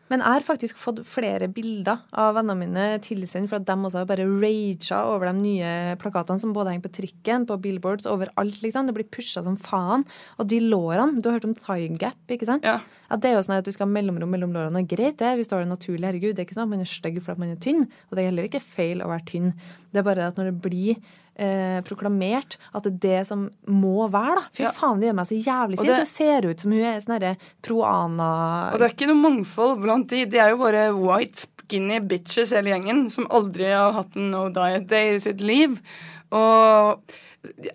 Men 0.07 0.21
jeg 0.23 0.37
har 0.37 0.45
faktisk 0.47 0.77
fått 0.79 1.01
flere 1.07 1.49
bilder 1.51 1.99
av 2.15 2.37
vennene 2.37 2.55
mine 2.61 2.83
tilsendt 3.03 3.51
for 3.51 3.59
at 3.59 3.65
de 3.67 3.75
også 3.75 3.99
har 3.99 4.07
bare 4.07 4.23
raga 4.23 4.99
over 5.11 5.27
de 5.27 5.33
nye 5.41 5.71
plakatene 5.99 6.39
som 6.39 6.53
både 6.55 6.71
henger 6.71 6.85
på 6.85 6.93
trikken, 6.95 7.47
på 7.49 7.57
billboards, 7.59 8.07
overalt, 8.07 8.61
liksom. 8.63 8.87
Det 8.87 8.95
blir 8.95 9.09
pusha 9.11 9.43
som 9.43 9.57
faen. 9.59 10.05
Og 10.39 10.47
de 10.47 10.61
lårene 10.63 11.19
Du 11.19 11.27
har 11.27 11.35
hørt 11.39 11.49
om 11.49 11.57
thigh 11.59 11.91
gap, 11.99 12.23
ikke 12.31 12.47
sant? 12.47 12.63
Ja. 12.63 12.79
At 13.11 13.19
det 13.23 13.31
er 13.31 13.35
jo 13.35 13.43
sånn 13.43 13.59
at 13.59 13.67
du 13.67 13.71
skal 13.75 13.87
ha 13.87 13.91
mellomrom 13.97 14.31
mellom 14.31 14.55
lårene. 14.55 14.79
Og 14.79 14.87
greit, 14.87 15.19
det, 15.19 15.35
hvis 15.35 15.51
du 15.51 15.57
har 15.57 15.65
det 15.65 15.73
naturlig. 15.75 16.07
Herregud, 16.07 16.35
det 16.35 16.43
er 16.43 16.47
ikke 16.47 16.59
sånn 16.61 16.69
at 16.69 16.75
man 16.77 16.87
er 16.87 16.91
stygg 16.91 17.19
fordi 17.23 17.43
man 17.43 17.55
er 17.55 17.61
tynn. 17.67 17.83
Og 18.07 18.15
det 18.15 18.23
er 18.23 18.31
heller 18.31 18.47
ikke 18.47 18.63
feil 18.63 19.03
å 19.03 19.11
være 19.11 19.27
tynn. 19.27 19.53
Det 19.91 19.99
er 19.99 20.07
bare 20.07 20.21
det 20.21 20.31
at 20.31 20.39
når 20.39 20.53
det 20.53 20.61
blir 20.63 21.03
eh, 21.37 21.79
proklamert 21.85 22.57
at 22.73 22.83
det 22.87 22.93
er 22.93 23.01
det 23.07 23.27
som 23.29 23.45
må 23.69 24.09
være, 24.11 24.39
da. 24.39 24.45
Fy 24.57 24.63
Ja. 24.65 24.71
faen, 24.75 24.99
det 24.99 25.09
gjør 25.09 25.19
meg 25.19 25.29
så 25.29 25.37
jævlig 25.37 25.77
sint. 25.77 25.87
Det, 25.87 25.99
det- 26.01 26.07
ser 26.07 26.49
ut 26.49 26.59
som 26.63 26.71
hun 26.71 26.81
er 26.83 26.99
sånn 27.03 27.15
herre 27.19 27.37
pro-ana 27.61 28.73
Og 28.73 28.79
det 28.79 28.87
er 28.89 28.95
ikke 28.95 29.07
noe 29.11 29.21
mangfold 29.21 29.81
blant 29.83 30.07
de. 30.09 30.25
De 30.25 30.37
er 30.41 30.49
jo 30.51 30.57
bare 30.57 30.89
white 30.95 31.45
skinny 31.67 31.99
bitches 31.99 32.53
hele 32.55 32.71
gjengen 32.73 33.09
som 33.11 33.27
aldri 33.29 33.69
har 33.73 33.93
hatt 33.93 34.15
en 34.15 34.31
no 34.31 34.49
diet 34.49 34.87
day 34.87 35.15
i 35.15 35.19
sitt 35.19 35.41
liv. 35.41 35.79
Og 36.31 37.01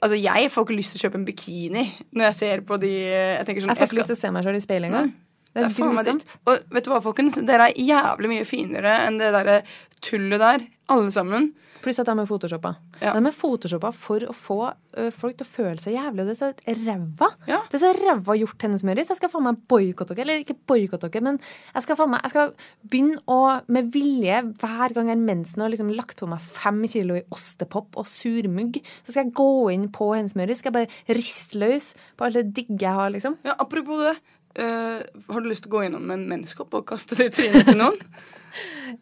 altså, 0.00 0.16
jeg 0.20 0.50
får 0.52 0.66
ikke 0.66 0.76
lyst 0.78 0.94
til 0.96 1.00
å 1.00 1.04
kjøpe 1.06 1.20
en 1.20 1.26
bikini 1.28 1.84
når 2.12 2.24
jeg 2.30 2.34
ser 2.34 2.60
på 2.68 2.78
de 2.80 2.90
Jeg 2.92 3.46
sånn 3.46 3.68
Jeg 3.68 3.76
får 3.76 3.86
ikke 3.90 4.00
lyst 4.00 4.12
til 4.12 4.16
å 4.18 4.22
se 4.22 4.30
meg 4.34 4.44
sjøl 4.44 4.56
i 4.58 4.64
speilet 4.64 4.90
engang. 4.90 5.12
Det 5.52 5.64
er, 5.66 5.74
grusomt. 5.76 6.36
Og 6.48 6.58
vet 6.72 6.84
du 6.86 6.90
hva, 6.90 7.02
folkens? 7.04 7.36
Dere 7.44 7.68
er 7.68 7.74
jævlig 7.76 8.30
mye 8.30 8.44
finere 8.48 8.94
enn 9.06 9.18
det 9.20 9.32
derre 9.34 9.58
tullet 10.00 10.40
der, 10.40 10.64
alle 10.88 11.12
sammen. 11.12 11.50
Pluss 11.82 11.98
at 11.98 12.06
de 12.08 12.14
er 12.14 12.28
photoshoppa. 12.28 12.74
Ja. 13.02 13.12
De 13.16 13.26
er 13.26 13.34
photoshoppa 13.34 13.90
for 13.96 14.22
å 14.30 14.34
få 14.36 14.58
ø, 14.70 15.08
folk 15.14 15.38
til 15.40 15.46
å 15.46 15.50
føle 15.50 15.82
seg 15.82 15.96
jævlig, 15.96 16.22
og 16.24 16.30
det 16.30 16.34
er 16.36 16.40
så 16.40 16.78
ræva. 16.86 17.28
Ja. 17.50 17.60
Det 17.70 17.78
er 17.78 17.82
så 17.82 17.92
ræva 17.98 18.36
gjort 18.38 18.66
hennes 18.66 18.84
Møris. 18.86 19.10
Jeg 19.10 19.18
skal 19.18 19.32
faen 19.32 19.46
meg 19.48 19.62
boikotte 19.70 20.14
dere. 20.14 20.26
Eller 20.26 20.44
ikke 20.44 20.58
boikotte 20.70 21.10
dere, 21.10 21.24
men 21.26 21.40
jeg 21.42 21.86
skal 21.86 22.02
meg 22.12 22.22
Jeg 22.22 22.34
skal 22.34 22.52
begynne 22.92 23.18
å 23.30 23.38
med 23.72 23.90
vilje 23.94 24.42
hver 24.62 24.94
gang 24.94 25.10
jeg 25.10 25.16
har 25.18 25.24
mensen 25.26 25.64
og 25.64 25.72
liksom 25.72 25.90
lagt 25.96 26.22
på 26.22 26.28
meg 26.30 26.42
fem 26.44 26.82
kilo 26.90 27.18
i 27.18 27.24
ostepop 27.34 27.98
og 28.00 28.06
surmugg, 28.08 28.78
så 29.02 29.14
skal 29.14 29.26
jeg 29.26 29.34
gå 29.38 29.50
inn 29.74 29.88
på 29.94 30.12
hennes 30.14 30.36
Møris. 30.38 30.62
Skal 30.62 30.72
jeg 30.74 30.88
bare 30.92 31.18
riste 31.18 31.58
løs 31.62 31.92
på 32.16 32.26
alt 32.28 32.38
det 32.38 32.52
digge 32.56 32.78
jeg 32.82 32.94
har, 32.98 33.10
liksom. 33.14 33.38
Ja, 33.46 33.56
apropos 33.58 34.00
det. 34.06 34.16
Eh, 34.54 35.02
har 35.28 35.40
du 35.40 35.48
lyst 35.48 35.64
til 35.66 35.72
å 35.72 35.76
gå 35.78 35.86
innom 35.88 36.10
en 36.14 36.26
menneskehopp 36.30 36.74
og 36.80 36.86
kaste 36.92 37.18
det 37.18 37.30
i 37.30 37.34
trynet 37.38 37.68
til 37.70 37.78
noen? 37.80 37.98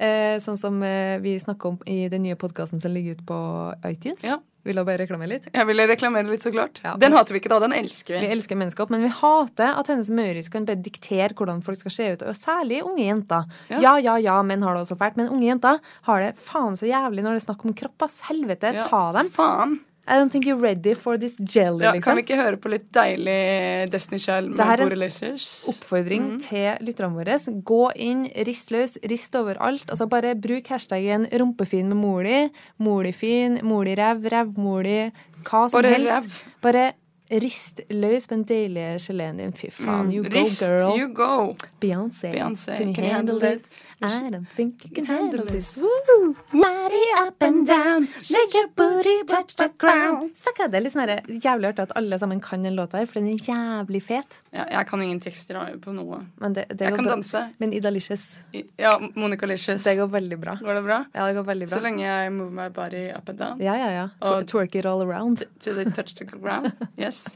uh, 0.01 0.37
sånn 0.45 0.59
som 0.61 0.77
uh, 0.83 1.19
vi 1.23 1.35
snakker 1.43 1.75
om 1.75 1.81
i 1.91 2.05
den 2.13 2.23
nye 2.27 2.39
podkasten 2.39 2.81
som 2.83 2.93
ligger 2.95 3.19
ute 3.19 3.27
på 3.27 3.41
iTunes. 3.89 4.23
Ja. 4.27 4.39
Vil 4.63 4.77
du 4.77 4.83
bare 4.85 5.01
reklamere 5.01 5.31
litt? 5.33 5.47
Jeg 5.57 5.65
ville 5.71 5.87
reklamere 5.89 6.29
litt, 6.29 6.43
så 6.45 6.51
klart. 6.53 6.83
Ja. 6.85 6.93
Den 7.01 7.15
hater 7.17 7.33
vi 7.33 7.41
ikke, 7.41 7.49
da. 7.49 7.63
Den 7.63 7.73
elsker 7.73 8.19
Vi 8.19 8.27
vi. 8.27 8.33
elsker 8.35 8.59
menneskehopp, 8.61 8.91
men 8.93 9.07
vi 9.07 9.09
hater 9.09 9.71
at 9.81 9.89
hennes 9.89 10.11
Mauritz 10.13 10.51
kan 10.53 10.67
bare 10.69 10.77
diktere 10.85 11.33
hvordan 11.33 11.63
folk 11.65 11.81
skal 11.81 11.95
se 11.95 12.09
ut. 12.13 12.25
Og 12.29 12.37
særlig 12.37 12.83
unge 12.85 13.07
jenter. 13.07 13.49
Ja. 13.73 13.81
Ja, 13.81 13.95
ja, 14.05 14.19
ja, 14.21 14.35
menn 14.45 14.61
har 14.67 14.77
det 14.77 14.83
også 14.85 14.99
fælt, 15.01 15.17
men 15.17 15.33
unge 15.33 15.49
jenter 15.49 15.81
har 16.11 16.21
det 16.27 16.35
faen 16.45 16.77
så 16.77 16.85
jævlig 16.91 17.25
når 17.25 17.39
det 17.39 17.41
er 17.41 17.47
snakk 17.49 17.65
om 17.65 17.73
kropp. 17.81 18.05
ass. 18.05 18.21
Helvete, 18.29 18.75
Ja, 18.77 18.85
ta 18.93 19.01
dem. 19.17 19.33
Faen. 19.33 19.79
I 20.11 20.15
don't 20.19 20.31
think 20.33 20.45
you're 20.45 20.61
ready 20.61 20.95
for 20.95 21.17
this 21.17 21.37
jelly, 21.39 21.85
Ja, 21.85 21.93
kan 21.93 22.01
liksom. 22.01 22.17
vi 22.17 22.23
ikke 22.25 22.37
høre 22.43 22.57
på 22.59 22.69
litt 22.73 22.89
deilig 22.93 23.91
Destiny 23.93 24.19
Child 24.19 24.51
med 24.51 24.61
er- 24.67 24.77
Borrelacers? 24.83 25.45
Oppfordring 25.69 26.23
Mm. 26.33 26.41
til 26.41 26.79
lytterne 26.87 27.15
våre. 27.15 27.39
Gå 27.63 27.93
inn, 27.97 28.25
rist 28.47 28.71
løs, 28.73 28.99
rist 29.09 29.33
overalt. 29.35 29.87
Altså 29.89 30.09
Bare 30.09 30.35
bruk 30.35 30.67
hashtaggen 30.67 31.27
'rumpefin 31.31 31.87
med 31.89 31.97
mor 31.97 32.23
di', 32.25 32.51
'mor 32.81 33.03
di 33.05 33.13
fin', 33.13 33.61
'mor 33.63 33.85
di 33.85 33.95
ræv', 33.95 34.27
'rævmor 34.29 34.83
di', 34.83 35.13
hva 35.45 35.69
som 35.71 35.83
Bare 35.83 35.93
helst. 35.95 36.13
Rev. 36.13 36.31
Bare 36.63 36.93
rist 37.33 37.81
løs 37.91 38.27
på 38.27 38.35
den 38.35 38.45
deilige 38.45 38.99
geleen 39.07 39.37
din. 39.39 39.53
Fy 39.53 39.67
faen, 39.71 40.11
you 40.13 40.23
go, 40.25 40.29
Mm. 40.29 40.45
Rist, 40.45 40.61
girl. 40.61 40.99
you 41.01 41.15
go. 41.15 41.55
Beyoncé, 41.81 42.33
Beyoncé, 42.35 42.77
can 42.77 42.89
you 42.97 43.05
handle 43.15 43.39
this? 43.41 43.63
I 44.03 44.31
don't 44.31 44.49
think 44.57 44.85
you 44.87 44.91
can 44.95 45.05
handle 45.05 45.45
this. 45.45 45.77
Woo! 45.77 46.35
Mighty 46.53 47.03
up 47.19 47.43
and 47.43 47.67
down, 47.67 48.09
shake 48.23 48.55
your 48.55 48.69
booty, 48.75 49.25
touch 49.29 49.57
the 49.57 49.69
ground. 49.77 50.31
Sakka, 50.41 50.71
det 50.73 50.79
er 50.81 50.85
litt 50.87 50.95
sånn 50.95 51.13
jævlig 51.45 51.69
artig 51.75 51.83
at 51.85 51.93
alle 52.01 52.19
sammen 52.19 52.41
kan 52.41 52.63
den 52.65 52.77
låta 52.79 52.97
her, 53.03 53.07
for 53.07 53.21
den 53.21 53.29
er 53.35 53.37
jævlig 53.45 54.01
fet. 54.03 54.41
Ja, 54.57 54.65
jeg 54.71 54.87
kan 54.89 55.03
ingen 55.05 55.21
tekster 55.21 55.61
på 55.85 55.93
noe. 55.93 56.23
Men 56.41 56.53
det, 56.57 56.65
det 56.71 56.89
Jeg 56.89 56.97
kan 56.97 57.05
bra. 57.05 57.15
danse. 57.19 57.45
Men 57.61 57.73
Ida 57.77 57.91
Idalicious, 57.91 58.45
Ja, 58.79 58.99
Monica 59.17 59.47
Licious. 59.47 59.83
det 59.85 59.97
går 59.99 60.07
veldig 60.09 60.39
bra. 60.41 60.55
Går 60.63 60.75
det 60.75 60.83
bra? 60.85 61.05
Ja, 61.15 61.27
det 61.27 61.35
går 61.35 61.45
veldig 61.45 61.69
bra. 61.69 61.77
Så 61.79 61.83
lenge 61.83 62.03
jeg 62.07 62.33
move 62.33 62.51
my 62.53 62.69
body 62.69 63.11
up 63.17 63.29
and 63.29 63.39
down. 63.39 63.61
Ja, 63.61 63.75
ja, 63.77 63.91
ja. 63.91 64.09
Og- 64.23 64.47
Twerk 64.47 64.75
it 64.77 64.87
all 64.87 65.03
around. 65.03 65.43
To 65.61 65.73
the 65.75 65.85
touch 65.91 66.15
the 66.15 66.25
ground. 66.25 66.73
Yes. 66.99 67.27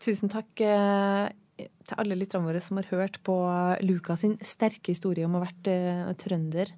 Tusen 0.00 0.28
takk. 0.28 0.60
Til 1.56 1.96
alle 2.02 2.16
lytterne 2.18 2.46
våre 2.48 2.60
som 2.60 2.76
har 2.80 2.88
hørt 2.90 3.18
på 3.24 3.34
Lukas 3.86 4.20
sin 4.24 4.36
sterke 4.44 4.92
historie 4.92 5.24
om 5.26 5.36
å 5.38 5.40
ha 5.40 5.46
vært 5.48 5.70
uh, 5.72 6.12
trønder 6.20 6.72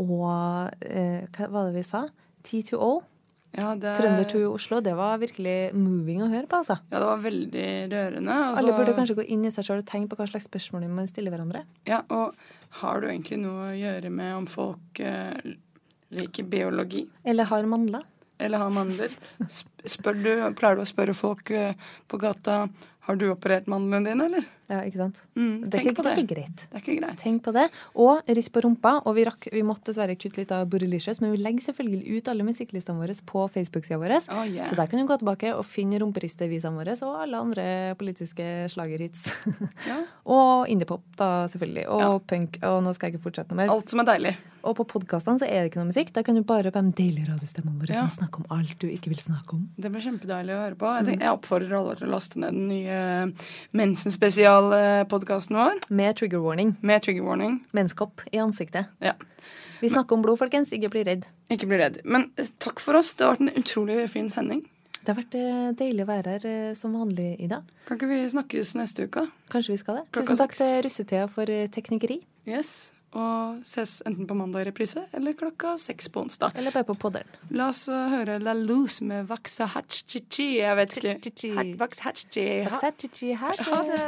og 0.00 0.24
uh, 0.24 1.20
Hva 1.36 1.48
var 1.52 1.68
det 1.68 1.76
vi 1.76 1.84
sa? 1.86 2.06
T2O. 2.46 2.90
Ja, 3.58 3.72
det, 3.74 3.96
Trønder 3.98 4.26
to 4.30 4.40
Oslo. 4.52 4.78
Det 4.80 4.92
var 4.94 5.18
virkelig 5.18 5.72
moving 5.74 6.20
å 6.22 6.28
høre 6.30 6.46
på, 6.48 6.60
altså. 6.62 6.76
ja, 6.86 7.00
det 7.02 7.06
var 7.08 7.22
veldig 7.24 7.64
rørende. 7.90 8.36
altså- 8.46 8.62
Alle 8.62 8.76
burde 8.78 8.94
kanskje 8.96 9.16
gå 9.18 9.24
inn 9.34 9.44
i 9.44 9.50
seg 9.50 9.66
sjøl 9.66 9.82
og 9.82 9.88
tenke 9.90 10.12
på 10.12 10.20
hva 10.20 10.28
slags 10.30 10.46
spørsmål 10.48 10.84
de 10.86 10.90
må 10.94 11.06
stille 11.10 11.32
hverandre. 11.34 11.64
Ja, 11.90 12.02
og 12.14 12.38
har 12.80 13.00
du 13.02 13.08
egentlig 13.10 13.40
noe 13.42 13.72
å 13.72 13.74
gjøre 13.76 14.12
med 14.14 14.36
om 14.36 14.46
folk 14.46 15.00
eh, 15.02 15.50
liker 16.14 16.46
biologi? 16.46 17.08
Eller 17.26 17.50
har 17.50 17.66
mandler. 17.66 18.06
Eller 18.40 18.62
har 18.62 18.70
mandler? 18.72 19.10
Sp- 19.50 19.68
Spør 19.98 20.16
du, 20.22 20.30
pleier 20.56 20.78
du 20.78 20.84
å 20.84 20.88
spørre 20.88 21.12
folk 21.18 21.50
eh, 21.50 21.74
på 22.08 22.20
gata 22.22 22.68
har 23.10 23.18
du 23.18 23.26
operert 23.32 23.66
mandlene 23.70 24.12
dine, 24.12 24.26
eller? 24.30 24.48
Ja, 24.70 24.80
ikke 24.86 25.00
sant? 25.00 25.16
Mm, 25.34 25.64
Det 25.64 25.70
tenk 25.72 25.88
ikke, 25.90 25.94
på 25.98 26.02
det 26.06 26.10
det 26.10 26.18
er 26.20 26.22
ikke 26.22 26.34
greit. 26.36 26.60
Det 26.70 26.76
er 26.78 26.82
ikke 26.84 26.98
greit. 27.00 27.18
Tenk 27.18 27.42
på 27.42 27.52
det. 27.56 27.64
Og 27.98 28.22
rist 28.38 28.52
på 28.54 28.62
rumpa. 28.62 28.92
Og 29.04 29.16
vi, 29.16 29.24
rakk, 29.26 29.48
vi 29.52 29.62
måtte 29.66 29.90
dessverre 29.90 30.14
kutte 30.16 30.38
litt 30.38 30.52
av 30.54 30.68
Borilicious, 30.70 31.20
men 31.20 31.32
vi 31.34 31.40
legger 31.42 31.64
selvfølgelig 31.66 32.16
ut 32.20 32.28
alle 32.30 32.46
musikklistene 32.46 33.02
våre 33.02 33.16
på 33.26 33.42
Facebook-sida 33.50 33.98
vår. 33.98 34.14
Oh, 34.30 34.44
yeah. 34.46 34.68
Så 34.70 34.76
der 34.78 34.86
kan 34.86 35.00
du 35.02 35.06
gå 35.10 35.18
tilbake 35.18 35.50
og 35.56 35.64
finne 35.66 35.98
rumperistevisene 35.98 36.78
våre 36.78 36.94
og 37.02 37.18
alle 37.24 37.36
andre 37.42 37.66
politiske 37.98 38.46
slagerhits. 38.70 39.26
Ja. 39.88 39.98
og 40.36 40.68
indiepop, 40.70 41.02
da, 41.18 41.46
selvfølgelig. 41.50 41.88
Og 41.90 42.00
Ja. 42.00 42.12
punk. 42.30 42.60
Og 42.62 42.82
nå 42.86 42.94
skal 42.94 43.10
jeg 43.10 43.18
ikke 43.18 43.26
fortsette 43.26 43.50
noe 43.50 43.64
mer. 43.64 43.74
Alt 43.74 43.90
som 43.90 44.00
er 44.04 44.04
deilig. 44.14 44.36
Og 44.62 44.76
på 44.76 44.84
podkastene 44.86 45.40
så 45.40 45.46
er 45.48 45.62
det 45.64 45.70
ikke 45.72 45.80
noe 45.80 45.88
musikk. 45.90 46.12
Da 46.12 46.22
kan 46.22 46.36
du 46.36 46.42
bare 46.44 46.62
høre 46.68 46.72
på 46.76 46.82
de 46.84 46.92
deilige 47.02 47.26
radiostemmene 47.32 47.80
våre 47.80 47.94
Ja. 47.96 48.06
som 48.06 48.22
snakker 48.22 48.44
om 48.44 48.58
alt 48.58 48.78
du 48.78 48.86
ikke 48.88 49.08
vil 49.08 49.16
snakke 49.18 49.54
om. 49.56 49.68
Det 49.80 49.90
blir 49.90 50.04
kjempedeilig 50.04 50.52
å 50.52 50.60
høre 50.68 50.76
på. 50.76 50.86
Jeg, 50.94 51.00
Mm. 51.00 51.08
tenker, 51.10 51.24
jeg 51.24 51.38
oppfordrer 51.40 51.78
alle 51.80 51.94
til 51.96 52.06
å 52.08 52.10
laste 52.12 52.36
ned 52.36 52.52
den 52.52 52.68
nye 52.68 53.32
Mensen-spesial-podkasten 54.60 55.56
vår 55.56 55.78
Med 55.88 56.16
trigger 56.16 56.38
warning. 56.38 56.74
med 56.80 57.02
trigger 57.02 57.22
warning. 57.22 57.64
Menskopp 57.72 58.20
i 58.32 58.38
ansiktet. 58.38 58.86
Ja. 58.98 59.12
Vi 59.80 59.88
snakker 59.88 60.16
om 60.16 60.22
blod, 60.22 60.38
folkens. 60.38 60.72
Ikke 60.72 60.88
bli 60.90 61.04
redd. 61.04 61.24
Ikke 61.48 61.66
bli 61.66 61.78
redd. 61.78 62.00
Men 62.04 62.30
eh, 62.36 62.46
takk 62.58 62.80
for 62.80 62.94
oss. 62.98 63.14
Det 63.16 63.24
har 63.24 63.36
vært 63.36 63.40
en 63.40 63.62
utrolig 63.62 64.08
fin 64.10 64.28
sending. 64.30 64.62
Det 65.00 65.08
har 65.14 65.16
vært 65.22 65.34
eh, 65.40 65.70
deilig 65.80 66.04
å 66.04 66.10
være 66.10 66.34
her 66.36 66.46
eh, 66.46 66.74
som 66.76 66.92
vanlig, 66.92 67.36
Ida. 67.40 67.62
Kan 67.88 67.96
ikke 67.96 68.10
vi 68.10 68.20
snakkes 68.28 68.74
neste 68.76 69.08
uke? 69.08 69.26
Kanskje 69.48 69.72
vi 69.72 69.80
skal 69.80 70.00
det. 70.02 70.04
Klokka 70.12 70.28
Tusen 70.34 70.42
takk 70.42 70.56
6. 70.56 70.58
til 70.60 70.82
russetida 70.84 71.28
for 71.32 71.54
teknikeri. 71.72 72.20
Yes. 72.48 72.92
Og 73.10 73.62
ses 73.66 73.96
enten 74.06 74.26
på 74.28 74.36
mandag 74.38 74.62
i 74.62 74.68
reprise 74.68 75.02
eller 75.16 75.34
klokka 75.34 75.74
seks 75.82 76.06
på 76.14 76.22
onsdag. 76.22 76.54
Eller 76.54 76.70
bare 76.70 76.86
på 76.86 76.94
podderen. 76.94 77.26
La 77.50 77.66
oss 77.72 77.88
uh, 77.90 78.06
høre 78.12 78.38
La 78.38 78.54
Loose 78.54 79.02
med 79.02 79.26
Vaxa 79.30 79.66
Hatchichi. 79.72 80.60
Jeg 80.60 80.76
vet 80.78 80.98
ikke. 81.00 81.16
Vax 82.70 82.84
Hatchichi. 82.86 83.32
Ha 83.34 83.82
det. 83.90 84.04